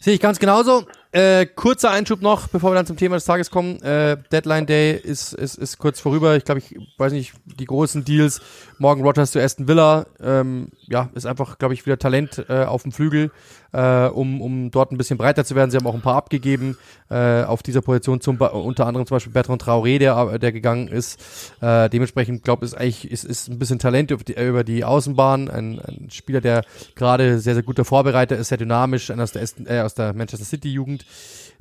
[0.00, 0.86] sehe ich ganz genauso.
[1.16, 3.80] Äh, kurzer Einschub noch, bevor wir dann zum Thema des Tages kommen.
[3.80, 6.36] Äh, Deadline Day ist, ist, ist kurz vorüber.
[6.36, 8.42] Ich glaube, ich weiß nicht, die großen Deals.
[8.78, 10.06] Morgan Rogers zu Aston Villa.
[10.20, 13.30] Ähm, ja, ist einfach, glaube ich, wieder Talent äh, auf dem Flügel,
[13.72, 15.70] äh, um, um dort ein bisschen breiter zu werden.
[15.70, 16.76] Sie haben auch ein paar abgegeben
[17.08, 21.20] äh, auf dieser Position, zum, unter anderem zum Beispiel Bertrand Traoré, der, der gegangen ist.
[21.60, 24.84] Äh, dementsprechend, glaube ich, ist eigentlich ist, ist ein bisschen Talent über die, über die
[24.84, 25.48] Außenbahn.
[25.48, 26.62] Ein, ein Spieler, der
[26.94, 30.44] gerade sehr, sehr guter Vorbereiter ist, sehr dynamisch, aus der, Aston, äh, aus der Manchester
[30.46, 31.04] City Jugend.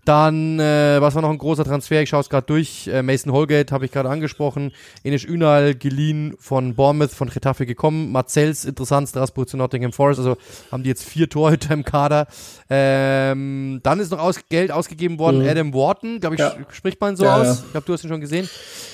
[0.05, 1.99] Dann, äh, was war noch ein großer Transfer?
[2.01, 2.87] Ich schaue es gerade durch.
[2.87, 4.71] Äh, Mason Holgate habe ich gerade angesprochen.
[5.03, 8.11] Enish Ünal, geliehen von Bournemouth, von Getafe gekommen.
[8.11, 10.19] Marcells, interessant, Strasbourg zu Nottingham Forest.
[10.19, 10.37] Also
[10.71, 12.27] haben die jetzt vier Torhüter im Kader.
[12.69, 15.41] Ähm, dann ist noch aus, Geld ausgegeben worden.
[15.41, 15.49] Mhm.
[15.49, 16.55] Adam Wharton, glaube ich, ja.
[16.71, 17.47] spricht man so ja, aus.
[17.47, 17.53] Ja.
[17.65, 18.47] Ich glaube, du hast ihn schon gesehen.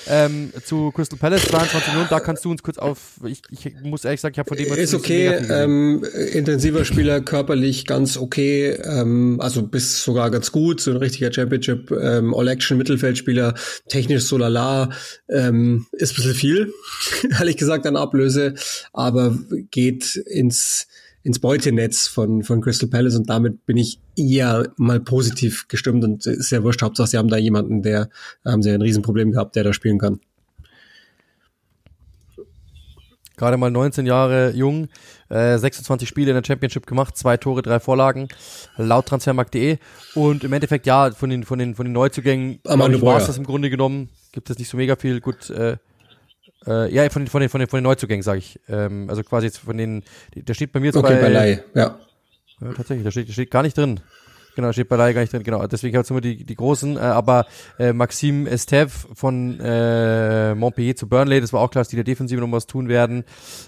[0.08, 2.08] Ähm, zu Crystal Palace, 22 Millionen.
[2.08, 3.20] Da kannst du uns kurz auf.
[3.26, 4.72] Ich, ich muss ehrlich sagen, ich habe von dem.
[4.72, 5.26] Ist okay.
[5.50, 8.70] Ähm, intensiver Spieler, körperlich ganz okay.
[8.70, 10.80] Ähm, also bis sogar ganz gut.
[10.80, 13.54] So richtiger Championship ähm, All-Action-Mittelfeldspieler,
[13.88, 14.90] technisch so lala,
[15.28, 16.72] ähm, ist ein bisschen viel,
[17.38, 18.54] ehrlich gesagt, an Ablöse,
[18.92, 19.38] aber
[19.70, 20.86] geht ins
[21.24, 26.26] ins Beutenetz von, von Crystal Palace und damit bin ich eher mal positiv gestimmt und
[26.26, 26.82] ist sehr wurscht.
[26.82, 28.08] Hauptsache, sie haben da jemanden, der
[28.44, 30.20] haben sie ein Riesenproblem gehabt, der da spielen kann.
[33.42, 34.86] Gerade mal 19 Jahre jung,
[35.28, 38.28] äh, 26 Spiele in der Championship gemacht, zwei Tore, drei Vorlagen,
[38.76, 39.78] laut transfermarkt.de.
[40.14, 43.42] Und im Endeffekt, ja, von den, von den, von den Neuzugängen war es das im
[43.42, 44.10] Grunde genommen.
[44.30, 45.20] Gibt es nicht so mega viel.
[45.20, 45.76] Gut, äh,
[46.68, 48.60] äh, ja, von den, von den, von den, von den Neuzugängen, sage ich.
[48.68, 50.04] Ähm, also quasi jetzt von den,
[50.36, 51.96] der steht bei mir jetzt okay, bei, bei ja.
[52.60, 52.72] ja.
[52.76, 53.98] Tatsächlich, da steht, da steht gar nicht drin.
[54.54, 55.66] Genau, steht bei Laie gar nicht drin, genau.
[55.66, 57.46] Deswegen habe ich immer die, die großen, äh, aber
[57.78, 62.04] äh, Maxime Esteve von äh, Montpellier zu Burnley, das war auch klar, dass die der
[62.04, 63.24] Defensive noch was tun werden.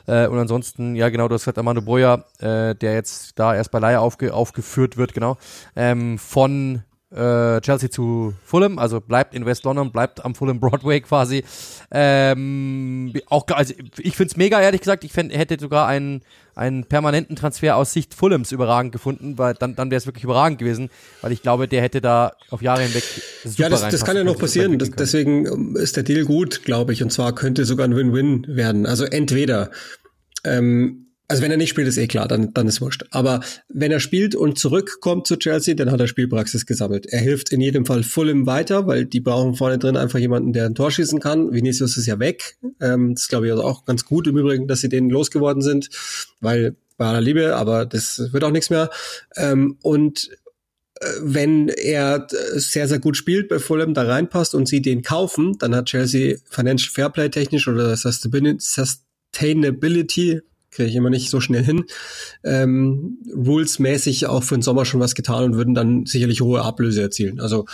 [0.06, 3.70] Äh, und ansonsten, ja genau, du hast gesagt, Armando Boya, äh, der jetzt da erst
[3.70, 5.38] bei Laie aufge, aufgeführt wird, genau,
[5.74, 6.82] ähm, von
[7.14, 11.44] äh, Chelsea zu Fulham, also bleibt in West London, bleibt am Fulham Broadway quasi.
[11.90, 15.04] Ähm, auch, also ich find's mega, ehrlich gesagt.
[15.04, 16.22] Ich fänd, hätte sogar einen,
[16.56, 20.58] einen permanenten Transfer aus Sicht Fulhams überragend gefunden, weil dann, dann wäre es wirklich überragend
[20.58, 20.90] gewesen,
[21.22, 23.04] weil ich glaube, der hätte da auf Jahre hinweg
[23.44, 24.78] super Ja, das, das kann ja noch passieren.
[24.78, 27.02] Das, deswegen ähm, ist der Deal gut, glaube ich.
[27.02, 28.86] Und zwar könnte sogar ein Win-Win werden.
[28.86, 29.70] Also entweder
[30.44, 33.06] ähm, Also wenn er nicht spielt, ist eh klar, dann, dann ist wurscht.
[33.10, 37.06] Aber wenn er spielt und zurückkommt zu Chelsea, dann hat er Spielpraxis gesammelt.
[37.06, 40.66] Er hilft in jedem Fall Fulham weiter, weil die brauchen vorne drin einfach jemanden, der
[40.66, 41.50] ein Tor schießen kann.
[41.52, 42.58] Vinicius ist ja weg.
[42.78, 45.88] Ähm, das glaube ich also auch ganz gut im Übrigen, dass sie den losgeworden sind,
[46.40, 48.90] weil bei aller Liebe, aber das wird auch nichts mehr.
[49.36, 50.28] Ähm, und
[51.00, 55.00] äh, wenn er äh, sehr, sehr gut spielt bei Fulham, da reinpasst und sie den
[55.00, 60.42] kaufen, dann hat Chelsea Financial Fairplay technisch oder Sustainability
[60.74, 61.84] kriege ich immer nicht so schnell hin,
[62.42, 67.00] ähm, rules-mäßig auch für den Sommer schon was getan und würden dann sicherlich hohe Ablöse
[67.00, 67.40] erzielen.
[67.40, 67.64] Also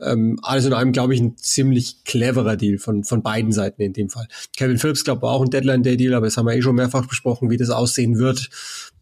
[0.00, 3.92] ähm, alles in allem, glaube ich, ein ziemlich cleverer Deal von, von beiden Seiten in
[3.92, 4.28] dem Fall.
[4.56, 7.50] Kevin Phillips, glaube ich, auch ein Deadline-Day-Deal, aber das haben wir eh schon mehrfach besprochen,
[7.50, 8.48] wie das aussehen wird.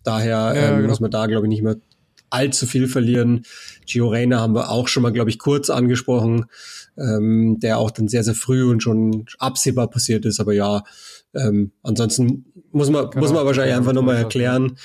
[0.02, 0.88] Daher ja, ähm, genau.
[0.88, 1.76] muss man da, glaube ich, nicht mehr
[2.32, 3.44] allzu viel verlieren.
[3.86, 6.46] Gio Reyna haben wir auch schon mal, glaube ich, kurz angesprochen,
[6.96, 10.40] ähm, der auch dann sehr, sehr früh und schon absehbar passiert ist.
[10.40, 10.82] Aber ja,
[11.34, 14.76] ähm, ansonsten muss man, genau, muss man wahrscheinlich einfach nochmal erklären,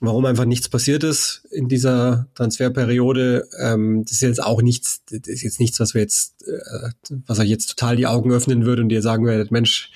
[0.00, 3.48] warum einfach nichts passiert ist in dieser Transferperiode.
[3.58, 7.38] Ähm, das ist jetzt auch nichts, das ist jetzt nichts, was wir jetzt, äh, was
[7.38, 9.92] euch jetzt total die Augen öffnen würde und ihr sagen werdet, Mensch,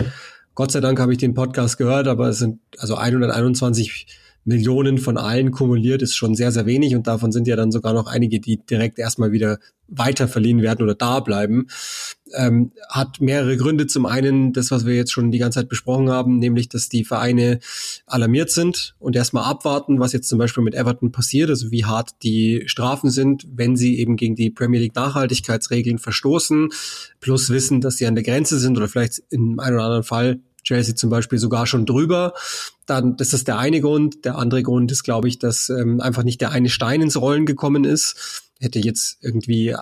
[0.55, 4.07] Gott sei Dank habe ich den Podcast gehört, aber es sind also 121
[4.45, 7.93] Millionen von allen kumuliert ist schon sehr, sehr wenig und davon sind ja dann sogar
[7.93, 11.69] noch einige, die direkt erstmal wieder weiter verliehen werden oder da bleiben.
[12.35, 13.87] Ähm, hat mehrere Gründe.
[13.87, 17.05] Zum einen das, was wir jetzt schon die ganze Zeit besprochen haben, nämlich, dass die
[17.05, 17.61] Vereine
[18.07, 22.11] alarmiert sind und erstmal abwarten, was jetzt zum Beispiel mit Everton passiert, also wie hart
[22.23, 26.71] die Strafen sind, wenn sie eben gegen die Premier League Nachhaltigkeitsregeln verstoßen,
[27.21, 30.41] plus wissen, dass sie an der Grenze sind oder vielleicht in einem oder anderen Fall
[30.63, 32.35] Chelsea zum Beispiel sogar schon drüber.
[32.87, 34.25] Dann, das ist der eine Grund.
[34.25, 37.47] Der andere Grund ist, glaube ich, dass ähm, einfach nicht der eine Stein ins Rollen
[37.47, 38.43] gekommen ist.
[38.61, 39.77] Hätte jetzt irgendwie, äh,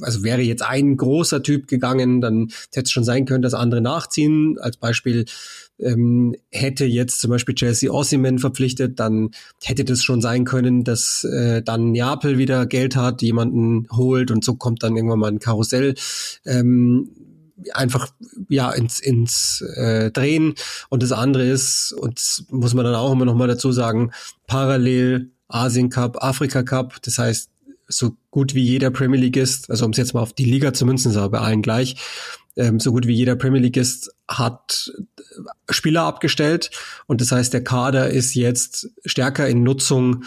[0.00, 3.80] also wäre jetzt ein großer Typ gegangen, dann hätte es schon sein können, dass andere
[3.80, 4.58] nachziehen.
[4.58, 5.24] Als Beispiel
[5.78, 9.30] ähm, hätte jetzt zum Beispiel Chelsea Ossiman verpflichtet, dann
[9.62, 14.44] hätte das schon sein können, dass äh, dann Neapel wieder Geld hat, jemanden holt und
[14.44, 15.94] so kommt dann irgendwann mal ein Karussell.
[16.44, 17.10] Ähm,
[17.72, 18.08] einfach
[18.48, 20.54] ja ins ins äh, Drehen.
[20.88, 24.12] Und das andere ist und muss man dann auch immer noch mal dazu sagen
[24.46, 27.02] parallel Asien Cup Afrika Cup.
[27.02, 27.50] Das heißt
[27.88, 30.72] so gut wie jeder Premier League ist also um es jetzt mal auf die Liga
[30.72, 31.96] zu münzen aber bei allen gleich
[32.56, 34.92] ähm, so gut wie jeder Premier League ist hat
[35.68, 36.70] Spieler abgestellt.
[37.06, 40.24] Und das heißt der Kader ist jetzt stärker in Nutzung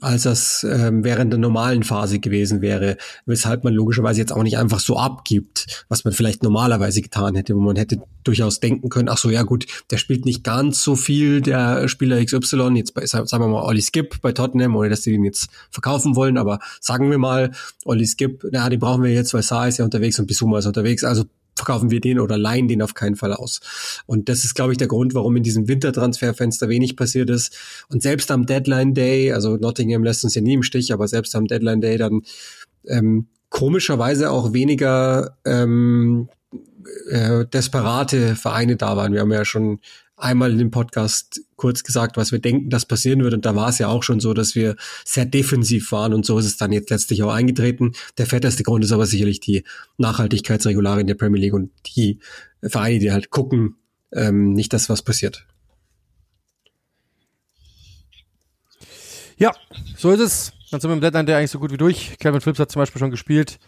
[0.00, 4.58] als das ähm, während der normalen Phase gewesen wäre, weshalb man logischerweise jetzt auch nicht
[4.58, 9.08] einfach so abgibt, was man vielleicht normalerweise getan hätte, wo man hätte durchaus denken können,
[9.08, 13.06] ach so, ja gut, der spielt nicht ganz so viel, der Spieler XY, jetzt bei,
[13.06, 16.58] sagen wir mal Olli Skip bei Tottenham, ohne dass die den jetzt verkaufen wollen, aber
[16.80, 17.52] sagen wir mal,
[17.84, 20.66] Olli Skip, na, den brauchen wir jetzt, weil Saar ist ja unterwegs und Bisuma ist
[20.66, 21.24] unterwegs, also
[21.56, 23.60] verkaufen wir den oder leihen den auf keinen Fall aus.
[24.06, 27.56] Und das ist, glaube ich, der Grund, warum in diesem Wintertransferfenster wenig passiert ist.
[27.88, 31.34] Und selbst am Deadline Day, also Nottingham lässt uns ja nie im Stich, aber selbst
[31.34, 32.22] am Deadline Day dann
[32.86, 36.28] ähm, komischerweise auch weniger ähm,
[37.10, 39.12] äh, desperate Vereine da waren.
[39.12, 39.80] Wir haben ja schon
[40.16, 43.34] einmal in dem Podcast kurz gesagt, was wir denken, dass passieren wird.
[43.34, 46.14] Und da war es ja auch schon so, dass wir sehr defensiv waren.
[46.14, 47.92] Und so ist es dann jetzt letztlich auch eingetreten.
[48.18, 49.64] Der fetteste Grund ist aber sicherlich die
[49.98, 52.18] Nachhaltigkeitsregularien der Premier League und die
[52.62, 53.76] Vereine, die halt gucken,
[54.12, 55.46] ähm, nicht das, was passiert.
[59.36, 59.52] Ja,
[59.96, 60.52] so ist es.
[60.70, 62.16] Dann sind wir im Deadline der eigentlich so gut wie durch.
[62.18, 63.58] Kevin Phillips hat zum Beispiel schon gespielt.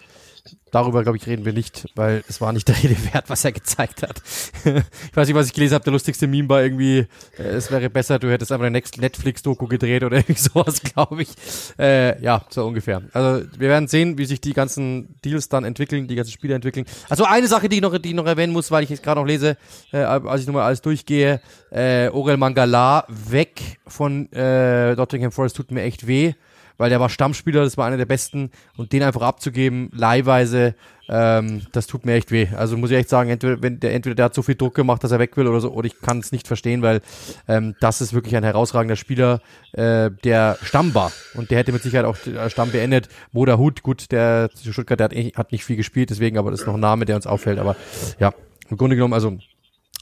[0.70, 3.52] Darüber, glaube ich, reden wir nicht, weil es war nicht der Rede wert, was er
[3.52, 4.20] gezeigt hat.
[4.64, 5.84] ich weiß nicht, was ich gelesen habe.
[5.84, 7.06] Der lustigste Meme war irgendwie,
[7.38, 11.30] äh, es wäre besser, du hättest einfach eine Netflix-Doku gedreht oder irgendwie sowas, glaube ich.
[11.78, 13.02] Äh, ja, so ungefähr.
[13.12, 16.84] Also wir werden sehen, wie sich die ganzen Deals dann entwickeln, die ganzen Spiele entwickeln.
[17.08, 19.20] Also eine Sache, die ich noch, die ich noch erwähnen muss, weil ich jetzt gerade
[19.20, 19.56] noch lese,
[19.92, 21.40] äh, als ich nochmal alles durchgehe,
[21.70, 26.34] äh, Orel Mangala weg von äh, Nottingham Forest tut mir echt weh
[26.78, 30.74] weil der war Stammspieler, das war einer der besten und den einfach abzugeben, leihweise,
[31.08, 32.48] ähm, das tut mir echt weh.
[32.54, 35.02] Also muss ich echt sagen, entweder, wenn der, entweder der hat so viel Druck gemacht,
[35.02, 37.00] dass er weg will oder so, oder ich kann es nicht verstehen, weil
[37.48, 39.40] ähm, das ist wirklich ein herausragender Spieler,
[39.72, 42.16] äh, der Stamm war und der hätte mit Sicherheit auch
[42.48, 43.08] Stamm beendet.
[43.32, 46.66] Moda Hut, gut, der Stuttgart, der hat, hat nicht viel gespielt, deswegen, aber das ist
[46.66, 47.76] noch ein Name, der uns auffällt, aber
[48.18, 48.32] ja,
[48.68, 49.38] im Grunde genommen, also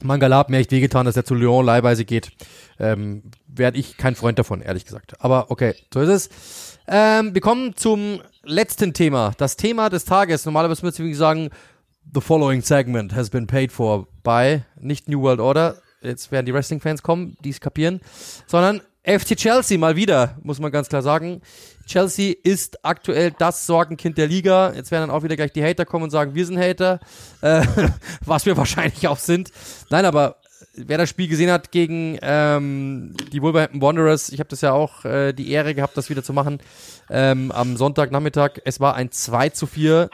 [0.03, 2.31] Mangala hat mir echt wehgetan, dass er zu Lyon leihweise geht.
[2.79, 5.15] Ähm, Werde ich kein Freund davon, ehrlich gesagt.
[5.21, 6.79] Aber okay, so ist es.
[6.87, 9.33] Ähm, wir kommen zum letzten Thema.
[9.39, 10.45] Das Thema des Tages.
[10.45, 11.51] Normalerweise müsste ich sagen,
[12.15, 15.77] the following segment has been paid for by, nicht New World Order.
[16.03, 18.01] Jetzt werden die Wrestling-Fans kommen, die es kapieren.
[18.47, 21.41] Sondern FC Chelsea mal wieder, muss man ganz klar sagen.
[21.87, 24.73] Chelsea ist aktuell das Sorgenkind der Liga.
[24.75, 27.01] Jetzt werden dann auch wieder gleich die Hater kommen und sagen, wir sind Hater,
[27.41, 27.63] äh,
[28.25, 29.51] was wir wahrscheinlich auch sind.
[29.89, 30.37] Nein, aber
[30.75, 35.05] wer das Spiel gesehen hat gegen ähm, die Wolverhampton Wanderers, ich habe das ja auch
[35.05, 36.59] äh, die Ehre gehabt, das wieder zu machen,
[37.09, 38.61] ähm, am Sonntagnachmittag.
[38.65, 40.11] Es war ein 2 zu 4.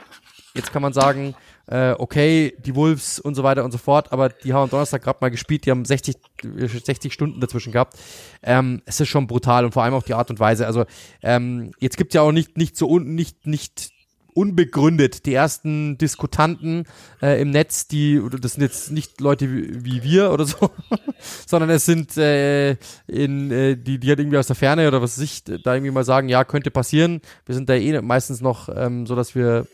[0.54, 1.34] Jetzt kann man sagen,
[1.66, 5.02] äh, okay, die Wolves und so weiter und so fort, aber die haben am Donnerstag
[5.02, 7.96] gerade mal gespielt, die haben 60, 60 Stunden dazwischen gehabt.
[8.42, 10.66] Ähm, es ist schon brutal und vor allem auch die Art und Weise.
[10.66, 10.84] Also
[11.22, 13.92] ähm, jetzt gibt's ja auch nicht, nicht so un, nicht, nicht
[14.34, 16.84] unbegründet die ersten Diskutanten
[17.20, 20.70] äh, im Netz, die, das sind jetzt nicht Leute wie, wie wir oder so,
[21.46, 25.18] sondern es sind äh, in, äh, die, die halt irgendwie aus der Ferne oder was
[25.18, 27.20] weiß ich, da irgendwie mal sagen, ja, könnte passieren.
[27.46, 29.66] Wir sind da eh meistens noch ähm, so, dass wir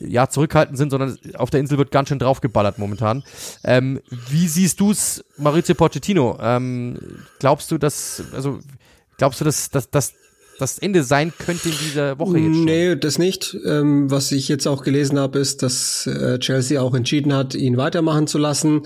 [0.00, 3.24] ja zurückhaltend sind, sondern auf der Insel wird ganz schön draufgeballert momentan.
[3.64, 6.38] Ähm, wie siehst du's, Maurizio Pochettino?
[6.40, 6.98] Ähm,
[7.38, 8.60] glaubst du, dass, also
[9.18, 10.14] glaubst du, dass, dass, dass
[10.58, 12.64] das Ende sein könnte in dieser Woche jetzt schon.
[12.64, 13.56] Nee, das nicht.
[13.66, 17.76] Ähm, was ich jetzt auch gelesen habe, ist, dass äh, Chelsea auch entschieden hat, ihn
[17.76, 18.82] weitermachen zu lassen.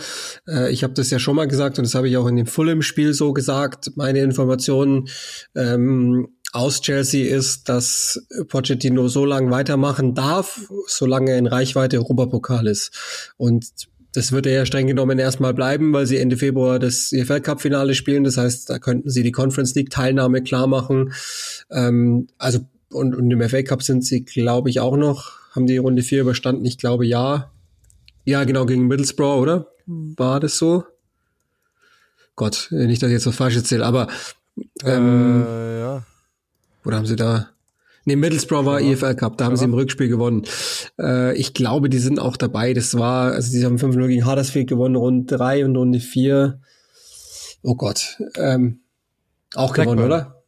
[0.48, 2.46] Äh, ich habe das ja schon mal gesagt und das habe ich auch in dem
[2.46, 3.92] Fulham-Spiel so gesagt.
[3.94, 5.08] Meine Informationen
[5.54, 12.66] ähm, aus Chelsea ist, dass Pochettino so lange weitermachen darf, solange er in Reichweite Europapokal
[12.66, 13.32] ist.
[13.36, 13.66] Und
[14.14, 17.94] das wird ja streng genommen erstmal bleiben, weil sie Ende Februar das EFL Cup Finale
[17.94, 18.24] spielen.
[18.24, 21.12] Das heißt, da könnten sie die Conference League Teilnahme klar machen.
[21.70, 25.76] Ähm, also, und, und im FA Cup sind sie, glaube ich, auch noch, haben die
[25.76, 26.64] Runde 4 überstanden.
[26.64, 27.52] Ich glaube, ja.
[28.24, 29.68] Ja, genau, gegen Middlesbrough, oder?
[29.86, 30.84] War das so?
[32.34, 34.08] Gott, nicht, dass ich jetzt was falsch erzähle, aber,
[34.84, 36.06] ähm, äh, ja.
[36.84, 37.50] Oder haben sie da?
[38.04, 38.92] Nee, Middlesbrough war ja.
[38.92, 39.56] EFL Cup, da haben ja.
[39.58, 40.44] sie im Rückspiel gewonnen.
[40.98, 42.72] Äh, ich glaube, die sind auch dabei.
[42.72, 46.60] Das war, also die haben 5-0 gegen Huddersfield gewonnen, Runde 3 und Runde 4.
[47.62, 48.18] Oh Gott.
[48.36, 48.80] Ähm,
[49.54, 49.98] auch Blackburn.
[49.98, 50.40] gewonnen, oder?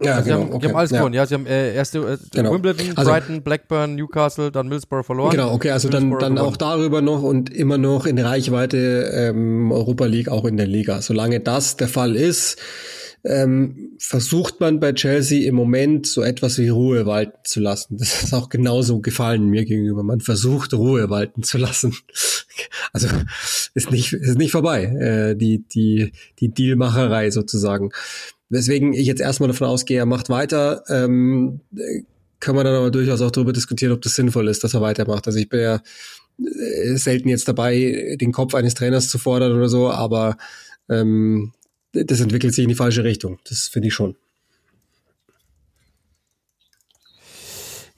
[0.00, 0.36] Ja, also genau.
[0.36, 0.58] Sie haben, okay.
[0.60, 1.26] die haben alles gewonnen, ja.
[1.26, 2.52] Sie haben äh, erste äh, genau.
[2.52, 5.32] Wimbledon, also, Brighton, Blackburn, Newcastle, dann Middlesbrough verloren.
[5.32, 10.06] Genau, okay, also dann, dann auch darüber noch und immer noch in Reichweite ähm, Europa
[10.06, 11.02] League auch in der Liga.
[11.02, 12.58] Solange das der Fall ist,
[13.24, 17.96] ähm, versucht man bei Chelsea im Moment so etwas wie Ruhe walten zu lassen.
[17.98, 20.02] Das ist auch genauso gefallen mir gegenüber.
[20.02, 21.94] Man versucht Ruhe walten zu lassen.
[22.92, 23.06] Also
[23.74, 27.90] ist nicht ist nicht vorbei äh, die die die Dealmacherei sozusagen.
[28.48, 30.82] Weswegen ich jetzt erstmal davon ausgehe, er macht weiter.
[30.88, 31.60] Ähm,
[32.40, 35.26] kann man dann aber durchaus auch darüber diskutieren, ob das sinnvoll ist, dass er weitermacht.
[35.26, 35.80] Also ich bin ja
[36.40, 40.36] äh, selten jetzt dabei, den Kopf eines Trainers zu fordern oder so, aber
[40.88, 41.52] ähm,
[41.92, 43.38] das entwickelt sich in die falsche Richtung.
[43.48, 44.16] Das finde ich schon.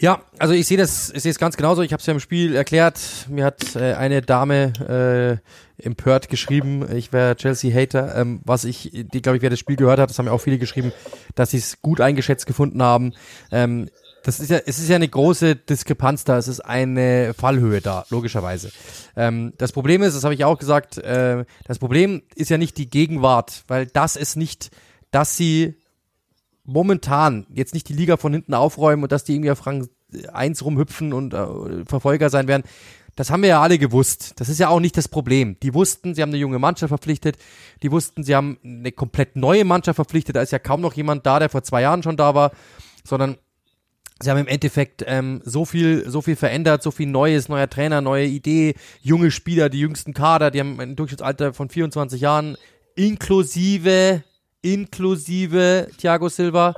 [0.00, 1.82] Ja, also ich sehe das, ich sehe es ganz genauso.
[1.82, 2.98] Ich habe es ja im Spiel erklärt.
[3.28, 5.42] Mir hat äh, eine Dame
[5.78, 8.16] äh, empört geschrieben, ich wäre Chelsea-Hater.
[8.16, 10.40] Ähm, was ich, die glaube ich, wer das Spiel gehört hat, das haben ja auch
[10.40, 10.92] viele geschrieben,
[11.34, 13.12] dass sie es gut eingeschätzt gefunden haben.
[13.52, 13.90] Ähm,
[14.22, 18.04] das ist ja, es ist ja eine große Diskrepanz da, es ist eine Fallhöhe da,
[18.10, 18.70] logischerweise.
[19.16, 22.78] Ähm, das Problem ist, das habe ich auch gesagt, äh, das Problem ist ja nicht
[22.78, 24.70] die Gegenwart, weil das ist nicht,
[25.10, 25.76] dass sie
[26.64, 29.88] momentan jetzt nicht die Liga von hinten aufräumen und dass die irgendwie auf Rang
[30.32, 32.64] 1 rumhüpfen und äh, Verfolger sein werden.
[33.16, 34.34] Das haben wir ja alle gewusst.
[34.36, 35.56] Das ist ja auch nicht das Problem.
[35.62, 37.36] Die wussten, sie haben eine junge Mannschaft verpflichtet.
[37.82, 40.36] Die wussten, sie haben eine komplett neue Mannschaft verpflichtet.
[40.36, 42.52] Da ist ja kaum noch jemand da, der vor zwei Jahren schon da war,
[43.04, 43.36] sondern
[44.22, 48.02] Sie haben im Endeffekt ähm, so viel, so viel verändert, so viel Neues, neuer Trainer,
[48.02, 52.58] neue Idee, junge Spieler, die jüngsten Kader, die haben ein Durchschnittsalter von 24 Jahren,
[52.96, 54.22] inklusive,
[54.60, 56.74] inklusive Thiago Silva.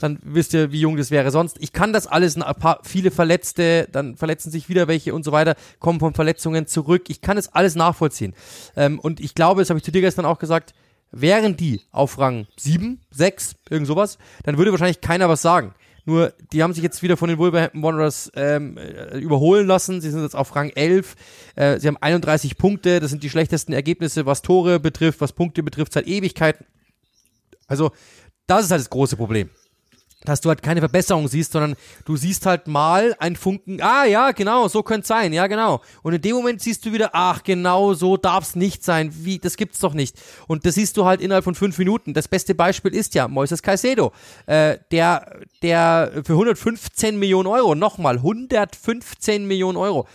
[0.00, 1.56] Dann wisst ihr, wie jung das wäre sonst.
[1.60, 5.32] Ich kann das alles, ein paar, viele Verletzte, dann verletzen sich wieder welche und so
[5.32, 7.08] weiter, kommen von Verletzungen zurück.
[7.08, 8.34] Ich kann das alles nachvollziehen.
[8.76, 10.74] Ähm, und ich glaube, das habe ich zu dir gestern auch gesagt,
[11.12, 15.74] wären die auf Rang 7, 6, irgend sowas, dann würde wahrscheinlich keiner was sagen.
[16.04, 20.00] Nur, die haben sich jetzt wieder von den Wolverhampton Wanderers ähm, äh, überholen lassen.
[20.00, 21.14] Sie sind jetzt auf Rang 11.
[21.54, 23.00] Äh, sie haben 31 Punkte.
[23.00, 26.66] Das sind die schlechtesten Ergebnisse, was Tore betrifft, was Punkte betrifft, seit Ewigkeiten.
[27.66, 27.92] Also,
[28.46, 29.48] das ist halt das große Problem
[30.24, 34.32] dass du halt keine Verbesserung siehst, sondern du siehst halt mal ein Funken, ah ja,
[34.32, 35.82] genau, so könnte sein, ja genau.
[36.02, 39.56] Und in dem Moment siehst du wieder, ach genau, so darf's nicht sein, wie, das
[39.56, 40.16] gibt's doch nicht.
[40.48, 42.14] Und das siehst du halt innerhalb von fünf Minuten.
[42.14, 44.12] Das beste Beispiel ist ja Moises Caicedo,
[44.46, 50.08] äh, der, der für 115 Millionen Euro, nochmal, 115 Millionen Euro,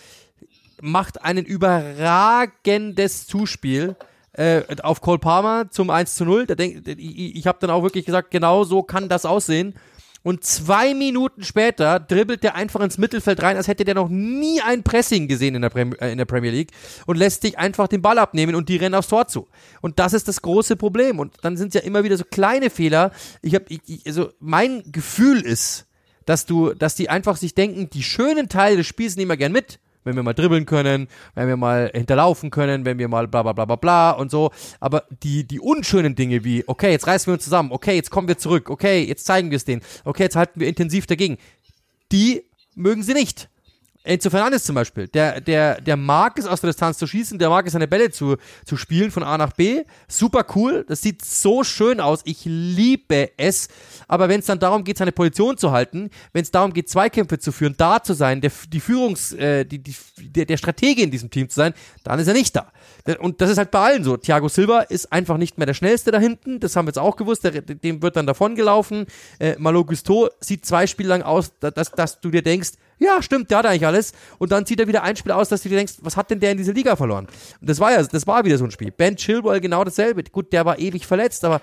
[0.81, 3.95] macht einen überragendes Zuspiel
[4.33, 6.45] äh, auf Cole Palmer zum 1 zu 0.
[6.47, 9.75] Da denk, ich ich habe dann auch wirklich gesagt, genau so kann das aussehen.
[10.21, 14.61] Und zwei Minuten später dribbelt der einfach ins Mittelfeld rein, als hätte der noch nie
[14.61, 16.71] ein Pressing gesehen in der, Prem äh, in der Premier League
[17.05, 19.47] und lässt sich einfach den Ball abnehmen und die rennen aufs Tor zu.
[19.81, 21.19] Und das ist das große Problem.
[21.19, 23.11] Und dann sind es ja immer wieder so kleine Fehler.
[23.41, 23.65] Ich habe,
[24.05, 25.85] also mein Gefühl ist,
[26.25, 29.51] dass du, dass die einfach sich denken, die schönen Teile des Spiels nehmen wir gern
[29.51, 33.43] mit wenn wir mal dribbeln können, wenn wir mal hinterlaufen können, wenn wir mal bla
[33.43, 34.51] bla bla bla bla und so.
[34.79, 38.27] Aber die, die unschönen Dinge wie, okay, jetzt reißen wir uns zusammen, okay, jetzt kommen
[38.27, 41.37] wir zurück, okay, jetzt zeigen wir es denen, okay, jetzt halten wir intensiv dagegen,
[42.11, 42.43] die
[42.75, 43.49] mögen sie nicht.
[44.03, 47.49] Enzo Fernandes zum Beispiel, der, der, der mag es aus der Distanz zu schießen, der
[47.49, 49.83] mag es seine Bälle zu, zu spielen von A nach B.
[50.07, 53.67] Super cool, das sieht so schön aus, ich liebe es.
[54.07, 57.39] Aber wenn es dann darum geht, seine Position zu halten, wenn es darum geht, Zweikämpfe
[57.39, 61.11] zu führen, da zu sein, der, die Führungs, äh, die, die, der, der Stratege in
[61.11, 61.73] diesem Team zu sein,
[62.05, 62.71] dann ist er nicht da.
[63.19, 64.15] Und das ist halt bei allen so.
[64.15, 67.17] Thiago Silva ist einfach nicht mehr der Schnellste da hinten, das haben wir jetzt auch
[67.17, 69.07] gewusst, der, dem wird dann davon gelaufen.
[69.39, 73.49] Äh, Malo Gusto sieht zwei Spiele lang aus, dass, dass du dir denkst, ja, stimmt,
[73.49, 74.11] der hat eigentlich alles.
[74.37, 76.39] Und dann zieht er wieder ein Spiel aus, dass du dir denkst, was hat denn
[76.39, 77.27] der in dieser Liga verloren?
[77.59, 78.91] Und das war ja, das war wieder so ein Spiel.
[78.91, 80.23] Ben Chilwell genau dasselbe.
[80.23, 81.61] Gut, der war ewig verletzt, aber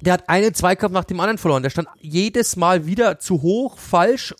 [0.00, 1.62] der hat einen Zweikampf nach dem anderen verloren.
[1.62, 4.34] Der stand jedes Mal wieder zu hoch, falsch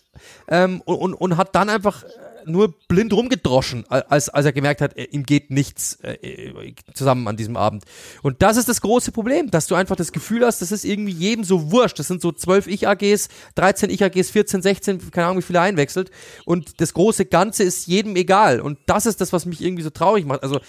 [0.47, 2.03] ähm, und, und, und hat dann einfach
[2.45, 7.57] nur blind rumgedroschen, als, als er gemerkt hat, ihm geht nichts äh, zusammen an diesem
[7.57, 7.83] Abend.
[8.21, 11.11] Und das ist das große Problem, dass du einfach das Gefühl hast, das ist irgendwie
[11.11, 11.99] jedem so wurscht.
[11.99, 16.11] Das sind so 12 Ich-AGs, 13 Ich-AGs, 14, 16, keine Ahnung, wie viele einwechselt.
[16.45, 18.61] Und das große Ganze ist jedem egal.
[18.61, 20.43] Und das ist das, was mich irgendwie so traurig macht.
[20.43, 20.59] Also,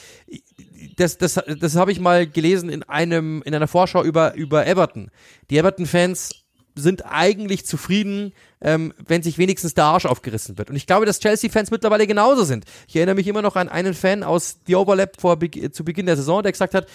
[0.97, 5.11] das, das, das habe ich mal gelesen in einem, in einer Vorschau über, über Everton.
[5.51, 6.46] Die Everton-Fans
[6.77, 10.71] sind eigentlich zufrieden, ähm, wenn sich wenigstens der Arsch aufgerissen wird.
[10.71, 12.65] Und ich glaube, dass Chelsea-Fans mittlerweile genauso sind.
[12.87, 15.39] Ich erinnere mich immer noch an einen Fan aus The Overlap vor,
[15.73, 16.87] zu Beginn der Saison, der gesagt hat,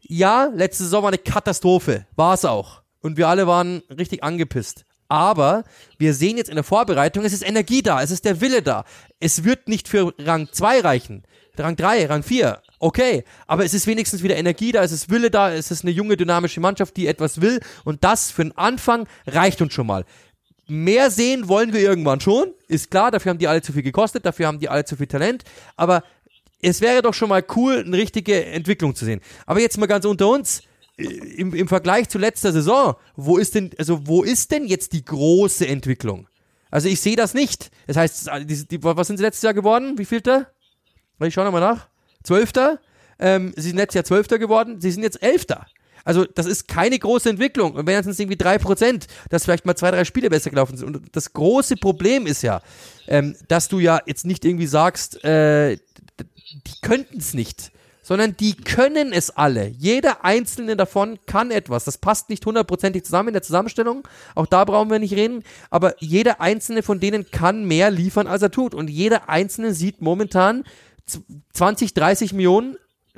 [0.00, 2.82] ja, letzte Saison war eine Katastrophe, war es auch.
[3.00, 4.84] Und wir alle waren richtig angepisst.
[5.08, 5.64] Aber
[5.98, 8.84] wir sehen jetzt in der Vorbereitung, es ist Energie da, es ist der Wille da.
[9.20, 11.22] Es wird nicht für Rang 2 reichen.
[11.56, 15.30] Rang 3, Rang 4, okay, aber es ist wenigstens wieder Energie da, es ist Wille
[15.30, 19.06] da, es ist eine junge, dynamische Mannschaft, die etwas will und das für den Anfang
[19.26, 20.04] reicht uns schon mal.
[20.68, 24.26] Mehr sehen wollen wir irgendwann schon, ist klar, dafür haben die alle zu viel gekostet,
[24.26, 25.44] dafür haben die alle zu viel Talent,
[25.76, 26.02] aber
[26.60, 29.20] es wäre doch schon mal cool, eine richtige Entwicklung zu sehen.
[29.44, 30.62] Aber jetzt mal ganz unter uns,
[30.96, 34.92] äh, im, im Vergleich zu letzter Saison, wo ist denn, also wo ist denn jetzt
[34.92, 36.28] die große Entwicklung?
[36.70, 37.70] Also ich sehe das nicht.
[37.86, 39.98] Das heißt, die, die, was sind sie letztes Jahr geworden?
[39.98, 40.46] Wie viel da?
[41.20, 41.88] Ich schau nochmal nach.
[42.26, 42.78] Zwölfter.
[43.18, 44.80] Ähm, sie sind letztes Jahr Zwölfter geworden.
[44.80, 45.66] Sie sind jetzt Elfter.
[46.04, 47.74] Also das ist keine große Entwicklung.
[47.74, 50.86] Und wenn es irgendwie drei Prozent, dass vielleicht mal zwei, drei Spiele besser gelaufen sind.
[50.86, 52.62] Und das große Problem ist ja,
[53.08, 57.72] ähm, dass du ja jetzt nicht irgendwie sagst, äh, die könnten es nicht
[58.06, 59.66] sondern die können es alle.
[59.66, 61.82] Jeder einzelne davon kann etwas.
[61.82, 64.06] Das passt nicht hundertprozentig zusammen in der Zusammenstellung.
[64.36, 65.42] Auch da brauchen wir nicht reden.
[65.70, 68.76] Aber jeder einzelne von denen kann mehr liefern, als er tut.
[68.76, 70.62] Und jeder einzelne sieht momentan
[71.52, 72.76] 20, 30 Millionen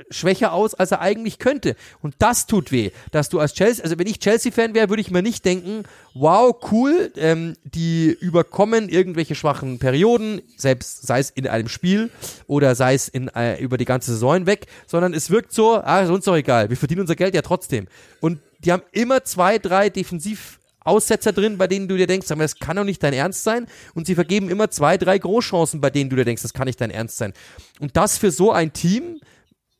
[0.09, 1.75] schwächer aus, als er eigentlich könnte.
[2.01, 5.11] Und das tut weh, dass du als Chelsea, also wenn ich Chelsea-Fan wäre, würde ich
[5.11, 5.83] mir nicht denken,
[6.13, 12.09] wow, cool, ähm, die überkommen irgendwelche schwachen Perioden, selbst sei es in einem Spiel
[12.47, 16.01] oder sei es in, äh, über die ganze Saison hinweg, sondern es wirkt so, ah,
[16.01, 17.87] ist uns doch egal, wir verdienen unser Geld ja trotzdem.
[18.19, 20.58] Und die haben immer zwei, drei defensiv
[20.89, 23.67] Aussetzer drin, bei denen du dir denkst, das kann doch nicht dein Ernst sein.
[23.93, 26.81] Und sie vergeben immer zwei, drei Großchancen, bei denen du dir denkst, das kann nicht
[26.81, 27.33] dein Ernst sein.
[27.79, 29.19] Und das für so ein Team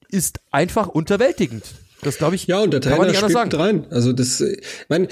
[0.09, 1.63] ist einfach unterwältigend.
[2.01, 2.47] Das glaube ich.
[2.47, 3.51] Ja, und der Trainer spielt sagen.
[3.51, 3.87] rein.
[3.89, 5.07] Also das, ich meine,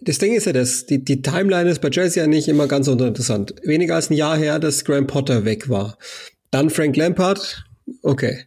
[0.00, 2.88] das Ding ist ja das, die, die Timeline ist bei Chelsea ja nicht immer ganz
[2.88, 3.54] interessant.
[3.62, 5.98] Weniger als ein Jahr her, dass Graham Potter weg war.
[6.50, 7.64] Dann Frank Lampard,
[8.02, 8.44] okay.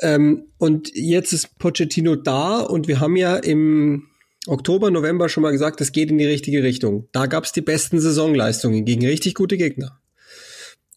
[0.00, 4.08] Ähm, und jetzt ist Pochettino da und wir haben ja im
[4.46, 7.08] Oktober, November schon mal gesagt, es geht in die richtige Richtung.
[7.12, 10.00] Da gab es die besten Saisonleistungen gegen richtig gute Gegner.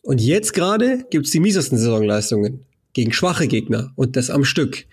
[0.02, 4.86] Und jetzt gerade gibt's die miesesten Saisonleistungen gegen schwache Gegner und das am Stück.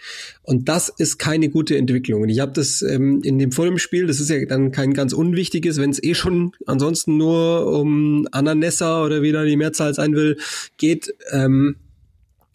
[0.42, 2.22] Und das ist keine gute Entwicklung.
[2.22, 5.78] Und ich habe das ähm, in dem Fulham-Spiel, das ist ja dann kein ganz unwichtiges,
[5.78, 10.36] wenn es eh schon ansonsten nur um Ananessa oder wie da die Mehrzahl sein will,
[10.76, 11.14] geht.
[11.32, 11.76] Ähm,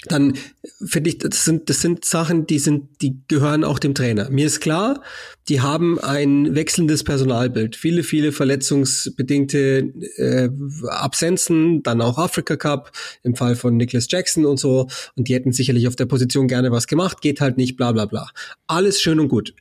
[0.07, 0.33] dann
[0.83, 4.29] finde ich, das sind, das sind Sachen, die sind, die gehören auch dem Trainer.
[4.31, 5.01] Mir ist klar,
[5.47, 7.75] die haben ein wechselndes Personalbild.
[7.75, 10.49] Viele, viele verletzungsbedingte äh,
[10.87, 12.91] Absenzen, dann auch Afrika Cup
[13.21, 14.87] im Fall von Nicholas Jackson und so.
[15.15, 18.05] Und die hätten sicherlich auf der Position gerne was gemacht, geht halt nicht, bla bla
[18.05, 18.29] bla.
[18.65, 19.53] Alles schön und gut.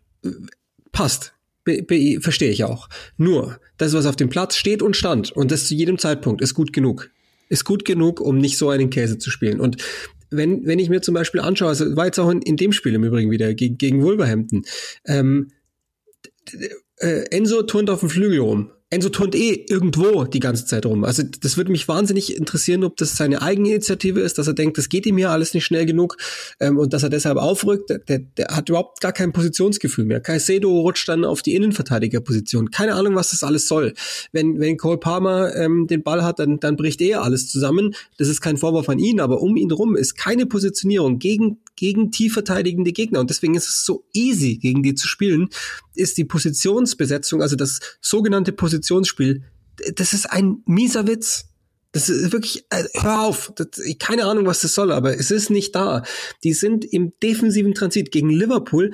[0.90, 1.34] Passt.
[2.20, 2.88] Verstehe ich auch.
[3.18, 6.54] Nur, das, was auf dem Platz steht und stand, und das zu jedem Zeitpunkt, ist
[6.54, 7.10] gut genug
[7.50, 9.58] ist gut genug, um nicht so einen Käse zu spielen.
[9.58, 9.76] Und
[10.30, 12.94] wenn, wenn ich mir zum Beispiel anschaue, also war jetzt auch in, in dem Spiel
[12.94, 14.64] im Übrigen wieder gegen, gegen Wolverhampton,
[15.06, 15.50] ähm,
[16.98, 18.70] äh, Enzo turnt auf dem Flügel rum.
[18.92, 21.04] Enzo turnt eh irgendwo die ganze Zeit rum.
[21.04, 24.88] Also das würde mich wahnsinnig interessieren, ob das seine Eigeninitiative ist, dass er denkt, das
[24.88, 26.16] geht ihm ja alles nicht schnell genug
[26.58, 27.90] ähm, und dass er deshalb aufrückt.
[28.08, 30.20] Der, der hat überhaupt gar kein Positionsgefühl mehr.
[30.20, 32.72] Caicedo rutscht dann auf die Innenverteidigerposition.
[32.72, 33.94] Keine Ahnung, was das alles soll.
[34.32, 37.94] Wenn, wenn Cole Palmer ähm, den Ball hat, dann, dann bricht er alles zusammen.
[38.18, 42.10] Das ist kein Vorwurf an ihn, aber um ihn rum ist keine Positionierung gegen gegen
[42.10, 43.20] tief verteidigende Gegner.
[43.20, 45.48] Und deswegen ist es so easy, gegen die zu spielen,
[45.94, 49.44] ist die Positionsbesetzung, also das sogenannte Positionsspiel,
[49.94, 51.46] das ist ein mieser Witz.
[51.92, 53.68] Das ist wirklich, äh, hör auf, das,
[53.98, 56.04] keine Ahnung, was das soll, aber es ist nicht da.
[56.44, 58.92] Die sind im defensiven Transit gegen Liverpool.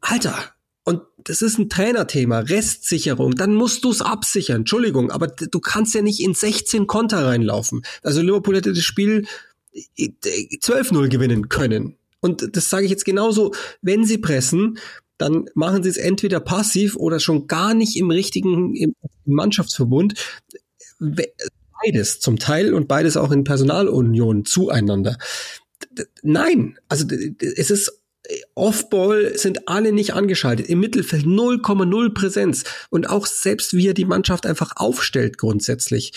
[0.00, 0.38] Alter,
[0.84, 4.58] und das ist ein Trainerthema, Restsicherung, dann musst du es absichern.
[4.58, 7.82] Entschuldigung, aber du kannst ja nicht in 16 Konter reinlaufen.
[8.04, 9.26] Also Liverpool hätte das Spiel
[9.74, 11.96] 12-0 gewinnen können.
[12.20, 13.52] Und das sage ich jetzt genauso,
[13.82, 14.78] wenn sie pressen,
[15.18, 18.94] dann machen sie es entweder passiv oder schon gar nicht im richtigen im
[19.26, 20.14] Mannschaftsverbund.
[20.98, 25.18] Beides zum Teil und beides auch in Personalunion zueinander.
[26.22, 27.06] Nein, also
[27.40, 28.00] es ist
[28.54, 30.68] Offball sind alle nicht angeschaltet.
[30.68, 32.64] Im Mittelfeld 0,0 Präsenz.
[32.90, 36.12] Und auch selbst wie er die Mannschaft einfach aufstellt grundsätzlich.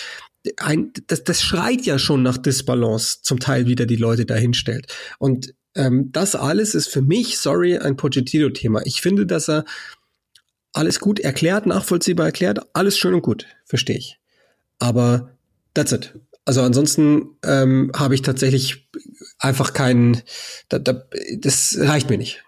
[0.58, 4.94] Ein, das, das schreit ja schon nach Disbalance, zum Teil wieder die Leute dahinstellt.
[5.18, 8.82] Und ähm, das alles ist für mich, sorry, ein Pochettino-Thema.
[8.86, 9.66] Ich finde, dass er
[10.74, 14.20] alles gut erklärt, nachvollziehbar erklärt, alles schön und gut, verstehe ich.
[14.80, 15.32] Aber
[15.74, 16.14] that's it.
[16.46, 18.90] Also ansonsten ähm, habe ich tatsächlich
[19.40, 20.22] einfach keinen,
[20.68, 21.04] da, da,
[21.38, 22.44] das reicht mir nicht.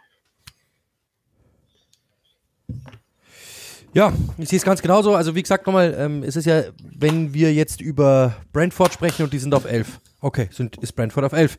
[3.93, 5.15] Ja, ich sehe es ganz genauso.
[5.15, 9.31] Also wie gesagt, nochmal, ähm, es ist ja, wenn wir jetzt über Brentford sprechen und
[9.31, 10.01] die sind auf 11.
[10.25, 11.55] Okay, sind, ist Brentford auf 11.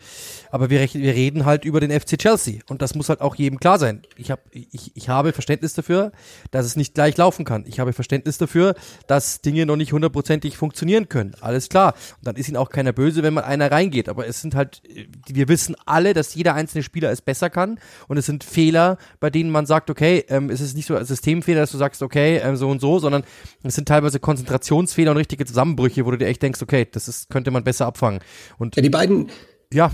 [0.50, 2.62] Aber wir, wir reden halt über den FC Chelsea.
[2.68, 4.02] Und das muss halt auch jedem klar sein.
[4.16, 6.10] Ich, hab, ich, ich habe Verständnis dafür,
[6.50, 7.64] dass es nicht gleich laufen kann.
[7.68, 8.74] Ich habe Verständnis dafür,
[9.06, 11.36] dass Dinge noch nicht hundertprozentig funktionieren können.
[11.40, 11.94] Alles klar.
[12.18, 14.08] Und dann ist ihnen auch keiner böse, wenn mal einer reingeht.
[14.08, 14.82] Aber es sind halt,
[15.28, 17.78] wir wissen alle, dass jeder einzelne Spieler es besser kann.
[18.08, 21.04] Und es sind Fehler, bei denen man sagt, okay, ähm, es ist nicht so ein
[21.04, 23.22] Systemfehler, dass du sagst, okay, ähm, so und so, sondern
[23.62, 27.30] es sind teilweise Konzentrationsfehler und richtige Zusammenbrüche, wo du dir echt denkst, okay, das ist,
[27.30, 28.18] könnte man besser abfangen.
[28.58, 29.30] Und ja, die beiden.
[29.72, 29.90] Ja,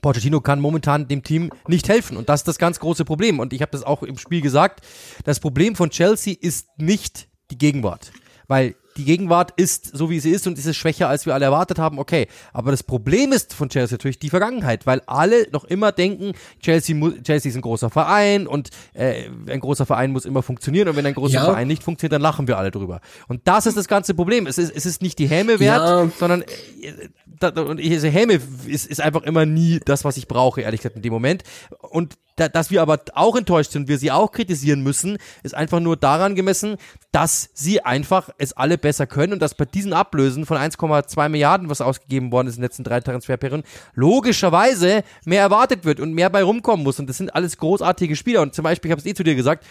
[0.00, 3.38] Pochettino kann momentan dem Team nicht helfen und das ist das ganz große Problem.
[3.38, 4.84] Und ich habe das auch im Spiel gesagt.
[5.24, 8.12] Das Problem von Chelsea ist nicht die Gegenwart,
[8.48, 11.44] weil die Gegenwart ist so, wie sie ist und ist es schwächer, als wir alle
[11.44, 12.26] erwartet haben, okay.
[12.52, 16.96] Aber das Problem ist von Chelsea natürlich die Vergangenheit, weil alle noch immer denken, Chelsea,
[17.22, 21.06] Chelsea ist ein großer Verein und äh, ein großer Verein muss immer funktionieren und wenn
[21.06, 21.44] ein großer ja.
[21.44, 23.00] Verein nicht funktioniert, dann lachen wir alle drüber.
[23.28, 24.46] Und das ist das ganze Problem.
[24.46, 26.10] Es ist, es ist nicht die Häme wert, ja.
[26.18, 30.60] sondern äh, da, und diese Häme ist, ist einfach immer nie das, was ich brauche,
[30.60, 31.42] ehrlich gesagt, in dem Moment.
[31.80, 35.80] Und da, dass wir aber auch enttäuscht sind, wir sie auch kritisieren müssen, ist einfach
[35.80, 36.76] nur daran gemessen,
[37.12, 41.68] dass sie einfach es alle besser können und dass bei diesen Ablösen von 1,2 Milliarden,
[41.68, 43.64] was ausgegeben worden ist in den letzten drei Transferperioden,
[43.94, 46.98] logischerweise mehr erwartet wird und mehr bei rumkommen muss.
[46.98, 48.42] Und das sind alles großartige Spieler.
[48.42, 49.66] Und zum Beispiel, ich habe es eh zu dir gesagt,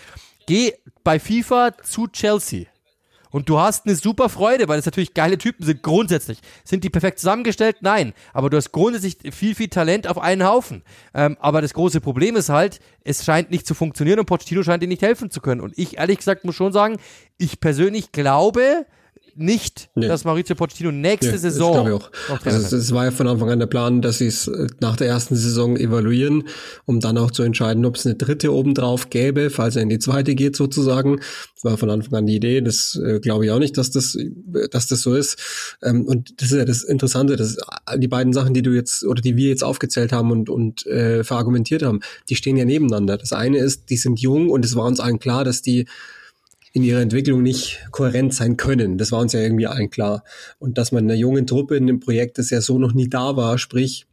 [0.45, 2.65] geh bei FIFA zu Chelsea.
[3.32, 6.39] Und du hast eine super Freude, weil es natürlich geile Typen sind, grundsätzlich.
[6.63, 7.77] Sind die perfekt zusammengestellt?
[7.82, 8.13] Nein.
[8.34, 10.84] Aber du hast grundsätzlich viel, viel Talent auf einen Haufen.
[11.13, 14.82] Ähm, aber das große Problem ist halt, es scheint nicht zu funktionieren und Pochettino scheint
[14.84, 15.61] dir nicht helfen zu können.
[15.61, 16.97] Und ich ehrlich gesagt muss schon sagen,
[17.38, 18.86] ich persönlich glaube,
[19.40, 20.08] nicht, nee.
[20.08, 21.86] dass Maurizio Pochettino nächste nee, Saison.
[21.86, 22.46] Das auch.
[22.46, 25.08] Also es war ja von Anfang an der Plan, dass sie es äh, nach der
[25.08, 26.44] ersten Saison evaluieren,
[26.86, 30.00] um dann auch zu entscheiden, ob es eine dritte obendrauf gäbe, falls er in die
[30.00, 31.18] zweite geht sozusagen.
[31.56, 32.62] Das war von Anfang an die Idee.
[32.62, 34.18] Das äh, glaube ich auch nicht, dass das,
[34.72, 35.38] dass das so ist.
[35.82, 37.58] Ähm, und das ist ja das Interessante, dass
[37.98, 41.24] die beiden Sachen, die du jetzt oder die wir jetzt aufgezählt haben und und äh,
[41.24, 43.18] verargumentiert haben, die stehen ja nebeneinander.
[43.18, 45.86] Das eine ist, die sind jung und es war uns allen klar, dass die
[46.74, 48.97] in ihrer Entwicklung nicht kohärent sein können.
[48.97, 50.24] Das war uns ja irgendwie allen klar.
[50.59, 53.36] Und dass man einer jungen Truppe in dem Projekt, das ja so noch nie da
[53.36, 54.05] war, sprich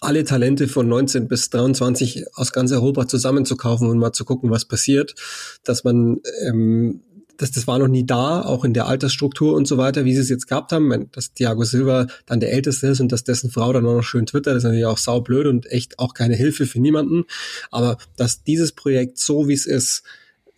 [0.00, 4.64] alle Talente von 19 bis 23 aus ganz Europa zusammenzukaufen und mal zu gucken, was
[4.64, 5.16] passiert,
[5.64, 7.00] dass man ähm,
[7.40, 10.20] das, das war noch nie da, auch in der Altersstruktur und so weiter, wie sie
[10.20, 11.08] es jetzt gehabt haben.
[11.12, 14.26] Dass Thiago Silva dann der Älteste ist und dass dessen Frau dann auch noch schön
[14.26, 17.24] twittert, ist natürlich auch saublöd und echt auch keine Hilfe für niemanden.
[17.70, 20.02] Aber dass dieses Projekt so, wie es ist,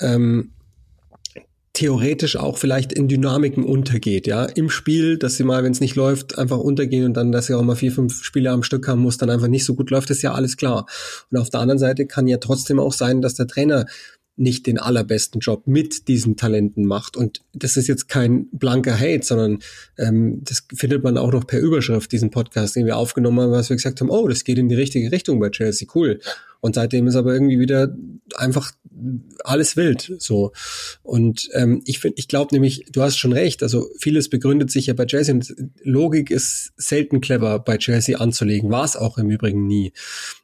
[0.00, 0.50] ähm,
[1.72, 5.96] theoretisch auch vielleicht in Dynamiken untergeht, ja, im Spiel, dass sie mal, wenn es nicht
[5.96, 9.00] läuft, einfach untergehen und dann, dass sie auch mal vier, fünf Spiele am Stück haben
[9.00, 10.86] muss, dann einfach nicht so gut läuft, ist ja alles klar.
[11.30, 13.86] Und auf der anderen Seite kann ja trotzdem auch sein, dass der Trainer
[14.36, 17.16] nicht den allerbesten Job mit diesen Talenten macht.
[17.16, 19.58] Und das ist jetzt kein blanker Hate, sondern
[19.98, 23.68] ähm, das findet man auch noch per Überschrift, diesen Podcast, den wir aufgenommen haben, was
[23.68, 26.20] wir gesagt haben, oh, das geht in die richtige Richtung bei Chelsea, cool.
[26.62, 27.92] Und seitdem ist aber irgendwie wieder
[28.36, 28.70] einfach
[29.42, 30.52] alles wild so.
[31.02, 34.86] Und ähm, ich finde, ich glaube nämlich, du hast schon recht, also vieles begründet sich
[34.86, 35.52] ja bei Chelsea und
[35.82, 39.92] Logik ist selten clever bei Chelsea anzulegen, war es auch im Übrigen nie.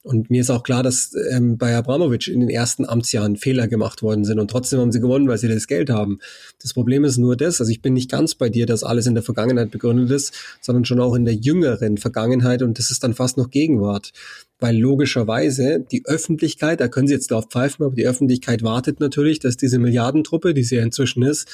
[0.02, 4.02] Und mir ist auch klar, dass ähm, bei Abramovic in den ersten Amtsjahren Fehler gemacht
[4.02, 6.18] worden sind und trotzdem haben sie gewonnen, weil sie das Geld haben.
[6.60, 9.14] Das Problem ist nur das, also ich bin nicht ganz bei dir, dass alles in
[9.14, 13.14] der Vergangenheit begründet ist, sondern schon auch in der jüngeren Vergangenheit und das ist dann
[13.14, 14.12] fast noch Gegenwart
[14.58, 19.38] weil logischerweise die Öffentlichkeit, da können Sie jetzt drauf pfeifen, aber die Öffentlichkeit wartet natürlich,
[19.38, 21.48] dass diese Milliardentruppe, die sie ja inzwischen ist,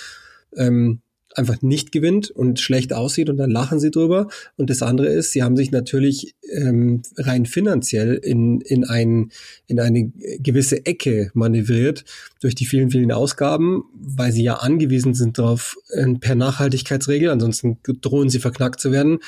[0.57, 1.01] ähm,
[1.37, 4.29] einfach nicht gewinnt und schlecht aussieht und dann lachen sie drüber.
[4.57, 9.31] Und das andere ist, sie haben sich natürlich ähm, rein finanziell in, in, ein,
[9.67, 12.05] in eine gewisse Ecke manövriert
[12.41, 17.79] durch die vielen, vielen Ausgaben, weil sie ja angewiesen sind darauf äh, per Nachhaltigkeitsregel, ansonsten
[17.83, 19.19] drohen sie verknackt zu werden,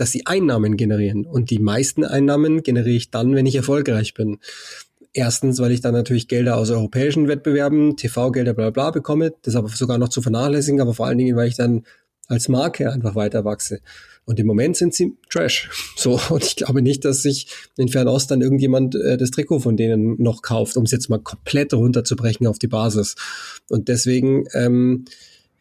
[0.00, 1.26] dass sie Einnahmen generieren.
[1.26, 4.38] Und die meisten Einnahmen generiere ich dann, wenn ich erfolgreich bin.
[5.12, 9.68] Erstens, weil ich dann natürlich Gelder aus europäischen Wettbewerben, TV-Gelder, bla bla bekomme, das aber
[9.68, 11.84] sogar noch zu vernachlässigen, aber vor allen Dingen, weil ich dann
[12.28, 13.80] als Marke einfach weiter wachse.
[14.24, 15.68] Und im Moment sind sie Trash.
[15.96, 19.76] So, und ich glaube nicht, dass sich in Fernost dann irgendjemand äh, das Trikot von
[19.76, 23.16] denen noch kauft, um es jetzt mal komplett runterzubrechen auf die Basis.
[23.68, 25.04] Und deswegen ähm,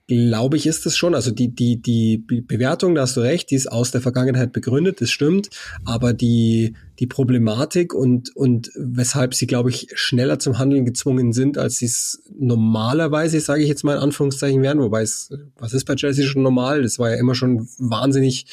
[0.09, 1.13] glaube ich, ist es schon.
[1.13, 5.01] Also die, die, die Bewertung, da hast du recht, die ist aus der Vergangenheit begründet,
[5.01, 5.49] das stimmt.
[5.85, 11.59] Aber die, die Problematik und, und weshalb sie, glaube ich, schneller zum Handeln gezwungen sind,
[11.59, 14.79] als sie es normalerweise, sage ich jetzt mal in Anführungszeichen, wären.
[14.79, 15.29] Wobei es,
[15.59, 16.81] was ist bei Chelsea schon normal?
[16.81, 18.47] Das war ja immer schon wahnsinnig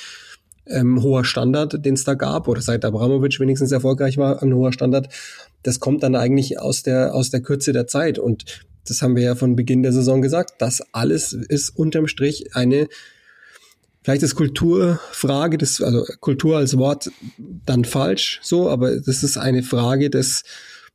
[0.66, 4.74] ähm, hoher Standard, den es da gab, oder seit Abramovic wenigstens erfolgreich war, ein hoher
[4.74, 5.08] Standard.
[5.62, 8.18] Das kommt dann eigentlich aus der, aus der Kürze der Zeit.
[8.18, 8.44] Und
[8.86, 12.88] das haben wir ja von Beginn der Saison gesagt, das alles ist unterm Strich eine,
[14.02, 19.62] vielleicht ist Kulturfrage, das, also Kultur als Wort dann falsch, so, aber das ist eine
[19.62, 20.42] Frage des,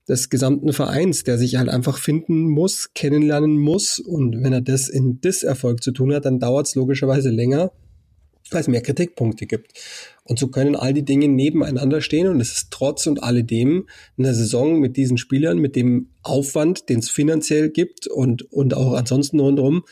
[0.07, 3.99] des gesamten Vereins, der sich halt einfach finden muss, kennenlernen muss.
[3.99, 7.71] Und wenn er das in Disserfolg zu tun hat, dann dauert es logischerweise länger,
[8.53, 9.73] weil es mehr Kritikpunkte gibt.
[10.23, 13.87] Und so können all die Dinge nebeneinander stehen und es ist trotz und alledem
[14.17, 18.93] eine Saison mit diesen Spielern, mit dem Aufwand, den es finanziell gibt und, und auch
[18.93, 19.83] ansonsten rundherum,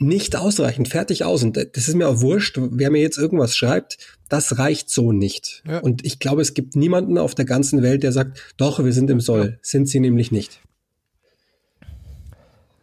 [0.00, 1.42] nicht ausreichend, fertig aus.
[1.42, 5.62] Und das ist mir auch wurscht, wer mir jetzt irgendwas schreibt, das reicht so nicht.
[5.66, 5.78] Ja.
[5.80, 9.10] Und ich glaube, es gibt niemanden auf der ganzen Welt, der sagt, doch, wir sind
[9.10, 9.58] im Soll.
[9.62, 10.60] Sind sie nämlich nicht.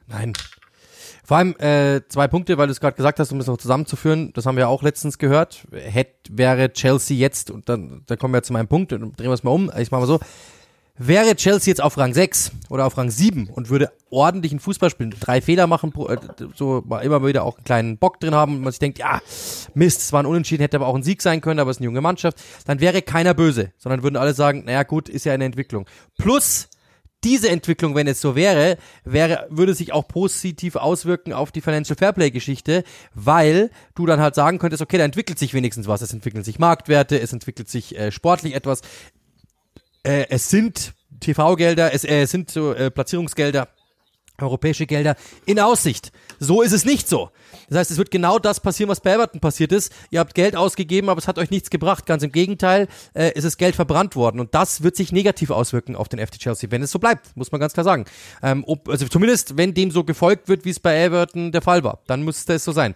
[0.07, 0.33] Nein,
[1.25, 4.31] vor allem äh, zwei Punkte, weil du es gerade gesagt hast, um es noch zusammenzuführen,
[4.33, 5.65] das haben wir auch letztens gehört.
[5.71, 9.33] Hätte, wäre Chelsea jetzt, und dann, dann kommen wir zu meinem Punkt, und drehen wir
[9.33, 10.19] es mal um, ich mache mal so,
[10.97, 15.13] wäre Chelsea jetzt auf Rang 6 oder auf Rang 7 und würde ordentlichen Fußball spielen,
[15.19, 16.17] drei Fehler machen, äh,
[16.55, 19.19] so immer wieder auch einen kleinen Bock drin haben und man sich denkt, ja,
[19.73, 21.81] Mist, es war ein Unentschieden, hätte aber auch ein Sieg sein können, aber es ist
[21.81, 25.33] eine junge Mannschaft, dann wäre keiner böse, sondern würden alle sagen, naja gut, ist ja
[25.33, 25.85] eine Entwicklung.
[26.17, 26.69] Plus,
[27.25, 31.97] diese Entwicklung, wenn es so wäre, wäre, würde sich auch positiv auswirken auf die Financial
[31.97, 36.01] Fairplay Geschichte, weil du dann halt sagen könntest, okay, da entwickelt sich wenigstens was.
[36.01, 38.81] Es entwickeln sich Marktwerte, es entwickelt sich äh, sportlich etwas.
[40.03, 43.67] Äh, es sind TV-Gelder, es äh, sind so äh, Platzierungsgelder
[44.37, 45.15] europäische Gelder
[45.45, 46.11] in Aussicht.
[46.39, 47.31] So ist es nicht so.
[47.69, 49.91] Das heißt, es wird genau das passieren, was bei Everton passiert ist.
[50.11, 52.05] Ihr habt Geld ausgegeben, aber es hat euch nichts gebracht.
[52.05, 54.39] Ganz im Gegenteil, äh, ist es Geld verbrannt worden.
[54.39, 57.51] Und das wird sich negativ auswirken auf den FC Chelsea, wenn es so bleibt, muss
[57.51, 58.05] man ganz klar sagen.
[58.43, 61.83] Ähm, ob, also zumindest, wenn dem so gefolgt wird, wie es bei Everton der Fall
[61.83, 62.93] war, dann müsste es so sein.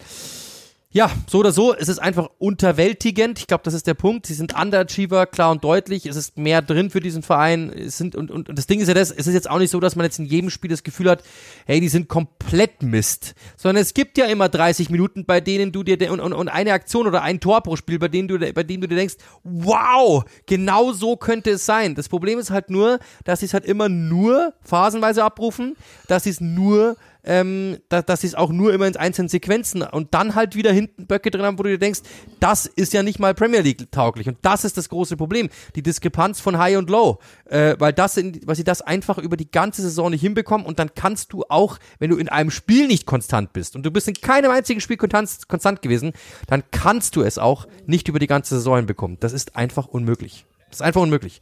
[0.92, 3.38] Ja, so oder so, es ist einfach unterwältigend.
[3.38, 4.26] Ich glaube, das ist der Punkt.
[4.26, 6.04] Sie sind Underachiever, klar und deutlich.
[6.04, 7.72] Es ist mehr drin für diesen Verein.
[7.72, 9.70] Es sind, und, und, und das Ding ist ja das, es ist jetzt auch nicht
[9.70, 11.22] so, dass man jetzt in jedem Spiel das Gefühl hat,
[11.64, 13.36] hey, die sind komplett Mist.
[13.56, 16.72] Sondern es gibt ja immer 30 Minuten, bei denen du dir, und, und, und eine
[16.72, 19.14] Aktion oder ein Tor pro Spiel, bei denen du, bei denen du dir denkst,
[19.44, 21.94] wow, genau so könnte es sein.
[21.94, 25.76] Das Problem ist halt nur, dass sie es halt immer nur phasenweise abrufen,
[26.08, 29.82] dass sie es nur ähm, da, dass sie es auch nur immer in einzelnen Sequenzen
[29.82, 32.00] und dann halt wieder hinten Böcke drin haben, wo du dir denkst,
[32.40, 34.28] das ist ja nicht mal Premier League tauglich.
[34.28, 35.48] Und das ist das große Problem.
[35.74, 37.18] Die Diskrepanz von High und Low.
[37.46, 40.78] Äh, weil das, in, weil sie das einfach über die ganze Saison nicht hinbekommen und
[40.78, 44.08] dann kannst du auch, wenn du in einem Spiel nicht konstant bist und du bist
[44.08, 46.12] in keinem einzigen Spiel konstant, konstant gewesen,
[46.46, 49.18] dann kannst du es auch nicht über die ganze Saison hinbekommen.
[49.20, 50.46] Das ist einfach unmöglich.
[50.70, 51.40] Das ist einfach unmöglich.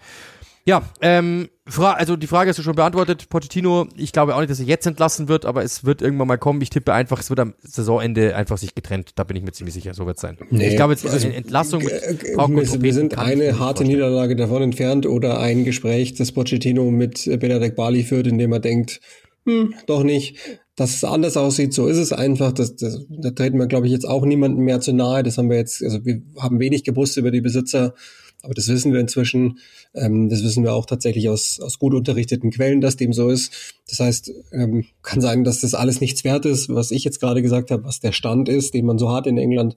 [0.69, 3.31] Ja, ähm, Fra also die Frage hast du schon beantwortet.
[3.31, 6.37] Pochettino, ich glaube auch nicht, dass er jetzt entlassen wird, aber es wird irgendwann mal
[6.37, 6.61] kommen.
[6.61, 9.13] Ich tippe einfach, es wird am Saisonende einfach sich getrennt.
[9.15, 10.37] Da bin ich mir ziemlich sicher, so wird es sein.
[10.51, 14.37] Nee, ich glaube jetzt also, eine Entlassung mit Pauken wir, wir sind eine harte Niederlage
[14.37, 19.01] davon entfernt oder ein Gespräch, das Pochettino mit Benedek Bali führt, in dem er denkt,
[19.47, 20.37] hm, doch nicht.
[20.77, 22.53] Dass es anders aussieht, so ist es einfach.
[22.53, 25.23] Das, das, da treten wir, glaube ich, jetzt auch niemandem mehr zu nahe.
[25.23, 27.95] Das haben wir jetzt, also wir haben wenig gewusst über die Besitzer
[28.43, 29.59] Aber das wissen wir inzwischen.
[29.95, 33.53] Ähm, das wissen wir auch tatsächlich aus, aus gut unterrichteten Quellen, dass dem so ist.
[33.89, 37.43] Das heißt, ähm, kann sein, dass das alles nichts wert ist, was ich jetzt gerade
[37.43, 39.77] gesagt habe, was der Stand ist, den man so hat in England.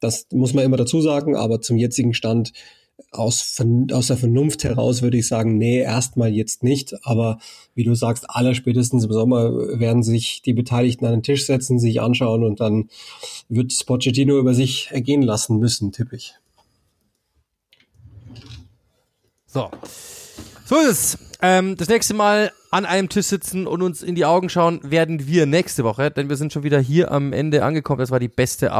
[0.00, 2.52] Das muss man immer dazu sagen, aber zum jetzigen Stand
[3.10, 3.56] aus,
[3.92, 6.94] aus der Vernunft heraus würde ich sagen, nee, erstmal jetzt nicht.
[7.04, 7.38] Aber
[7.74, 12.00] wie du sagst, allerspätestens im Sommer werden sich die Beteiligten an den Tisch setzen, sich
[12.00, 12.88] anschauen und dann
[13.48, 16.34] wird Pochettino über sich ergehen lassen müssen, tippe ich.
[19.52, 19.70] So.
[20.64, 21.18] So ist es.
[21.42, 25.26] Ähm, das nächste Mal an einem Tisch sitzen und uns in die Augen schauen werden
[25.26, 27.98] wir nächste Woche, denn wir sind schon wieder hier am Ende angekommen.
[27.98, 28.72] Das war die beste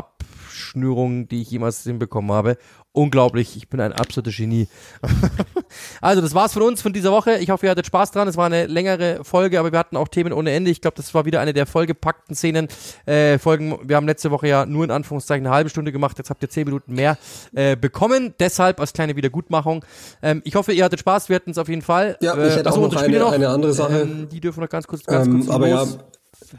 [0.73, 2.57] Abschnürung, die ich jemals hinbekommen habe
[2.93, 3.57] unglaublich.
[3.57, 4.69] Ich bin ein absoluter Genie.
[6.01, 7.39] also, das war's von uns von dieser Woche.
[7.39, 8.29] Ich hoffe, ihr hattet Spaß dran.
[8.29, 10.71] Es war eine längere Folge, aber wir hatten auch Themen ohne Ende.
[10.71, 12.69] Ich glaube, das war wieder eine der vollgepackten Szenen.
[13.07, 13.79] Äh, Folgen.
[13.83, 16.19] Wir haben letzte Woche ja nur in Anführungszeichen eine halbe Stunde gemacht.
[16.19, 17.17] Jetzt habt ihr zehn Minuten mehr
[17.55, 18.35] äh, bekommen.
[18.39, 19.85] Deshalb als kleine Wiedergutmachung.
[20.23, 21.29] Ähm, ich hoffe, ihr hattet Spaß.
[21.29, 22.19] Wir hatten es auf jeden Fall.
[22.21, 24.03] Ja, ich hätte äh, auch noch eine, noch eine, andere Sache.
[24.03, 25.99] Ähm, die dürfen noch ganz kurz, ganz ähm, kurz aber los.
[25.99, 26.59] ja,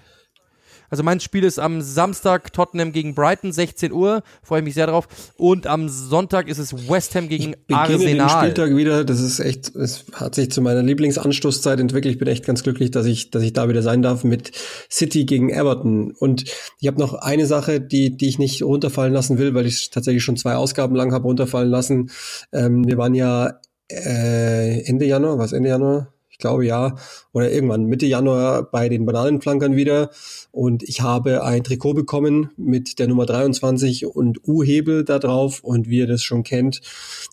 [0.94, 4.22] also mein Spiel ist am Samstag Tottenham gegen Brighton, 16 Uhr.
[4.44, 5.08] Freue ich mich sehr drauf.
[5.38, 8.14] Und am Sonntag ist es West Ham gegen ich Arsenal.
[8.14, 9.04] den Spieltag wieder.
[9.04, 12.14] Das ist echt, es hat sich zu meiner Lieblingsanstoßzeit entwickelt.
[12.14, 14.52] Ich bin echt ganz glücklich, dass ich, dass ich da wieder sein darf mit
[14.88, 16.12] City gegen Everton.
[16.12, 16.44] Und
[16.80, 20.24] ich habe noch eine Sache, die, die ich nicht runterfallen lassen will, weil ich tatsächlich
[20.24, 22.12] schon zwei Ausgaben lang habe runterfallen lassen.
[22.52, 23.60] Ähm, wir waren ja
[23.90, 26.13] äh, Ende Januar, was Ende Januar?
[26.34, 26.96] Ich glaube ja,
[27.32, 30.10] oder irgendwann Mitte Januar bei den Bananenflankern wieder.
[30.52, 35.64] Und ich habe ein Trikot bekommen mit der Nummer 23 und U-Hebel da drauf.
[35.64, 36.82] Und wie ihr das schon kennt,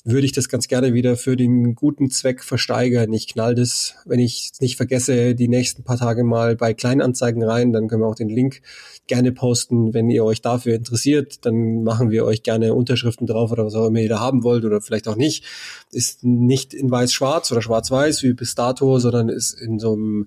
[0.05, 3.11] würde ich das ganz gerne wieder für den guten Zweck versteigern.
[3.15, 7.43] Ich knall das, wenn ich es nicht vergesse, die nächsten paar Tage mal bei Kleinanzeigen
[7.43, 7.73] rein.
[7.73, 8.61] Dann können wir auch den Link
[9.07, 11.47] gerne posten, wenn ihr euch dafür interessiert.
[11.47, 14.67] Dann machen wir euch gerne Unterschriften drauf oder was auch immer ihr da haben wollt
[14.67, 15.45] oder vielleicht auch nicht.
[15.91, 20.27] Ist nicht in weiß-schwarz oder schwarz-weiß wie bis dato, sondern ist in so einem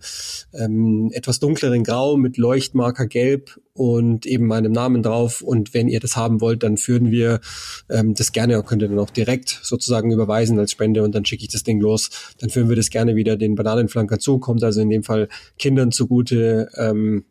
[0.53, 5.41] ähm, etwas dunkleren Grau mit Leuchtmarker Gelb und eben meinem Namen drauf.
[5.41, 7.41] Und wenn ihr das haben wollt, dann führen wir
[7.89, 11.43] ähm, das gerne, könnt ihr dann auch direkt sozusagen überweisen als Spende und dann schicke
[11.43, 12.09] ich das Ding los.
[12.39, 15.27] Dann führen wir das gerne wieder den Bananenflanker zu, kommt also in dem Fall
[15.57, 16.69] Kindern zugute.
[16.77, 17.25] Ähm,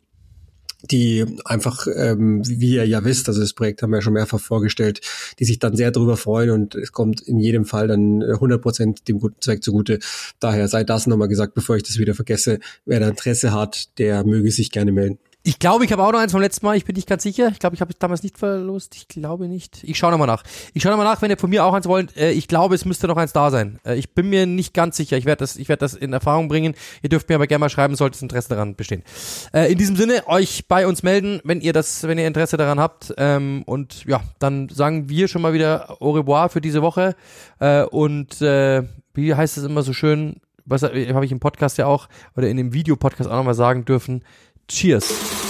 [0.91, 4.41] die einfach, ähm, wie ihr ja wisst, also das Projekt haben wir ja schon mehrfach
[4.41, 5.01] vorgestellt,
[5.39, 9.09] die sich dann sehr darüber freuen und es kommt in jedem Fall dann 100 Prozent
[9.09, 9.99] dem guten Zweck zugute.
[10.41, 12.59] Daher sei das nochmal gesagt, bevor ich das wieder vergesse.
[12.85, 15.19] Wer da Interesse hat, der möge sich gerne melden.
[15.45, 16.77] Ich glaube, ich habe auch noch eins vom letzten Mal.
[16.77, 17.49] Ich bin nicht ganz sicher.
[17.49, 18.95] Ich glaube, ich habe es damals nicht verlost.
[18.95, 19.83] Ich glaube nicht.
[19.83, 20.45] Ich schaue nochmal nach.
[20.73, 22.17] Ich schaue nochmal nach, wenn ihr von mir auch eins wollt.
[22.17, 23.81] Äh, ich glaube, es müsste noch eins da sein.
[23.85, 25.17] Äh, ich bin mir nicht ganz sicher.
[25.17, 26.75] Ich werde das, ich werde das in Erfahrung bringen.
[27.03, 29.03] Ihr dürft mir aber gerne mal schreiben, sollte Interesse daran bestehen.
[29.53, 32.79] Äh, in diesem Sinne, euch bei uns melden, wenn ihr das, wenn ihr Interesse daran
[32.79, 33.13] habt.
[33.17, 37.17] Ähm, und ja, dann sagen wir schon mal wieder au revoir für diese Woche.
[37.91, 40.41] Und wie heißt es immer so schön?
[40.65, 44.25] Was habe ich im Podcast ja auch oder in dem Videopodcast auch nochmal sagen dürfen?
[44.73, 45.42] Cheers.